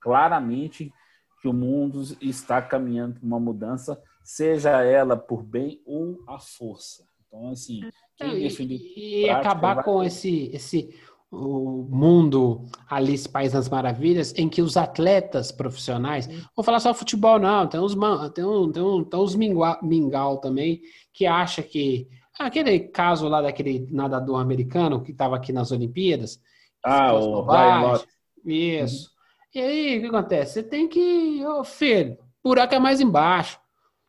[0.00, 0.92] claramente
[1.40, 7.04] que o mundo está caminhando para uma mudança seja ela por bem ou à força.
[7.26, 7.80] Então, assim,
[8.16, 9.84] quem defende e, e acabar vai...
[9.84, 10.94] com esse esse
[11.30, 16.42] o mundo Alice País das Maravilhas, em que os atletas profissionais, Sim.
[16.54, 17.94] vou falar só futebol não, tem uns
[18.34, 22.06] tem um, tem um, tem uns mingau, mingau também que acha que
[22.46, 26.40] Aquele caso lá daquele nadador americano que estava aqui nas Olimpíadas.
[26.84, 28.06] Ah, o Lott.
[28.44, 29.10] Isso.
[29.54, 30.54] E aí, o que acontece?
[30.54, 31.44] Você tem que.
[31.44, 33.60] Ô, filho, buraco é mais embaixo.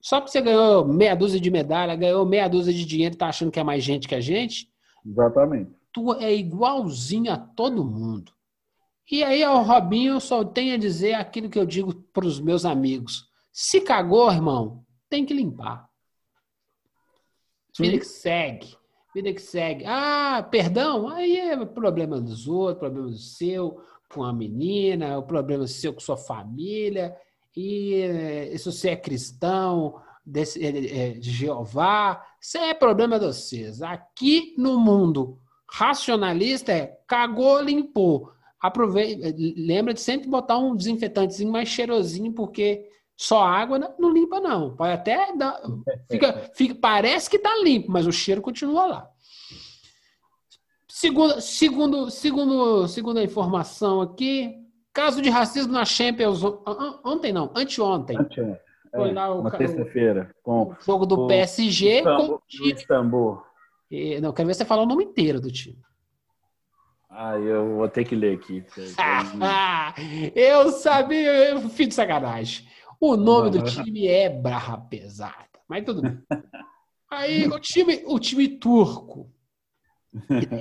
[0.01, 3.27] Só porque você ganhou meia dúzia de medalha, ganhou meia dúzia de dinheiro e tá
[3.27, 4.69] achando que é mais gente que a gente,
[5.05, 5.71] Exatamente.
[5.93, 8.33] tu é igualzinho a todo mundo.
[9.09, 12.39] E aí, ao Robinho, eu só tenho a dizer aquilo que eu digo para os
[12.39, 13.25] meus amigos.
[13.51, 15.87] Se cagou, irmão, tem que limpar.
[17.77, 18.75] Vida que segue.
[19.13, 19.83] Vida que segue.
[19.85, 21.07] Ah, perdão?
[21.07, 23.79] Aí é problema dos outros, problema do seu,
[24.13, 27.15] com a menina, o problema seu com sua família.
[27.55, 33.25] E eh, se você é cristão, desse- eh, eh, de Jeová, isso é problema de
[33.27, 33.81] vocês.
[33.81, 35.39] Aqui no mundo
[35.69, 38.31] racionalista é cagou, limpou.
[38.59, 44.75] Aproveita, lembra de sempre botar um desinfetantezinho mais cheirosinho, porque só água não, limpa, não.
[44.75, 45.61] Pode até dar.
[46.09, 49.09] Fica, fica, parece que tá limpo, mas o cheiro continua lá.
[50.87, 54.55] Segundo, segundo, segundo, segundo a informação aqui,
[54.93, 58.17] caso de racismo na Champions on- on- ontem não, anteontem.
[58.17, 58.45] Antes,
[58.95, 62.73] Foi é, lá o terça-feira, com O jogo do o PSG com o Istambul, time.
[62.73, 63.43] Istambul.
[63.91, 65.77] Eh, Não, quero ver você falar o nome inteiro do time.
[67.09, 68.63] Ah, eu vou ter que ler aqui.
[70.35, 72.67] Eu sabia, eu fui de sacanagem.
[73.05, 73.63] O nome do Uhum.
[73.65, 76.17] time é Barra Pesada, mas tudo bem.
[77.11, 79.29] Aí o time, o time turco,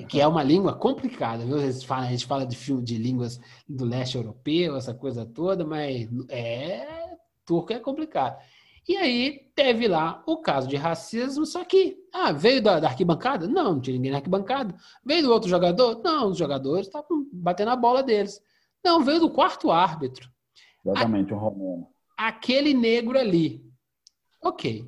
[0.08, 1.58] que- é uma língua complicada, viu?
[1.58, 3.38] Eles falam- a gente fala de filme de línguas
[3.68, 7.14] do leste europeu, essa coisa toda, mas é
[7.46, 8.36] turco é complicado.
[8.88, 13.46] E aí teve lá o caso de racismo, só que ah, veio da, da arquibancada?
[13.46, 14.74] Não, não tinha ninguém na arquibancada.
[15.06, 16.02] Veio do outro jogador?
[16.02, 18.42] Não, os jogadores estavam batendo a bola deles.
[18.84, 20.28] Não, veio do quarto árbitro.
[20.84, 21.86] Exatamente, um romano.
[22.16, 23.62] Aquele negro ali.
[24.42, 24.86] Ok.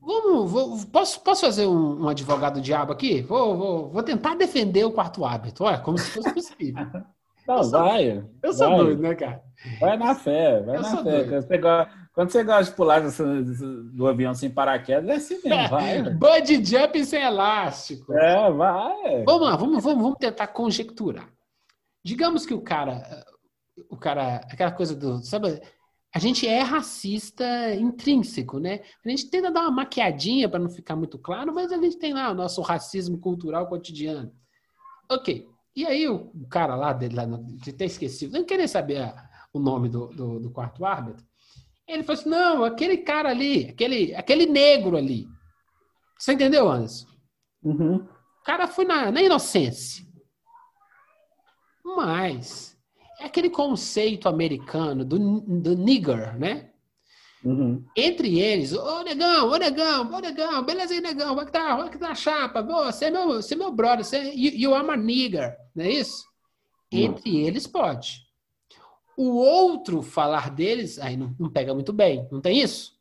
[0.00, 3.20] Vamos, vou- posso, posso fazer um, um advogado diabo aqui?
[3.22, 5.64] Vou, vou, vou tentar defender o quarto árbitro.
[5.64, 6.86] Olha, como se fosse possível.
[7.46, 8.24] Não, sou- vai.
[8.42, 9.42] Eu sou vai, doido, né, cara?
[9.80, 11.02] Vai na fé, vai Eu na fé.
[11.02, 11.28] doido.
[11.30, 13.00] Quando você, go- quando você gosta de pular
[13.92, 16.02] do avião sem paraquedas, é assim mesmo, vai.
[16.14, 18.12] Bud jump sem elástico.
[18.14, 19.24] É, vai.
[19.24, 21.28] Vamos lá, vamos, vamos, vamos tentar conjecturar.
[22.04, 23.24] Digamos que o cara,
[23.88, 25.60] o cara, aquela coisa do, sabe,
[26.14, 27.44] a gente é racista
[27.74, 28.80] intrínseco, né?
[29.04, 32.14] A gente tenta dar uma maquiadinha para não ficar muito claro, mas a gente tem
[32.14, 34.32] lá o nosso racismo cultural cotidiano.
[35.10, 35.46] Ok.
[35.76, 39.58] E aí o cara lá dele, lá de ter esquecido, nem querer saber a- o
[39.60, 41.24] nome do, do, do quarto árbitro,
[41.86, 45.26] ele falou assim: não, aquele cara ali, aquele, aquele negro ali.
[46.18, 47.06] Você entendeu, Anderson?
[47.62, 47.96] Uhum.
[47.96, 50.04] O cara foi na, na inocência.
[51.84, 52.77] Mas
[53.18, 56.70] é aquele conceito americano do, do nigger, né?
[57.44, 57.84] Uhum.
[57.96, 61.88] Entre eles, ô negão, ô negão, ô negão, beleza aí, negão, vai que tá, vai
[61.88, 64.86] que tá a chapa, você é meu, você é meu brother, você, you, you are
[64.86, 66.24] my nigger, não é isso?
[66.90, 68.26] Entre eles pode.
[69.16, 72.96] O outro falar deles, aí não, não pega muito bem, não tem isso?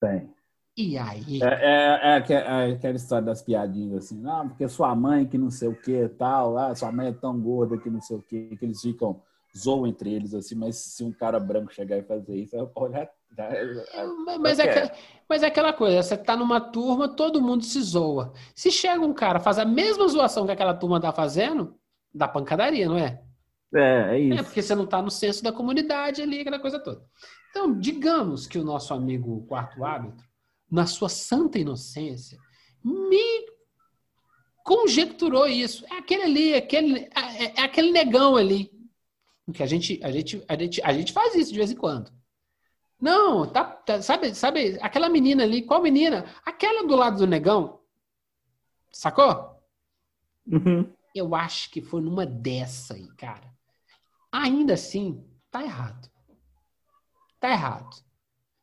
[0.00, 0.28] Tem.
[0.76, 1.40] E aí?
[1.42, 5.50] É, é- é é aquela história das piadinhas assim, não, porque sua mãe que não
[5.50, 8.56] sei o que tal, ah, sua mãe é tão gorda que não sei o que,
[8.56, 9.22] que eles ficam,
[9.56, 12.84] zoam entre eles assim, mas se um cara branco chegar e fazer isso, eu vou
[12.84, 13.08] olhar.
[14.38, 14.92] Mas- é,
[15.28, 18.32] mas é aquela coisa, você tá numa turma, todo mundo se zoa.
[18.54, 21.74] Se chega um cara, faz a mesma zoação que aquela turma tá fazendo,
[22.14, 23.22] dá pancadaria, não é?
[23.74, 24.44] É, é É isso.
[24.44, 27.04] porque você não tá no senso da comunidade ali, aquela coisa toda.
[27.50, 30.24] Então, digamos que o nosso amigo quarto árbitro,
[30.70, 32.38] na sua santa inocência,
[32.82, 33.46] me
[34.64, 35.84] conjecturou isso.
[35.86, 38.70] É aquele ali, aquele, é, é aquele negão ali.
[39.46, 42.12] Porque a gente, a gente, a gente, a gente faz isso de vez em quando.
[43.00, 46.26] Não, tá, tá- sabe, sabe, aquela menina ali, qual menina?
[46.44, 47.80] Aquela do lado do negão.
[48.90, 49.60] Sacou?
[50.46, 50.92] Uhum.
[51.14, 53.54] Eu acho que foi numa dessa aí, cara.
[54.32, 56.10] Ainda assim, tá errado.
[57.38, 57.96] Tá errado.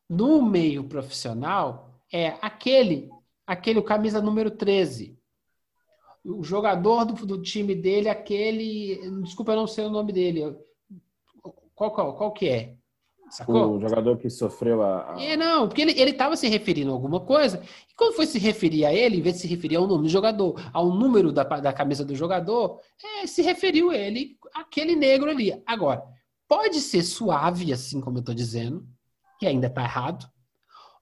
[0.08, 3.08] No meio profissional, é aquele,
[3.46, 5.18] aquele camisa número 13.
[6.24, 8.98] O jogador do, do time dele, aquele.
[9.22, 10.56] Desculpa, eu não sei o nome dele.
[11.74, 12.74] Qual, qual, qual que é?
[13.30, 13.76] Sacou?
[13.76, 15.14] O jogador que sofreu a.
[15.14, 18.38] a- É, não, porque ele estava se referindo a alguma coisa, e quando foi se
[18.38, 21.42] referir a ele, em vez de se referir ao nome do jogador, ao número da,
[21.42, 25.60] da camisa do jogador, é, se referiu ele àquele negro ali.
[25.66, 26.04] Agora,
[26.46, 28.86] pode ser suave, assim como eu estou dizendo,
[29.40, 30.26] que ainda está errado,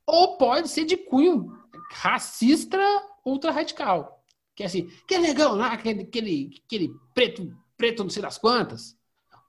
[0.07, 1.53] ou pode ser de cunho
[1.91, 2.79] racista
[3.27, 4.23] ultra radical.
[4.55, 8.97] Que é assim, que negão lá, aquele, aquele, aquele preto, preto não sei das quantas.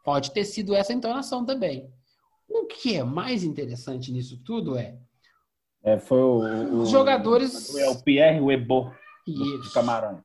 [0.04, 1.90] Pode ter sido essa entonação também.
[2.48, 4.98] O que é mais interessante nisso tudo é
[5.86, 8.92] É, foi o, o- Os jogadores- É o Pierre Webo
[9.28, 9.74] do Isso.
[9.74, 10.24] Camarão.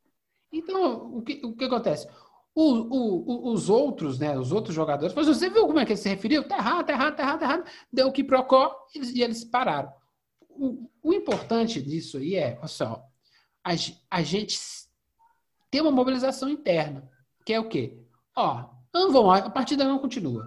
[0.52, 2.08] Então, o que, o que acontece?
[2.54, 2.62] O-
[2.96, 4.36] o- o- os outros, né?
[4.38, 6.46] Os outros jogadores, mas você viu como é que ele se referiu?
[6.46, 7.64] Tá errado, tá errado, tá errado, tá errado.
[7.92, 9.92] Deu o que procó e eles, pararam.
[10.48, 13.04] O, o importante disso aí é, olha só,
[13.64, 13.70] a,
[14.10, 14.58] a gente
[15.70, 17.08] ter uma mobilização interna,
[17.44, 17.96] que é o quê?
[18.36, 18.64] Ó,
[18.98, 20.44] não vão, a partida não continua.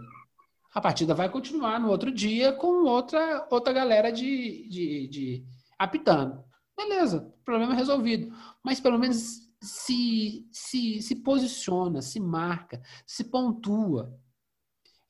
[0.73, 5.45] A partida vai continuar no outro dia com outra, outra galera de, de, de
[5.77, 6.43] apitando.
[6.75, 8.33] Beleza, problema resolvido.
[8.63, 14.17] Mas pelo menos se, se, se posiciona, se marca, se pontua.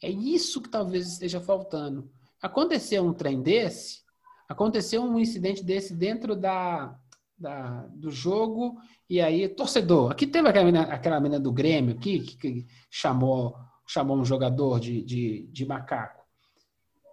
[0.01, 2.11] É isso que talvez esteja faltando.
[2.41, 4.01] Aconteceu um trem desse,
[4.49, 6.99] aconteceu um incidente desse dentro da,
[7.41, 12.19] da- do jogo, e aí, torcedor, aqui teve aquela menina, aquela menina do Grêmio aqui,
[12.19, 13.55] que, que chamou,
[13.87, 16.23] chamou um jogador de, de, de macaco.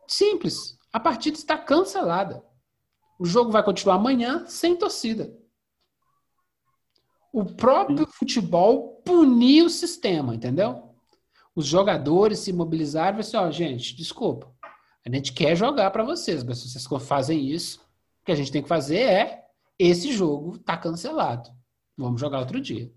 [0.07, 2.45] Simples, a partida está cancelada.
[3.19, 5.35] O jogo vai continuar amanhã sem torcida.
[7.33, 10.95] O próprio futebol puniu o sistema, entendeu?
[11.55, 14.51] Os jogadores se mobilizaram e assim, ó, gente, desculpa,
[15.05, 17.81] a gente quer jogar para vocês, mas se vocês fazem isso,
[18.23, 19.48] o que a gente tem que fazer é,
[19.79, 21.51] esse jogo tá cancelado.
[21.97, 22.93] Vamos jogar outro dia.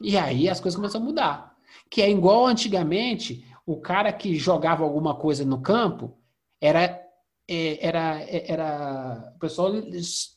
[0.00, 1.56] E aí as coisas começam a mudar.
[1.90, 6.18] Que é igual antigamente, o cara que jogava alguma coisa no campo
[6.60, 7.00] era
[7.46, 9.72] é, era era o pessoal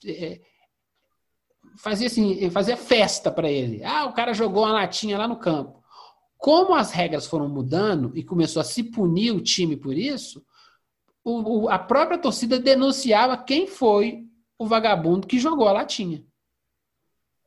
[0.06, 0.42] é,
[1.78, 3.84] fazia assim, fazia festa para ele.
[3.84, 5.82] Ah, o cara jogou uma latinha lá no campo.
[6.38, 10.44] Como as regras foram mudando e começou a se punir o time por isso,
[11.24, 14.26] o- o- a própria torcida denunciava quem foi
[14.62, 16.24] o vagabundo que jogou a latinha.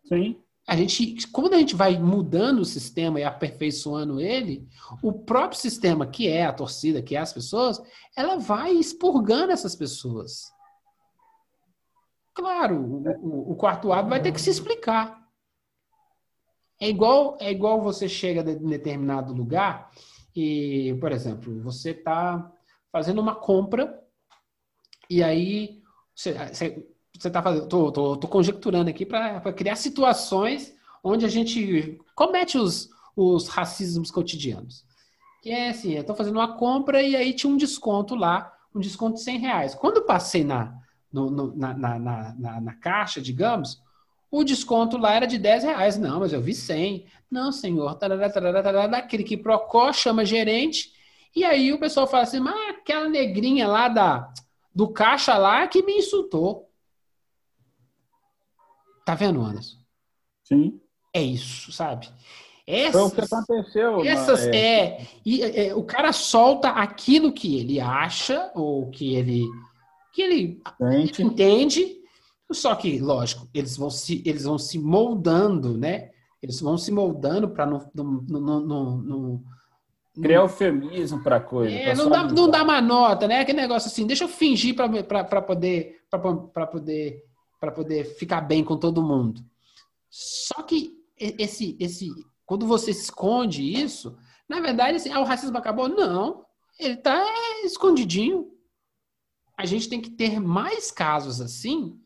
[0.04, 0.36] Sim.
[0.66, 4.66] A gente, quando a gente vai mudando o sistema e aperfeiçoando ele,
[5.02, 7.80] o próprio sistema, que é a torcida, que é as pessoas,
[8.16, 10.52] ela vai expurgando essas pessoas.
[12.34, 12.80] Claro,
[13.22, 15.22] o, o- quarto árbitro vai ter que se explicar.
[16.80, 19.90] É igual, é igual você chega de- em determinado lugar
[20.34, 22.50] e, por exemplo, você está
[22.90, 24.02] fazendo uma compra
[25.08, 25.82] e aí
[26.14, 27.66] você, você, você tá fazendo.
[27.68, 34.10] Tô, tô, tô conjecturando aqui para criar situações onde a gente comete os, os racismos
[34.10, 34.84] cotidianos.
[35.42, 38.80] Que é assim, eu estou fazendo uma compra e aí tinha um desconto lá, um
[38.80, 39.74] desconto de 100 reais.
[39.74, 40.74] Quando eu passei na,
[41.12, 43.82] no- no- na, na, na, na- caixa, digamos,
[44.30, 45.98] o desconto lá era de 10 reais.
[45.98, 47.06] Não, mas eu vi 100.
[47.30, 47.94] Não, senhor.
[47.96, 50.92] Tarará, tarará, tarará, aquele que procó, chama gerente.
[51.36, 54.32] E aí o pessoal fala assim, mas aquela negrinha lá da,
[54.74, 56.68] do caixa lá que me insultou.
[59.04, 59.76] Tá vendo, Anderson?
[60.44, 60.80] Sim.
[61.12, 62.08] É isso, sabe?
[62.90, 64.04] Foi o que Essas, aconteceu.
[64.04, 69.44] essas é, é, e, é, o cara solta aquilo que ele acha ou que ele
[70.14, 70.62] que ele
[71.18, 71.98] entende,
[72.52, 76.10] só que, lógico, eles vão se, eles vão se moldando, né?
[76.40, 79.44] Eles vão se moldando para não, não, não, não,
[80.22, 81.74] criar eufemismo pra coisa.
[81.74, 83.40] é, não, dá, não dá uma nota, né?
[83.40, 87.24] Aquele negócio assim, deixa eu fingir para poder para poder
[87.64, 89.42] para poder ficar bem com todo mundo.
[90.10, 92.10] Só que esse esse
[92.44, 95.88] quando você esconde isso, na verdade, assim, ah, o racismo acabou?
[95.88, 96.44] Não,
[96.78, 98.52] ele tá é, escondidinho.
[99.56, 101.98] A gente tem que ter mais casos assim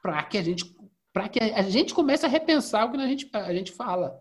[0.00, 0.74] para que a gente
[1.12, 4.20] para que a gente comece a repensar o que a gente, a gente fala.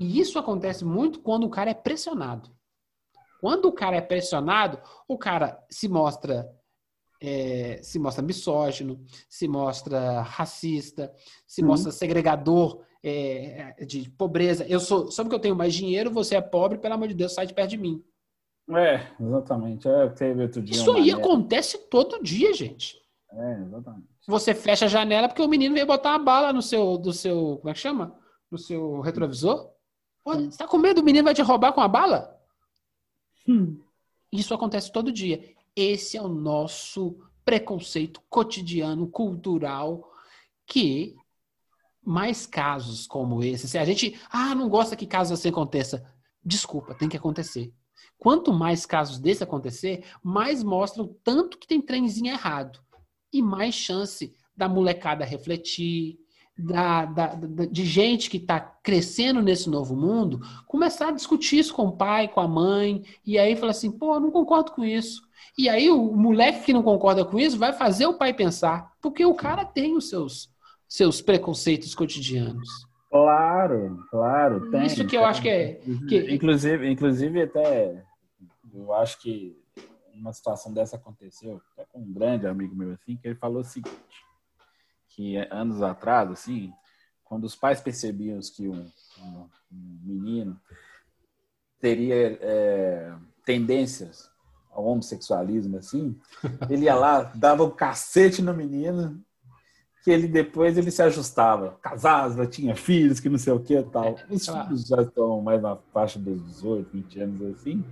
[0.00, 2.50] E isso acontece muito quando o cara é pressionado.
[3.40, 6.48] Quando o cara é pressionado, o cara se mostra
[7.24, 11.12] é, se mostra misógino, se mostra racista,
[11.46, 11.68] se Uhum.
[11.68, 14.66] mostra segregador é, de pobreza.
[14.68, 17.32] Eu sou, sabe que eu tenho mais dinheiro, você é pobre, pelo amor de Deus,
[17.32, 18.02] sai de perto de mim.
[18.70, 19.88] É, exatamente.
[19.88, 23.00] É, teve outro dia Isso aí neta- acontece todo dia, gente.
[23.32, 24.06] É, exatamente.
[24.26, 27.56] Você fecha a janela porque o menino veio botar uma bala no seu, do seu,
[27.58, 28.16] como é que chama?
[28.50, 29.70] No seu retrovisor.
[30.24, 32.38] Pô, você tá com medo do menino vai te roubar com a bala?
[34.30, 35.51] Isso acontece todo dia.
[35.74, 40.10] Esse é o nosso preconceito cotidiano, cultural,
[40.66, 41.16] que
[42.04, 46.04] mais casos como esse, se a gente, ah, não gosta que casos assim aconteça,
[46.44, 47.72] desculpa, tem que acontecer.
[48.18, 52.80] Quanto mais casos desse acontecer, mais mostra o tanto que tem trenzinho errado
[53.32, 56.18] e mais chance da molecada refletir,
[56.58, 61.74] da, da- da- de gente que está crescendo nesse novo mundo, começar a discutir isso
[61.74, 65.22] com o pai, com a mãe, e aí fala assim, pô, não concordo com isso.
[65.56, 69.24] E aí o moleque que não concorda com isso vai fazer o pai pensar, porque
[69.24, 70.50] o cara tem os seus,
[70.88, 72.68] seus preconceitos cotidianos.
[73.10, 74.70] Claro, claro.
[74.70, 78.02] Tem, Isso que eu acho que é- que- Inclusive, inclusive até
[78.72, 79.60] eu acho que
[80.14, 83.64] uma situação dessa aconteceu até com um grande amigo meu assim, que ele falou o
[83.64, 83.92] seguinte,
[85.08, 86.72] que anos atrás, assim,
[87.24, 88.90] quando os pais percebiam que um,
[89.20, 90.58] um- um menino
[91.78, 93.12] teria é,
[93.44, 94.30] tendências
[94.72, 96.16] ao homossexualismo, assim,
[96.68, 99.20] ele ia lá, dava um cacete no menino,
[100.02, 103.82] que ele depois ele se ajustava, casava, tinha filhos, que não sei o que e
[103.82, 104.04] tal.
[104.04, 104.66] É, Os claro.
[104.66, 107.84] filhos já estão mais na faixa dos 18, 20 anos assim,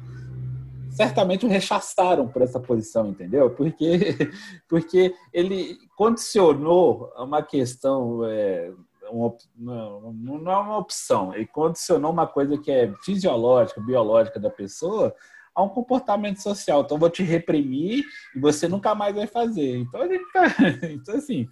[0.90, 3.50] certamente o rechaçaram por essa posição, entendeu?
[3.50, 4.16] Porque,
[4.68, 8.72] porque ele condicionou uma questão, é,
[9.10, 14.50] uma não, não é uma opção, ele condicionou uma coisa que é fisiológica, biológica da
[14.50, 15.14] pessoa
[15.54, 16.82] a um comportamento social.
[16.82, 18.04] Então, vou te reprimir
[18.34, 19.78] e você nunca mais vai fazer.
[19.78, 20.24] Então, a gente
[20.92, 21.48] então assim,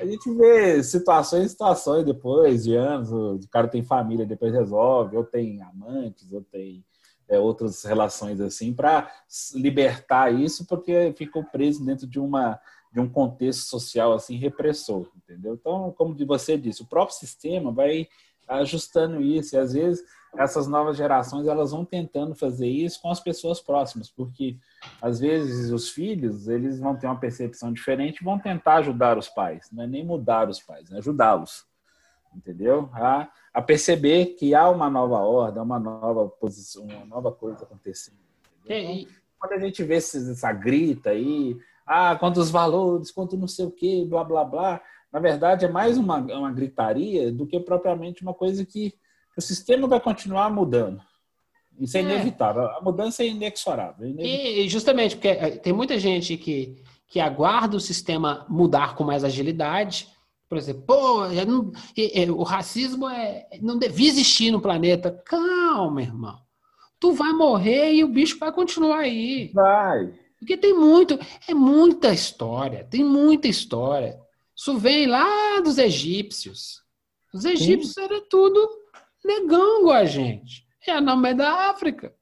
[0.00, 5.16] a gente vê situações e situações depois de anos, o cara tem família, depois resolve,
[5.16, 6.84] ou tem amantes, ou tem
[7.28, 9.10] é, outras relações assim, para
[9.54, 12.60] libertar isso, porque ficou preso dentro de uma
[12.92, 15.54] de um contexto social assim repressor, entendeu?
[15.54, 18.06] Então, como você disse, o próprio sistema vai
[18.46, 20.04] ajustando isso e às vezes
[20.36, 24.56] essas novas gerações elas vão tentando fazer isso com as pessoas próximas, porque
[25.00, 29.28] às vezes os filhos eles vão ter uma percepção diferente, e vão tentar ajudar os
[29.28, 31.64] pais, não é nem mudar os pais, é ajudá-los,
[32.34, 32.88] entendeu?
[32.94, 38.16] A, a perceber que há uma nova ordem, uma nova posição, uma nova coisa acontecendo.
[38.64, 38.90] entendeu?
[38.90, 43.48] E- e- quando a gente vê essa grita aí, ah, quanto os valores, quanto não
[43.48, 44.80] sei o quê, blá, blá, blá,
[45.12, 48.94] na verdade é mais uma, uma gritaria do que propriamente uma coisa que
[49.36, 51.00] o sistema vai continuar mudando.
[51.80, 52.02] Isso é, É.
[52.04, 52.66] inevitável.
[52.66, 54.06] A mudança é inexorável.
[54.06, 54.62] é inevitável.
[54.64, 59.24] E justamente porque eh, tem muita gente que, que aguarda o sistema mudar com mais
[59.24, 60.08] agilidade.
[60.48, 61.72] Por exemplo, pô, não-
[62.36, 65.10] o racismo é, não devia existir no planeta.
[65.24, 66.38] Calma, irmão.
[67.00, 69.50] Tu vai morrer e o bicho vai continuar aí.
[69.54, 70.12] Vai.
[70.38, 71.18] Porque tem muito,
[71.48, 74.20] é muita história, tem muita história.
[74.54, 76.82] Isso vem lá dos egípcios.
[77.32, 78.68] Os egípcios eram tudo
[79.24, 80.66] igual a gente.
[80.86, 82.12] É no meio da África.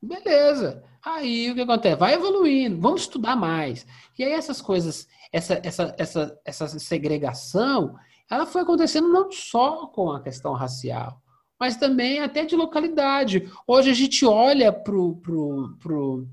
[0.00, 0.82] Beleza.
[1.04, 1.96] Aí o que acontece?
[1.96, 3.86] Vai evoluindo, vamos estudar mais.
[4.18, 7.96] E aí essas coisas, essa, essa, essa, essa segregação,
[8.30, 11.20] ela foi acontecendo não só com a questão racial,
[11.58, 13.50] mas também até de localidade.
[13.66, 16.28] Hoje a gente olha pro, pro, pro,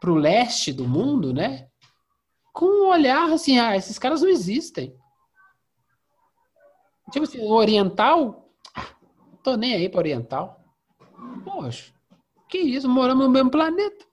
[0.00, 1.66] pro leste do mundo, né?
[2.52, 4.94] Com um olhar assim, ah, esses caras não existem.
[7.10, 8.48] Tipo assim, o oriental,
[9.42, 10.64] tô nem aí para oriental.
[11.44, 11.92] Poxa,
[12.48, 14.04] que isso, moramos no mesmo planeta.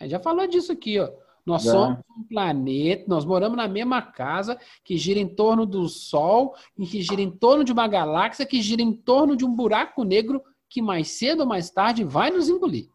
[0.00, 1.10] A gente já falou disso aqui, ó.
[1.46, 1.72] Nós Já.
[1.72, 6.86] somos um planeta, nós moramos na mesma casa que gira em torno do Sol, e
[6.86, 10.42] que gira em torno de uma galáxia, que gira em torno de um buraco negro
[10.70, 12.88] que mais cedo ou mais tarde vai nos engolir.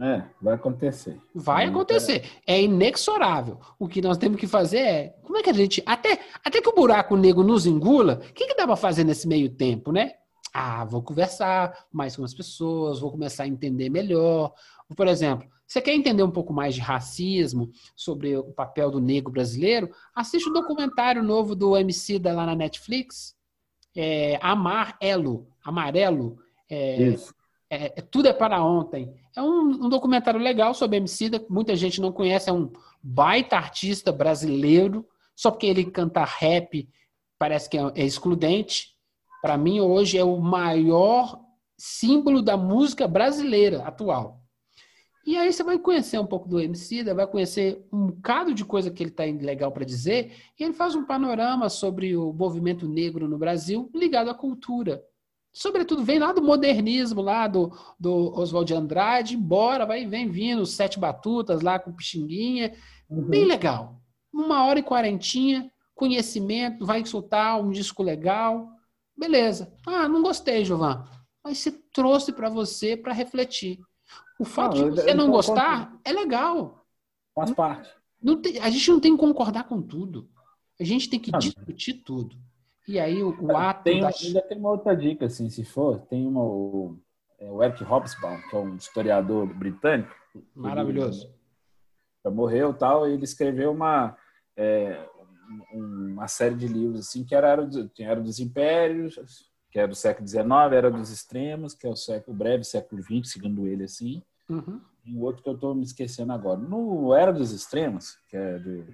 [0.00, 1.20] É, vai acontecer.
[1.34, 2.24] Vai Hum, acontecer.
[2.46, 3.58] É inexorável.
[3.78, 5.08] O que nós temos que fazer é.
[5.22, 5.82] Como é que a gente.
[5.84, 9.26] Até, até que o buraco negro nos engula, o que, que dá para fazer nesse
[9.26, 10.12] meio tempo, né?
[10.54, 14.52] Ah, vou conversar mais com as pessoas, vou começar a entender melhor.
[14.96, 19.30] Por exemplo, você quer entender um pouco mais de racismo, sobre o papel do negro
[19.30, 19.90] brasileiro?
[20.14, 23.36] Assiste o documentário novo do MC da lá na Netflix,
[23.96, 26.38] é, Amar Elo, Amarelo.
[26.70, 27.34] É, Isso.
[27.70, 29.14] É, é Tudo é para Ontem.
[29.36, 32.72] É um, um documentário legal sobre Emicida, que muita gente não conhece, é um
[33.02, 36.88] baita artista brasileiro, só porque ele canta rap
[37.38, 38.96] parece que é, é excludente.
[39.40, 41.40] Para mim, hoje é o maior
[41.76, 44.42] símbolo da música brasileira atual.
[45.24, 48.90] E aí você vai conhecer um pouco do Emicida, vai conhecer um bocado de coisa
[48.90, 53.28] que ele está legal para dizer, e ele faz um panorama sobre o movimento negro
[53.28, 55.04] no Brasil ligado à cultura
[55.52, 60.62] sobretudo vem lá do modernismo, lá do, do Oswald de Andrade, embora, vai vem vindo
[60.62, 62.74] os Sete Batutas lá com Pixinguinha,
[63.10, 64.00] bem legal.
[64.32, 68.68] Uma hora e quarentinha, conhecimento, vai soltar um disco legal,
[69.16, 69.72] beleza.
[69.86, 71.04] Ah, não gostei, Jovan,
[71.42, 73.80] mas se trouxe para você para refletir.
[74.38, 76.84] O fato Não, de você eu não gostar é legal.
[77.34, 77.90] Faz parte.
[78.22, 80.28] Não tem- a gente não tem que concordar com tudo.
[80.80, 82.36] A gente tem que Ah, discutir tudo.
[82.88, 84.08] E aí o, o ato Tem, da...
[84.08, 86.96] ainda tem uma outra dica, assim, se for, tem uma, o,
[87.38, 90.14] é, o Eric Hobsbawm, que é um historiador britânico,
[90.54, 91.30] Maravilhoso.
[92.24, 94.16] já morreu e tal, e ele escreveu uma,
[94.56, 95.06] é,
[95.74, 97.48] um- uma série de livros, assim, que era,
[98.00, 99.18] era, dos Impérios,
[99.70, 103.02] que era do século XIX, Era dos Extremos, que é o século o breve século
[103.02, 104.80] XX, segundo ele, assim, Uhum.
[105.04, 106.58] e um outro que eu estou me esquecendo agora.
[106.58, 108.86] No Era dos Extremos, que é do,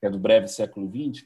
[0.00, 1.24] que é do breve século XX,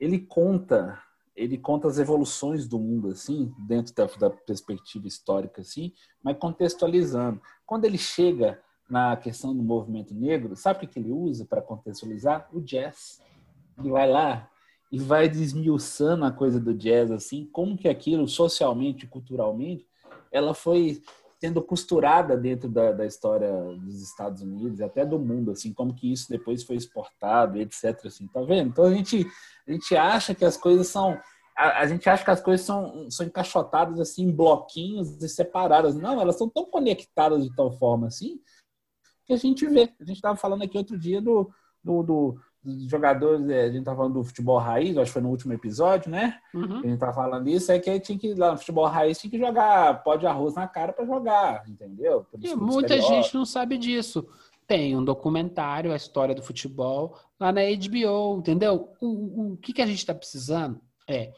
[0.00, 1.00] ele conta
[1.38, 5.92] ele conta as evoluções do mundo assim dentro da, da perspectiva histórica assim,
[6.22, 7.40] mas contextualizando.
[7.64, 8.60] Quando ele chega
[8.90, 12.48] na questão do movimento negro, sabe o que que ele usa para contextualizar?
[12.52, 13.22] O jazz.
[13.78, 14.50] Ele vai lá
[14.90, 19.86] e vai desmiuçando a coisa do jazz, assim, como que aquilo, socialmente culturalmente,
[20.32, 21.02] ela foi
[21.40, 26.12] sendo costurada dentro da, da história dos Estados Unidos até do mundo, assim, como que
[26.12, 28.06] isso depois foi exportado, etc.
[28.06, 28.70] Assim, tá vendo?
[28.70, 29.26] Então a gente,
[29.66, 31.18] a gente acha que as coisas são.
[31.56, 35.94] A, a gente acha que as coisas são, são encaixotadas assim em bloquinhos e separadas.
[35.96, 38.40] Não, elas são tão conectadas de tal forma assim
[39.28, 39.92] que a gente vê.
[40.00, 41.50] A gente estava falando aqui outro dia do,
[41.84, 42.40] do, do
[42.88, 46.10] jogadores, é, a gente tá falando do futebol raiz, acho que foi no último episódio,
[46.10, 46.38] né?
[46.54, 46.78] Uhum.
[46.78, 49.38] A gente tá falando isso, é que tinha que, lá no futebol raiz, tinha que
[49.38, 52.26] jogar pó de arroz na cara para jogar, entendeu?
[52.40, 54.26] E muita gente não sabe disso.
[54.66, 58.90] Tem um documentário, a história do futebol, lá na HBO, entendeu?
[59.00, 60.78] O, o, o que, que a gente está precisando
[61.08, 61.32] é,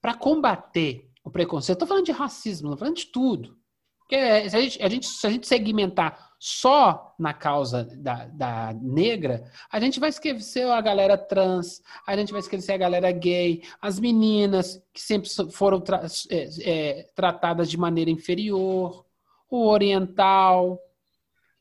[0.00, 3.56] para combater o preconceito, estou falando de racismo, não falando de tudo.
[4.00, 8.72] Porque se a gente, a gente- se a gente segmentar só na causa da, da
[8.72, 13.62] negra, a gente vai esquecer a galera trans, a gente vai esquecer a galera gay,
[13.80, 19.06] as meninas que sempre foram tra- é, é, tratadas de maneira inferior,
[19.48, 20.80] o oriental.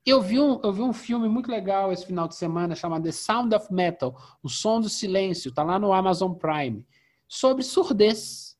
[0.04, 3.12] Eu vi, um, eu vi um filme muito legal esse final de semana chamado The
[3.12, 6.84] Sound of Metal, O Som do Silêncio, tá lá no Amazon Prime,
[7.28, 8.51] sobre surdez.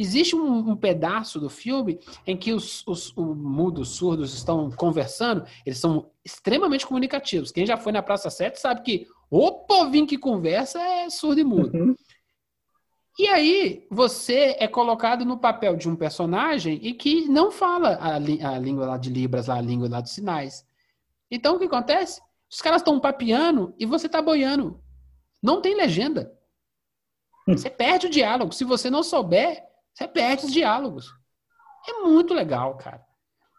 [0.00, 4.70] Existe um, um pedaço do filme em que os, os, o mudo, os surdos estão
[4.70, 7.52] conversando, eles são extremamente comunicativos.
[7.52, 11.44] Quem já foi na Praça 7 sabe que o povinho que conversa é surdo e
[11.44, 11.76] mudo.
[11.76, 11.94] Uhum.
[13.18, 18.14] E aí, você é colocado no papel de um personagem e que não fala a,
[18.14, 20.66] a língua lá de Libras, lá, a língua lá dos sinais.
[21.30, 22.22] Então, o que acontece?
[22.50, 24.80] Os caras estão papeando e você tá boiando.
[25.42, 26.32] Não tem legenda.
[27.46, 28.54] Você perde o diálogo.
[28.54, 29.69] Se você não souber,
[30.06, 31.14] perde os diálogos.
[31.88, 33.04] É muito legal, cara.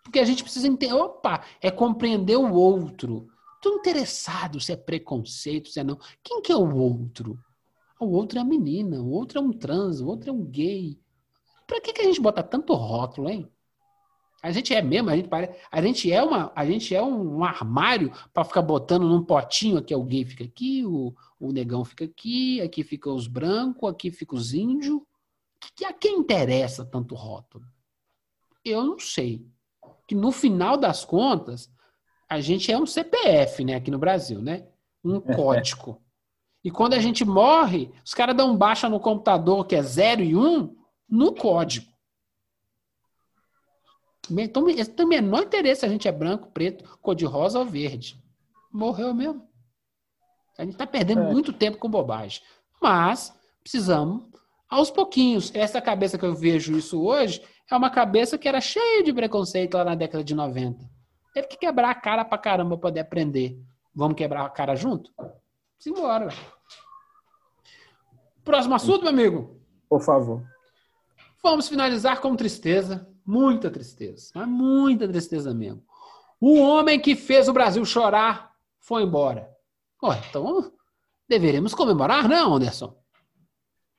[0.03, 0.93] Porque a gente precisa entender.
[0.93, 3.27] Opa, é compreender o outro.
[3.61, 5.99] Tô interessado se é preconceito, se é não.
[6.23, 7.39] Quem que é o outro?
[7.99, 10.99] O outro é a menina, o outro é um trans, o outro é um gay.
[11.67, 13.47] Pra que, que a gente bota tanto rótulo, hein?
[14.41, 15.51] A gente é mesmo, a gente, pare...
[15.71, 19.93] a gente é, uma, a gente é um, armário para ficar botando num potinho aqui,
[19.93, 24.35] o gay fica aqui, o, o negão fica aqui, aqui fica os brancos, aqui fica
[24.35, 24.99] os índios.
[25.75, 27.65] Que, a quem interessa tanto rótulo?
[28.65, 29.45] Eu não sei.
[30.07, 31.71] Que no final das contas,
[32.29, 34.67] a gente é um CPF, né, aqui no Brasil, né?
[35.03, 36.01] Um código.
[36.63, 40.35] E quando a gente morre, os caras dão baixa no computador que é 0 e
[40.35, 40.75] 1 um,
[41.09, 41.91] no código.
[44.29, 47.65] Então, têm o menor interesse se a gente é branco, preto, cor de rosa ou
[47.65, 48.21] verde.
[48.71, 49.49] Morreu mesmo.
[50.57, 51.31] A gente está perdendo É.
[51.31, 52.41] muito tempo com bobagem.
[52.81, 54.23] Mas precisamos,
[54.71, 55.51] aos pouquinhos.
[55.53, 59.75] Essa cabeça que eu vejo isso hoje é uma cabeça que era cheia de preconceito
[59.75, 60.89] lá na década de 90.
[61.33, 63.59] Teve que quebrar a cara pra caramba pra poder aprender.
[63.93, 65.11] Vamos quebrar a cara junto?
[65.77, 66.29] Simbora.
[66.29, 66.41] velho.
[68.43, 69.61] Próximo assunto, meu amigo.
[69.89, 70.41] Por favor.
[71.43, 73.07] Vamos finalizar com tristeza.
[73.25, 74.31] Muita tristeza.
[74.33, 75.83] Mas muita tristeza mesmo.
[76.39, 79.49] O homem que fez o Brasil chorar foi embora.
[80.03, 80.71] Ué, então
[81.27, 83.00] deveremos comemorar, não, Anderson?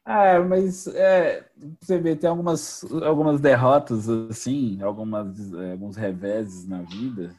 [0.07, 1.49] É, mas é,
[1.81, 7.35] você vê, tem algumas, algumas derrotas, assim, algumas, é, alguns reveses na vida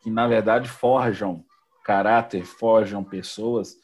[0.00, 1.44] que, na verdade, forjam
[1.84, 3.74] caráter, forjam pessoas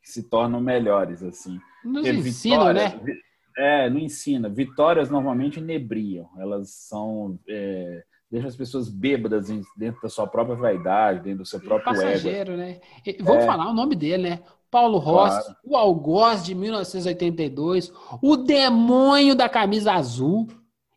[0.00, 1.60] que se tornam melhores, assim.
[1.84, 3.16] Nos Porque ensinam, vitória- né?
[3.56, 4.48] É, não ensina.
[4.48, 6.26] Vitórias normalmente inebriam.
[6.38, 7.38] Elas são.
[7.46, 12.00] É, deixam as pessoas bêbadas dentro da sua própria vaidade, dentro do seu próprio ego.
[12.12, 12.80] Passageiro, né?
[13.04, 13.46] E vamos É.
[13.46, 14.42] falar o nome dele, né?
[14.72, 15.58] Paulo Rossi, Claro.
[15.64, 17.92] o algoz de 1982,
[18.22, 20.48] o demônio da camisa azul.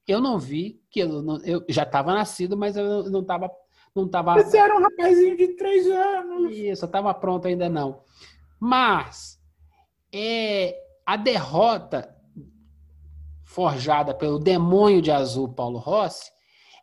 [0.07, 3.51] Eu não vi, que eu, não- eu já estava nascido, mas eu não estava
[3.93, 6.51] não tava, Você era um rapazinho de três anos.
[6.53, 8.01] Isso, eu estava pronto ainda não.
[8.59, 9.39] Mas
[10.13, 10.75] é,
[11.05, 12.13] a derrota
[13.45, 16.29] forjada pelo demônio de azul Paulo Rossi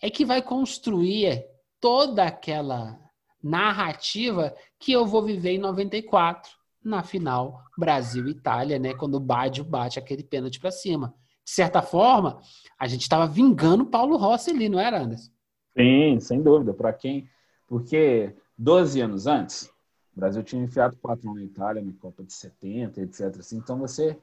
[0.03, 1.45] é que vai construir
[1.81, 2.99] toda aquela
[3.43, 6.51] narrativa que eu vou viver em 94,
[6.85, 11.15] na final Brasil-Itália, né, quando o Baggio bate aquele pênalti para cima.
[11.45, 12.41] De certa forma,
[12.79, 15.31] a gente estava vingando o Paulo Rossi ali, não era, Anderson?
[15.77, 16.73] Sim, sem dúvida.
[16.73, 17.29] Para quem?
[17.67, 19.71] Porque 12 anos antes,
[20.15, 23.39] o Brasil tinha enfiado 4 1 na Itália na Copa de 70, etc.
[23.39, 24.19] Assim, então você,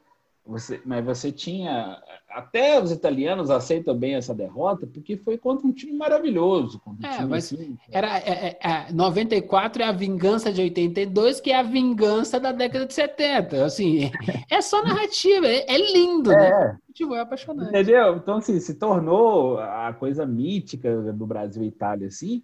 [0.49, 5.71] você, mas você tinha até os italianos aceitam bem essa derrota porque foi contra um
[5.71, 10.51] time maravilhoso, um É, time mas assim, Era, é, é, é, 94 é a vingança
[10.51, 13.65] de 82, que é a vingança da década de 70.
[13.65, 14.11] Assim,
[14.49, 16.49] é só narrativa, é, é lindo, né?
[16.49, 17.69] É, Futebol é apaixonante.
[17.69, 18.15] entendeu?
[18.17, 22.43] Então assim, se tornou a coisa mítica do Brasil e Itália assim,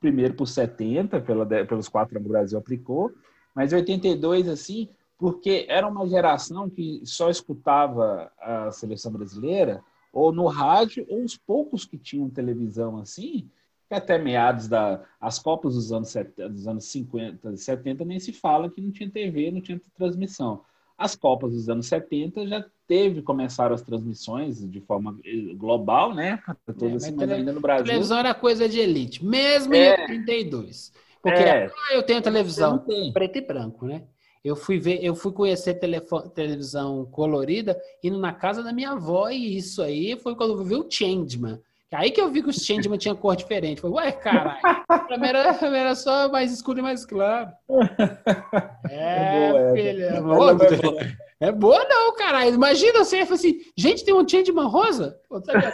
[0.00, 3.10] primeiro por 70, pela, pelos quatro anos que o Brasil aplicou,
[3.54, 4.88] mas 82, assim,
[5.18, 9.82] porque era uma geração que só escutava a seleção brasileira
[10.12, 13.48] ou no rádio, ou os poucos que tinham televisão assim,
[13.88, 18.32] que até meados da as Copas dos anos, 70, dos anos 50, 70 nem se
[18.32, 20.62] fala que não tinha TV, não tinha transmissão.
[20.96, 26.36] As Copas dos anos 70 já teve, começaram as transmissões de forma eh, global, né?
[26.36, 26.54] Para
[26.88, 27.84] É, assim, mas ainda no Brasil.
[27.86, 29.96] Televisão era coisa de elite, mesmo É.
[29.96, 30.92] em 82.
[31.20, 31.70] Porque É.
[31.92, 34.04] eu tenho televisão preto e branco, né?
[34.44, 39.30] Eu fui ver, eu fui conhecer telefo- televisão colorida indo na casa da minha avó
[39.30, 41.58] e isso aí foi quando eu vi o Changeman.
[41.92, 43.80] Aí que eu vi que o Changeman tinha cor diferente.
[43.80, 44.60] Falei, ué, caralho.
[45.06, 47.50] Pra mim era, só mais escuro e mais claro.
[48.90, 49.74] É, boa essa.
[49.76, 50.04] filha.
[50.06, 51.00] É boa, não é boa.
[51.40, 52.54] é boa não, caralho.
[52.54, 55.18] Imagina você falar assim, gente, tem um Changeman rosa?
[55.28, 55.64] Pô, sabe?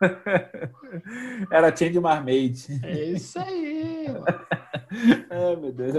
[1.50, 2.80] Era Change Marmaid.
[2.84, 4.06] É isso aí.
[5.30, 5.94] Ai, meu Deus.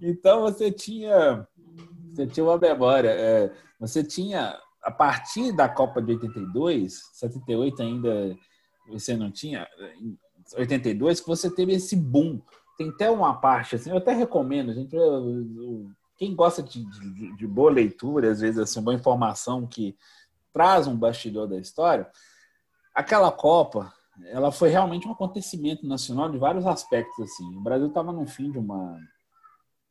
[0.00, 1.46] Então você tinha,
[2.12, 3.08] você tinha uma memória.
[3.10, 8.36] é, você tinha, a partir da Copa de 82, 78 ainda
[8.88, 9.66] você não tinha,
[10.00, 10.16] em
[10.58, 12.40] 82, que você teve esse boom.
[12.76, 14.94] Tem até uma parte, assim, eu até recomendo, gente.
[16.16, 19.96] Quem gosta de, de- de boa leitura, às vezes, assim, boa informação que
[20.52, 22.06] traz um bastidor da história,
[22.94, 23.92] aquela Copa,
[24.26, 27.56] ela foi realmente um acontecimento nacional de vários aspectos assim.
[27.56, 28.98] O Brasil estava no fim de uma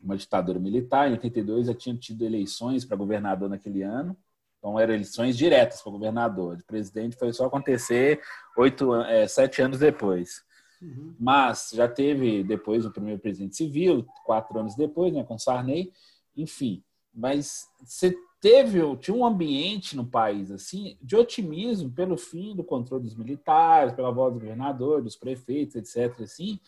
[0.04, 1.08] uma ditadura militar.
[1.08, 4.18] Em 82 já tinha tido eleições para governador naquele ano.
[4.60, 6.58] Então eram eleições diretas para governador.
[6.58, 8.22] De presidente foi só acontecer
[8.58, 10.44] oito, é, sete anos depois.
[10.82, 11.16] Uhum.
[11.20, 15.92] Mas já teve depois o primeiro presidente civil, quatro anos depois, né, com Sarney,
[16.36, 16.84] enfim.
[17.14, 23.06] Mas você teve, tinha um ambiente no país assim de otimismo pelo fim do controle
[23.06, 26.20] dos militares, pela volta do governador, dos prefeitos, etc.
[26.20, 26.60] Assim,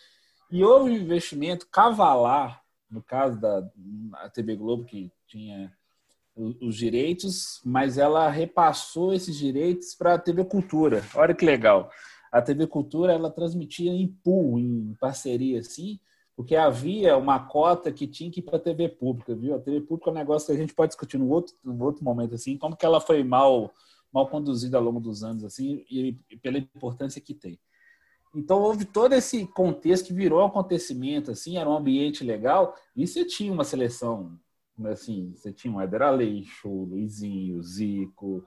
[0.49, 3.61] e houve um investimento cavalar, no caso da
[4.33, 5.69] TV Globo que tinha
[6.37, 11.03] os direitos, mas ela repassou esses direitos para a TV Cultura.
[11.13, 11.91] Olha que legal
[12.31, 15.99] a TV Cultura ela transmitia em pool, em parceria assim,
[16.35, 19.55] porque havia uma cota que tinha que ir para a TV pública, viu?
[19.55, 22.03] A TV pública é um negócio que a gente pode discutir no outro, no outro
[22.03, 23.71] momento assim, como que ela foi mal
[24.13, 27.59] mal conduzida ao longo dos anos assim e, e pela importância que tem.
[28.33, 33.25] Então houve todo esse contexto que virou acontecimento assim, era um ambiente legal e você
[33.25, 34.37] tinha uma seleção
[34.85, 38.43] assim, você tinha o Éder Aleixo, o Luizinho, o Zico,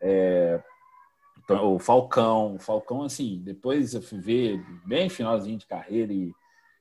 [0.00, 0.62] é,
[1.48, 6.32] o Falcão, o Falcão, assim, depois eu fui ver bem finalzinho de carreira e,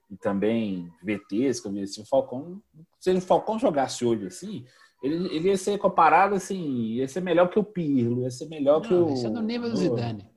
[0.10, 2.62] e também VTs que eu vi assim, o Falcão,
[3.00, 4.66] se o Falcão jogasse hoje assim,
[5.02, 6.60] ele, ele ia ser comparado assim,
[6.94, 9.14] ia ser melhor que o Pirlo, ia ser melhor que Não, o.
[9.14, 10.30] isso é do nível do Zidane.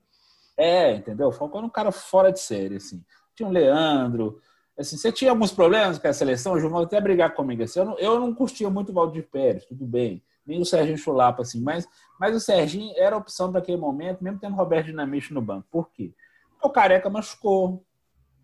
[0.57, 1.29] É, entendeu?
[1.29, 3.03] O Falcão era um cara fora de série, assim.
[3.35, 4.39] Tinha um Leandro.
[4.79, 7.63] Assim, você tinha alguns problemas com a seleção, o João até brigar comigo.
[7.63, 10.23] Assim, eu, não, eu não curtia muito o Valdir Pérez, tudo bem.
[10.47, 11.89] Nem o Serginho Chulapa, assim, mas,
[12.19, 15.41] mas o Serginho era a opção para aquele momento, mesmo tendo o Roberto Dinamite no
[15.41, 15.67] banco.
[15.71, 16.13] Por quê?
[16.51, 17.85] Porque o Careca machucou,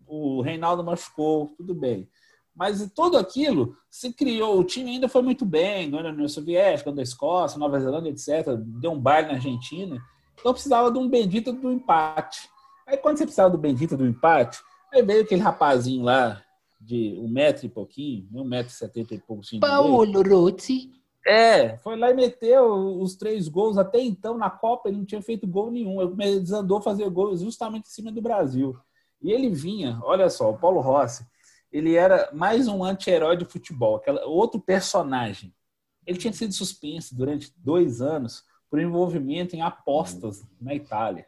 [0.07, 2.09] o Reinaldo machucou, tudo bem.
[2.55, 6.91] Mas tudo aquilo se criou, o time ainda foi muito bem, ganhou na União Soviética,
[6.91, 8.55] da Escócia, Nova Zelândia, etc.
[8.57, 10.01] Deu um baile na Argentina.
[10.39, 12.49] Então precisava de um bendito do empate.
[12.87, 14.59] Aí quando você precisava do bendito do empate,
[14.91, 16.41] aí veio aquele rapazinho lá
[16.81, 19.59] de um metro e pouquinho, um metro e setenta e direito.
[19.59, 20.91] Paulo Rossi.
[21.27, 23.77] É, foi lá e meteu os três gols.
[23.77, 26.01] Até então, na Copa, ele não tinha feito gol nenhum.
[26.01, 28.77] Ele desandou fazer gol justamente em cima do Brasil.
[29.21, 31.25] E ele vinha, olha só, o Paulo Rossi,
[31.71, 35.53] ele era mais um anti-herói de futebol, aquela, outro personagem.
[36.05, 41.25] Ele tinha sido suspenso durante dois anos por envolvimento em apostas na Itália.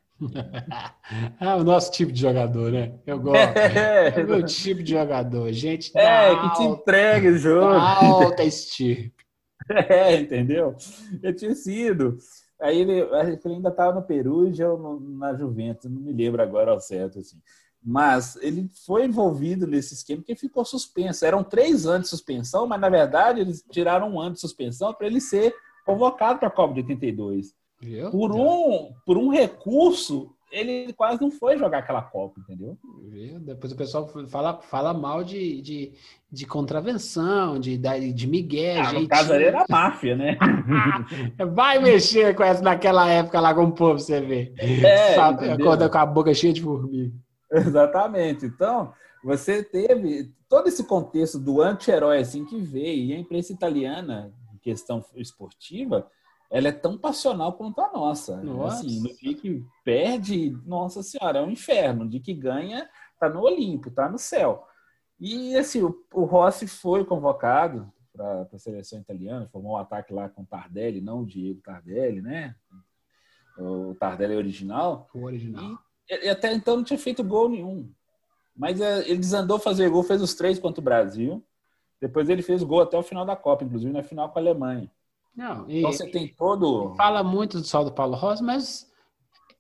[1.40, 2.99] ah, o nosso tipo de jogador, né?
[3.06, 3.40] Eu gosto.
[3.57, 5.52] É, o meu tipo de jogador.
[5.52, 7.66] Gente É, que te alta, entrega o jogo.
[7.74, 9.14] alta estirpe.
[9.88, 10.76] É, entendeu?
[11.22, 12.18] Eu tinha sido.
[12.60, 16.80] Aí ele, ele ainda estava no Perugia ou na Juventus, não me lembro agora ao
[16.80, 17.38] certo, assim.
[17.84, 21.26] Mas ele foi envolvido nesse esquema que ficou suspenso.
[21.26, 25.08] Eram três anos de suspensão, mas na verdade eles tiraram um ano de suspensão para
[25.08, 25.54] ele ser
[25.86, 27.54] convocado para a Copa de 82.
[27.82, 28.12] Viu?
[28.12, 32.78] Por um, por um recurso, ele quase não foi jogar aquela Copa, entendeu?
[33.08, 33.40] Viu?
[33.40, 35.94] Depois o pessoal fala, fala mal de, de,
[36.30, 40.38] de contravenção, de, de, de migué, Ah, no caso ali era máfia, né?
[41.56, 44.54] Vai mexer com essa naquela época lá com o povo, você vê.
[44.58, 47.14] É, Sabe, acorda com a boca cheia de formiga.
[47.52, 48.46] Exatamente.
[48.46, 48.94] Então,
[49.24, 54.58] você teve todo esse contexto do anti-herói assim que veio, e a imprensa italiana, em
[54.58, 56.10] questão esportiva,
[56.50, 58.38] ela é tão passional quanto a nossa.
[58.38, 58.80] Nossa.
[58.80, 62.04] Assim, no dia que perde, nossa senhora, é um inferno.
[62.04, 62.90] No dia que ganha,
[63.20, 64.66] tá no Olimpo, tá no céu.
[65.20, 70.28] E assim, o, o Rossi foi convocado para a seleção italiana, formou um ataque lá
[70.28, 72.56] com o Tardelli, não o Diego Tardelli, né?
[73.58, 75.08] O Tardelli original.
[75.14, 75.64] O original.
[75.64, 77.90] E, e até então não tinha feito gol nenhum.
[78.56, 81.44] Mas é, ele desandou fazer gol, fez os três contra o Brasil.
[82.02, 84.90] Depois ele fez gol até o final da Copa, inclusive na final com a Alemanha.
[85.36, 86.95] Não, e Então você tem todo.
[86.95, 88.90] fala muito do sol do Paulo Rossi, mas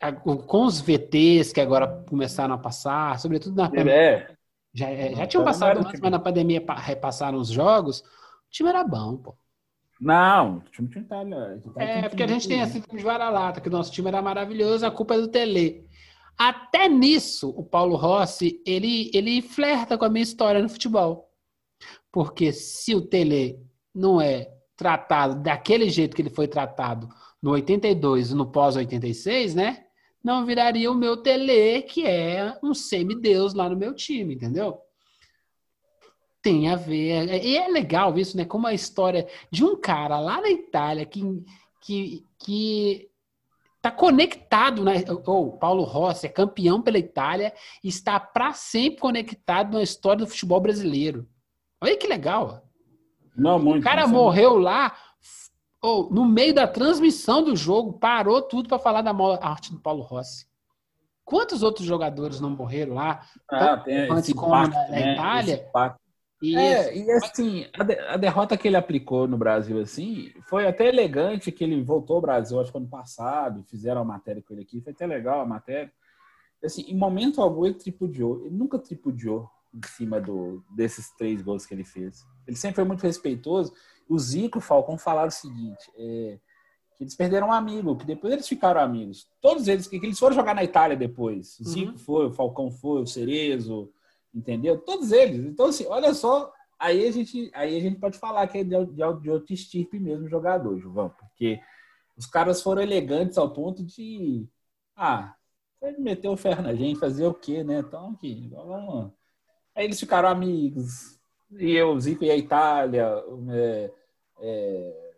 [0.01, 4.27] a- com os VTs que agora começaram a passar, sobretudo na pandemia, É,
[4.73, 8.69] já, é, já tinham passado antes, mas na pandemia pa- repassaram os jogos, o time
[8.69, 9.35] era bom, pô.
[9.99, 13.71] não, o time Itália É, porque a gente tem esse time de vara-lata, que o
[13.71, 15.88] nosso time era maravilhoso, a culpa é do Tele.
[16.39, 21.29] Até nisso, o Paulo Rossi, ele, ele flerta com a minha história no futebol.
[22.09, 23.59] Porque se o Tele
[23.93, 27.09] não é tratado daquele jeito que ele foi tratado
[27.41, 29.85] no 82 e no pós-86, né?
[30.23, 34.79] Não viraria o meu Tele, que é um semideus lá no meu time, entendeu?
[36.41, 37.43] Tem a ver.
[37.43, 38.45] E é legal isso, né?
[38.45, 41.43] Como a história de um cara lá na Itália que,
[41.81, 43.08] que, que
[43.81, 45.03] tá conectado, né?
[45.25, 47.53] Ou Paulo Rossi é campeão pela Itália
[47.83, 51.27] e está para sempre conectado na história do futebol brasileiro.
[51.81, 52.63] Olha que legal.
[53.35, 53.81] Não, muito.
[53.81, 54.93] O cara morreu lá,
[55.81, 60.01] ou no meio da transmissão do jogo, parou tudo para falar da morte do Paulo
[60.01, 60.45] Rossi.
[61.23, 63.21] Quantos outros jogadores não morreram lá?
[63.49, 65.13] Ah, tem antes esse como impacto, na- na né?
[65.13, 65.53] Itália.
[65.53, 65.99] Esse impacto.
[66.41, 70.65] E É, e assim, a, de- a derrota que ele aplicou no Brasil, assim, foi
[70.67, 74.53] até elegante que ele voltou ao Brasil, acho que ano passado, fizeram a matéria com
[74.53, 75.91] ele aqui, foi até legal a matéria.
[76.63, 81.65] Assim, em momento algum ele tripudiou, ele nunca tripudiou em cima do, desses três gols
[81.65, 82.25] que ele fez.
[82.47, 83.71] Ele sempre foi muito respeitoso.
[84.09, 86.39] O Zico e o Falcão falaram o seguinte, é,
[86.97, 89.27] que eles perderam um amigo, que depois eles ficaram amigos.
[89.41, 91.59] Todos eles, que, que eles foram jogar na Itália depois.
[91.59, 91.97] O Zico Uhum.
[91.97, 93.91] foi, o Falcão foi, o Cerezo,
[94.33, 94.79] entendeu?
[94.79, 95.45] Todos eles.
[95.45, 98.85] Então, assim, olha só, aí a gente, aí a gente pode falar que é de,
[98.85, 101.59] de, outro estirpe mesmo jogador, João, porque
[102.17, 104.47] os caras foram elegantes ao ponto de,
[104.95, 105.35] ah,
[105.81, 107.79] ele meteu o ferro na gente, fazer o quê, né?
[107.79, 109.11] Então, aqui, vamos.
[109.75, 111.17] Aí eles ficaram amigos.
[111.51, 113.91] E eu, Zico e a Itália, é,
[114.41, 115.13] é,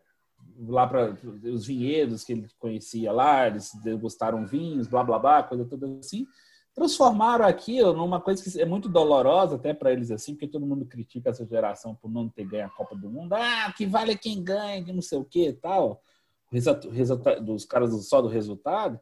[0.67, 5.65] lá para os vinhedos que ele conhecia lá, eles degustaram vinhos, blá blá blá, coisa
[5.65, 6.27] toda assim.
[6.73, 10.85] Transformaram aquilo numa coisa que é muito dolorosa até para eles assim, porque todo mundo
[10.85, 13.33] critica essa geração por não ter ganho a Copa do Mundo.
[13.33, 16.01] Ah, que vale quem ganha, que não sei o que e tal.
[16.51, 18.99] Resulta- dos caras só do resultado.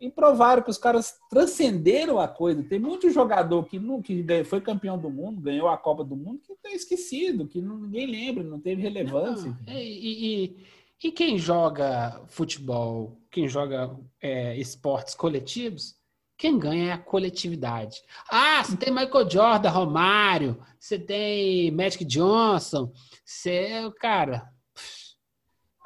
[0.00, 2.62] E provaram que os caras transcenderam a coisa.
[2.64, 6.40] Tem muito jogador que, não, que foi campeão do mundo, ganhou a Copa do Mundo,
[6.44, 9.56] que está esquecido, que não- ninguém lembra, não teve relevância.
[9.64, 10.56] Não, é, e, e-
[11.04, 15.94] e quem joga futebol, quem joga é, esportes coletivos,
[16.42, 18.02] quem ganha é a coletividade.
[18.28, 22.90] Ah, você tem Michael Jordan, Romário, você tem Magic Johnson,
[23.24, 25.14] você, cara, pff,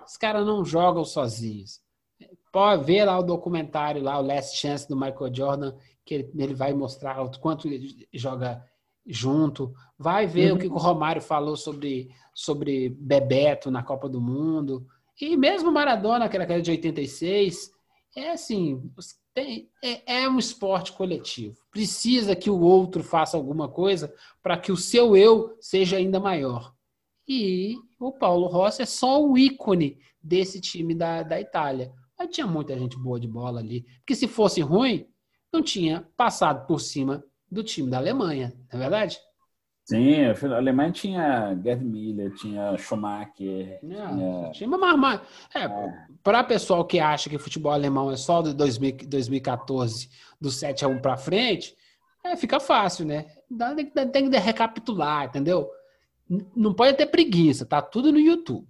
[0.07, 1.83] os caras não jogam sozinhos.
[2.51, 6.55] Pode ver lá o documentário lá, o Last Chance do Michael Jordan, que ele, ele
[6.55, 8.65] vai mostrar o quanto ele joga
[9.07, 9.75] junto.
[9.99, 14.87] Vai ver o que o Romário falou sobre, sobre Bebeto na Copa do Mundo.
[15.21, 17.76] E mesmo Maradona, aquela aquela de 86,
[18.17, 18.91] é assim,
[19.35, 21.57] tem- é, é um esporte coletivo.
[21.71, 24.13] Precisa que o outro faça alguma coisa
[24.43, 26.75] para que o seu eu seja ainda maior.
[27.29, 31.93] E o Paulo Rossi é só o ícone desse time da, da Itália.
[32.19, 33.83] Mas tinha muita gente boa de bola ali.
[33.99, 35.07] Porque se fosse ruim,
[35.53, 39.19] não tinha passado por cima do time da Alemanha, não é verdade?
[39.89, 43.79] Sim, a Alemanha tinha Gerd Miller, tinha Schumacher.
[43.81, 45.23] Tinha- tinha uma marma-
[45.55, 45.69] É,
[46.25, 50.09] para pessoal que acha que futebol alemão é só de 2000 2014,
[50.41, 51.77] do 7 a 1 para frente,
[52.25, 53.27] é, fica fácil, né?
[53.77, 55.71] Tem, que- tem que recapitular, entendeu?
[56.57, 58.67] Não pode ter preguiça, tá tudo no YouTube.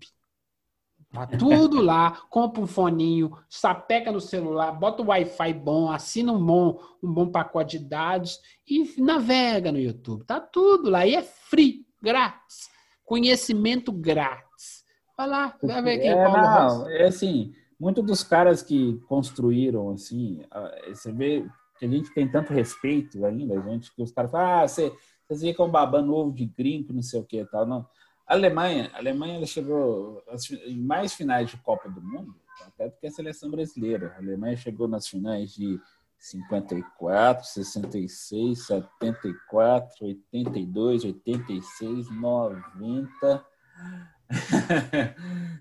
[1.16, 6.44] Tá tudo lá, compra um foninho, sapeca no celular, bota o Wi-Fi bom, assina um
[6.44, 8.38] bom, um bom pacote de dados
[8.68, 10.24] e navega no YouTube.
[10.24, 11.06] Tá tudo lá.
[11.06, 12.68] E é free, grátis.
[13.04, 14.84] Conhecimento grátis.
[15.16, 19.00] Vai lá, vai ver quem é É, Paulo não, é assim, muitos dos caras que
[19.08, 20.42] construíram, assim,
[20.88, 21.46] você vê
[21.78, 24.92] que a gente tem tanto respeito ainda, a gente, que os caras falam, ah, você,
[25.26, 27.86] vocês ficam babando ovo de gringo, não sei o que e tal, não.
[28.34, 30.22] Alemanha, a Alemanha ela chegou
[30.66, 32.34] em mais finais de Copa do Mundo,
[32.66, 34.14] até que a seleção brasileira.
[34.16, 35.78] A Alemanha chegou nas finais de
[36.18, 43.46] 54, 66, 74, 82, 86, 90,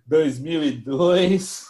[0.07, 1.67] 2002,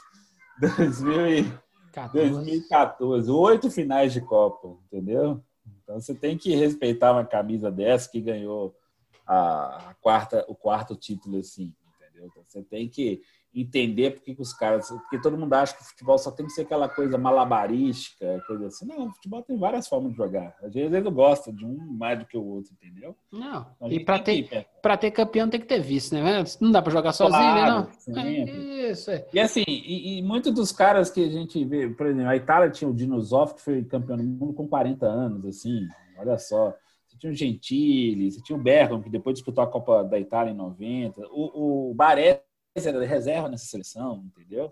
[0.60, 2.30] 2000 e 14.
[2.30, 3.32] 2014.
[3.32, 5.44] Oito finais de Copa, entendeu?
[5.84, 8.76] Então você tem que respeitar uma camisa dessa que ganhou
[9.26, 12.28] a, a quarta, o quarto título assim, entendeu?
[12.28, 13.22] Então você tem que
[13.58, 16.52] entender porque que os caras, porque todo mundo acha que o futebol só tem que
[16.52, 18.86] ser aquela coisa malabarística, coisa assim.
[18.86, 20.54] Não, o futebol tem várias formas de jogar.
[20.62, 23.16] Às vezes ele gosta de um mais do que o outro, entendeu?
[23.32, 23.66] Não.
[23.78, 26.44] Então, E tem ter, que- pra ter campeão tem que ter vice, né?
[26.60, 27.62] Não dá pra jogar sozinho, né?
[27.62, 27.94] Claro, Não?
[27.94, 28.22] sempre.
[28.52, 29.26] É isso, é.
[29.34, 32.70] E assim, e, e muitos dos caras que a gente vê, por exemplo, a Itália
[32.70, 35.88] tinha o Dinosoff, que foi campeão do mundo com 40 anos, assim,
[36.18, 36.74] olha só.
[37.16, 40.52] Você tinha o Gentili, você tinha o Bergamo, que depois disputou a Copa da Itália
[40.52, 41.22] em 90.
[41.32, 42.40] O, o Baresi
[42.76, 44.72] era reserva nessa seleção, entendeu?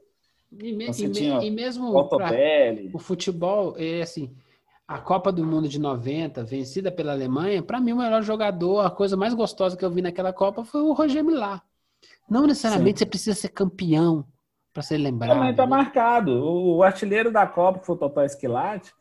[0.52, 2.92] E, me- Você e me- e mesmo O pra- Altobelli.
[2.94, 4.36] o futebol, é assim,
[4.88, 8.92] a Copa do Mundo de 90, vencida pela Alemanha, pra mim o melhor jogador, a
[8.92, 11.62] coisa mais gostosa que eu vi naquela Copa foi o Roger Milá.
[12.30, 14.26] Não necessariamente você precisa ser campeão
[14.74, 15.36] pra ser lembrado.
[15.38, 15.70] Também está né?
[15.70, 16.32] marcado.
[16.44, 18.94] O, o artilheiro da Copa, que foi o Totó Esquilate,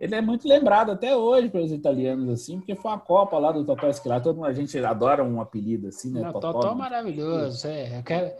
[0.00, 3.64] ele é muito lembrado até hoje pelos italianos, assim, porque foi a Copa lá do
[3.64, 4.24] Totó Esquilate.
[4.24, 6.22] Todo mundo, a gente adora um apelido assim, né?
[6.22, 6.74] Não, Totó, Totó né?
[6.74, 7.98] maravilhoso, é.
[7.98, 8.32] Eu quero-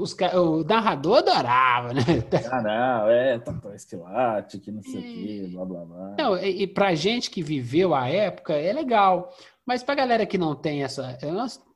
[0.00, 2.00] os ca- o narrador adorava, né?
[2.50, 6.14] Ah, não, é Totó Esquilate, que não sei o quê, blá, blá, blá.
[6.18, 9.30] Não, e, e pra gente que viveu a época, é legal.
[9.66, 11.10] Mas pra galera que não tem essa.
[11.20, 11.28] é,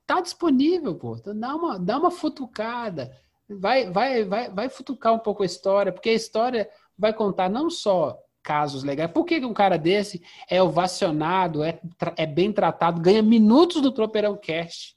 [0.07, 1.17] Tá disponível, pô.
[1.17, 3.11] Então Dá uma, dá uma futucada.
[3.49, 6.69] Vai, vai, vai, vai futucar um pouco a história, porque a história
[6.99, 9.11] vai contar não só casos legais.
[9.11, 11.81] Por que um cara desse é ovacionado, é,
[12.17, 14.97] é bem tratado, ganha minutos do Tropeirão Cast?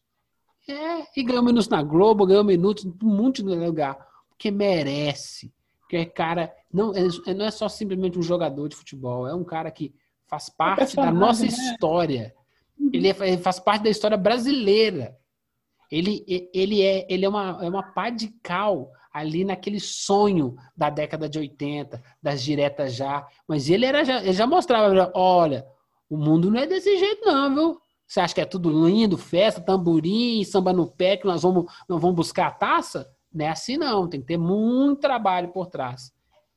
[0.67, 3.97] É, e ganha minutos na Globo, ganha minutos em um monte de lugar.
[4.29, 5.53] Porque merece.
[5.81, 6.51] Porque é cara.
[6.73, 9.93] Não é, não é só simplesmente um jogador de futebol, é um cara que
[10.27, 11.49] faz parte da nossa né?
[11.49, 12.33] história.
[12.91, 15.15] Ele, é- ele faz parte da história brasileira.
[15.91, 20.89] Ele, ele, é, ele é, uma, é uma pá de cal ali naquele sonho da
[20.89, 23.25] década de 80, das diretas já.
[23.47, 25.65] Mas ele, era já, ele já mostrava: olha,
[26.09, 27.81] o mundo não é desse jeito, não, viu?
[28.05, 32.01] Você acha que é tudo lindo, festa, tamborim, samba no pé, que nós vamos, nós
[32.01, 33.09] vamos buscar a taça?
[33.33, 34.05] Não é assim, não.
[34.05, 36.11] Tem que ter muito trabalho por trás.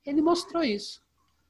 [0.05, 1.01] Ele mostrou isso.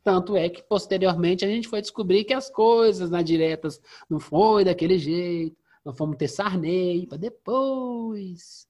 [0.04, 3.80] Tanto é que, posteriormente, a gente foi descobrir que as coisas na diretas
[4.10, 5.56] não foi daquele jeito.
[5.82, 8.67] Nós fomos ter Sarney para depois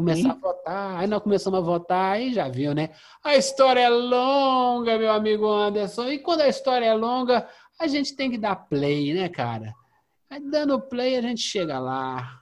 [0.00, 0.30] começar Sim.
[0.30, 0.98] a votar.
[0.98, 2.90] Aí nós começamos a votar, aí já viu, né?
[3.22, 6.08] A história é longa, meu amigo Anderson.
[6.08, 7.46] E quando a história é longa,
[7.78, 9.74] a gente tem que dar play, né, cara?
[10.30, 12.40] Aí dando play, a gente chega lá.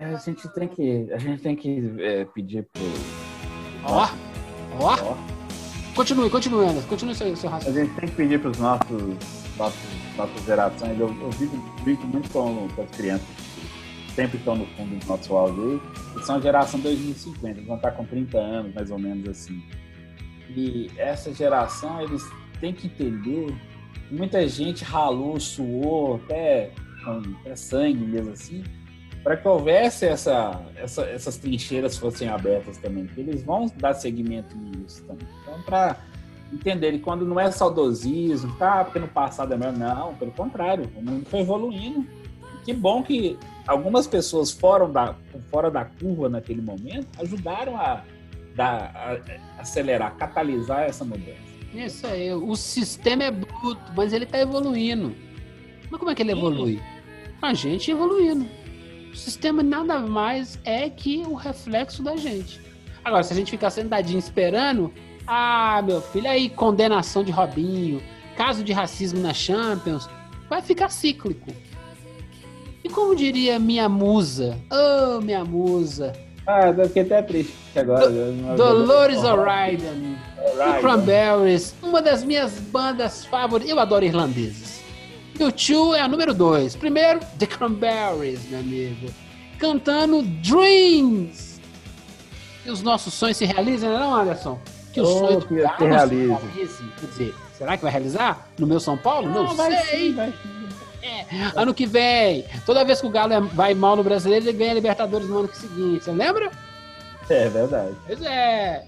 [0.00, 2.82] É, A gente tem que, a gente tem que é, pedir pro.
[3.84, 4.08] Ó,
[4.80, 4.94] ó.
[4.94, 5.16] Ó,
[5.94, 6.88] Continue, continue, Anderson.
[6.88, 7.86] Continue seu, seu A raciocínio.
[7.86, 9.02] gente tem que pedir para os nossos,
[9.56, 10.98] nossos, nossas gerações.
[10.98, 13.26] Eu, eu vivo, brinco muito com, com as crianças
[14.14, 17.76] sempre estão no fundo do nosso áudio aí, que são a geração 2050, eles vão
[17.76, 19.62] estar com 30 anos, mais ou menos assim.
[20.56, 22.22] E essa geração, eles
[22.60, 23.54] têm que entender
[24.08, 26.70] que muita gente ralou, suou, até
[27.40, 28.62] até sangue mesmo assim,
[29.22, 34.54] para que houvesse essa, essa- essas trincheiras fossem abertas também, porque eles vão dar seguimento
[34.56, 35.26] nisso também.
[35.42, 35.96] Então, para
[36.52, 41.02] entenderem quando não é saudosismo, tá, porque no passado é melhor, não, pelo contrário, o
[41.02, 42.06] mundo foi evoluindo.
[42.64, 45.14] Que bom que algumas pessoas fora da,
[45.50, 48.02] fora da curva naquele momento ajudaram a,
[48.54, 51.50] dar, a acelerar, catalisar essa mudança.
[51.74, 52.32] Isso aí.
[52.32, 55.14] O sistema é bruto, mas ele está evoluindo.
[55.90, 56.80] Mas como é que ele evolui?
[57.40, 58.46] A gente evoluindo.
[59.12, 62.60] O sistema nada mais é que o reflexo da gente.
[63.04, 64.92] Agora, se a gente ficar sentadinho esperando,
[65.26, 68.02] ah, meu filho, aí condenação de Robinho,
[68.36, 70.08] caso de racismo na Champions,
[70.48, 71.52] vai ficar cíclico.
[72.90, 76.12] E como diria minha musa, oh, minha musa,
[76.44, 78.10] Ah, eu fiquei até triste agora.
[78.56, 80.16] Dolores O'Riordan,
[80.56, 80.80] The.
[80.80, 83.70] Cranberries, uma das minhas bandas favoritas.
[83.70, 84.80] Eu adoro irlandeses.
[85.38, 86.74] E o Two é a número dois.
[86.74, 89.06] Primeiro, The Cranberries, meu amigo.
[89.60, 91.60] Cantando Dreams.
[92.66, 94.58] E os nossos sonhos se realizam, não, Anderson?
[94.92, 96.08] Que o Oh, sonho que do se realize.
[96.08, 96.24] se
[96.56, 96.84] realize.
[96.98, 98.48] Quer dizer, será que vai realizar?
[98.58, 99.28] No meu São Paulo?
[99.28, 100.08] Não, Não, vai sei.
[100.08, 100.59] sim, vai sim.
[101.56, 102.44] Ano que vem.
[102.66, 105.38] Toda vez que o Galo é- vai mal no brasileiro, ele ganha a Libertadores no
[105.40, 106.04] ano seguinte.
[106.04, 106.50] Você lembra?
[107.28, 107.94] É verdade.
[108.06, 108.84] Pois é.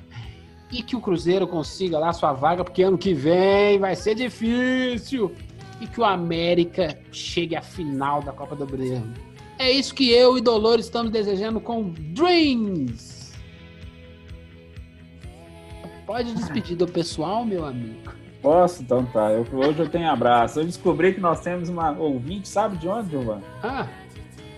[0.70, 5.32] E que o Cruzeiro consiga lá sua vaga, porque ano que vem vai ser difícil.
[5.80, 9.02] E que o América chegue à final da Copa do Brasil.
[9.58, 13.32] É isso que eu e Dolores estamos desejando com Dreams.
[16.06, 18.12] Pode despedir do pessoal, meu amigo.
[18.42, 18.82] Posso?
[18.82, 19.30] Então tá.
[19.30, 20.60] Eu- hoje eu tenho abraço.
[20.60, 23.42] Eu descobri que nós temos uma ouvinte, sabe de onde, Giovanni?
[23.62, 23.86] Ah,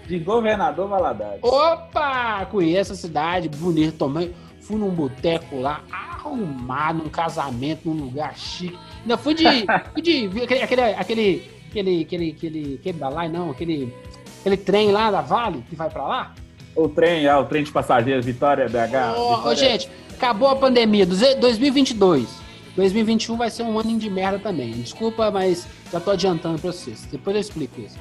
[0.07, 1.41] De Governador Valadares.
[1.43, 2.45] opa!
[2.51, 4.35] Conheço a cidade, bonito também.
[4.61, 8.79] Fui num boteco lá, arrumado, num casamento, num lugar chique.
[9.03, 9.45] Ainda fui de.
[9.93, 13.95] fui de aquele, aquele, aquele, aquele, aquele, aquele, aquele da lá, não, aquele,
[14.41, 16.35] aquele trem lá da Vale que vai pra lá.
[16.77, 19.17] O trem, ah, o trem de passageiros, Vitória BH.
[19.17, 22.43] Ô, ô, Vitória- gente, acabou a pandemia, duze- 2022.
[22.77, 24.73] 2021 vai ser um ano de merda também.
[24.73, 27.07] Desculpa, mas já tô adiantando pra vocês.
[27.11, 27.99] Depois eu explico isso.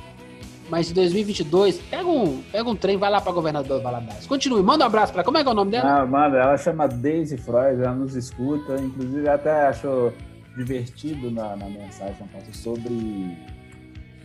[0.70, 4.26] Mas em 2022, pega um, pega um trem, vai lá pra governador Valadares.
[4.26, 6.02] Continue, manda um abraço pra Como é que é o nome dela?
[6.02, 10.14] Ah, mano, ela chama Daisy Freud, ela nos escuta, inclusive até achou
[10.58, 13.38] divertido na, na mensagem ela sobre,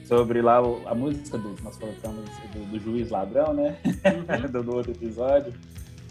[0.05, 3.77] sobre lá a música do que nós colocamos do, do juiz ladrão, né?
[4.51, 5.53] do, do outro episódio.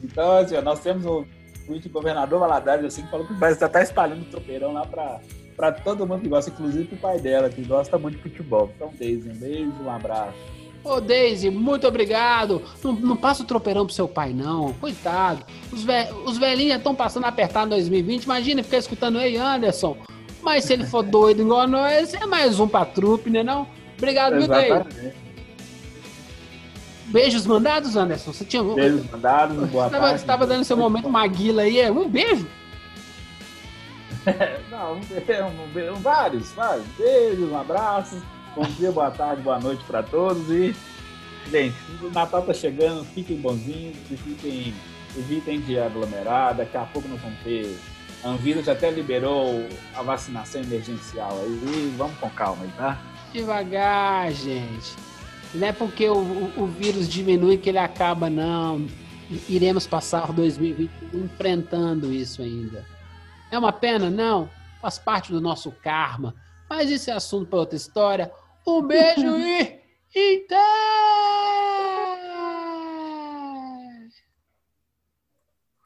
[0.04, 1.26] Então, assim, ó, nós temos
[1.68, 5.20] o tweet governador Valadares, assim, que falou que vai estar espalhando o tropeirão lá pra,
[5.56, 8.72] pra todo mundo que gosta, inclusive pro pai dela, que gosta muito de futebol.
[8.76, 10.38] Então, Daisy, um beijo, um abraço.
[10.84, 12.62] Ô, Daisy, muito obrigado.
[12.82, 14.72] Não, não passa o tropeirão pro seu pai, não.
[14.74, 15.44] Coitado.
[15.72, 18.24] Os, ve os velhinhos já estão passando apertado em 2020.
[18.24, 19.98] Imagina ficar escutando, ei, Anderson.
[20.42, 23.68] Mas se ele for doido igual nós, é mais um pra trupe, né não?
[23.98, 24.72] Obrigado, Daisy?
[24.72, 25.27] Exatamente.
[27.08, 28.34] Beijos mandados, Anderson?
[28.34, 28.62] Você tinha...
[28.64, 30.20] Beijos mandados, boa Você tarde.
[30.20, 31.80] você tava dando seu momento Maguila aí.
[31.80, 31.92] é?
[31.92, 32.48] Um beijo.
[34.70, 36.86] Não, um, um, be- um- vários, vários.
[36.98, 38.22] Beijos, um abraço.
[38.56, 40.50] Bom dia, boa tarde, boa noite para todos.
[40.50, 40.76] E,
[41.50, 44.74] gente, o Natal tá chegando, fiquem bonzinhos, e fiquem,
[45.18, 46.56] evitem de aglomerar.
[46.56, 47.78] Daqui a pouco nós vamos ter.
[48.24, 49.66] A Anvisa já até liberou
[49.96, 51.52] a vacinação emergencial aí.
[51.52, 52.98] E vamos com calma aí, tá?
[53.32, 54.94] Devagar, gente.
[55.54, 58.88] Não é porque o, o, o vírus diminui que ele acaba, não.
[59.50, 62.86] Iremos passar 2020 enfrentando isso ainda.
[63.52, 64.10] É uma pena?
[64.10, 64.50] Não.
[64.82, 66.36] Faz parte do nosso karma.
[66.70, 68.32] Mas esse é assunto para outra história.
[68.66, 69.80] Um beijo e.
[70.16, 70.58] Então!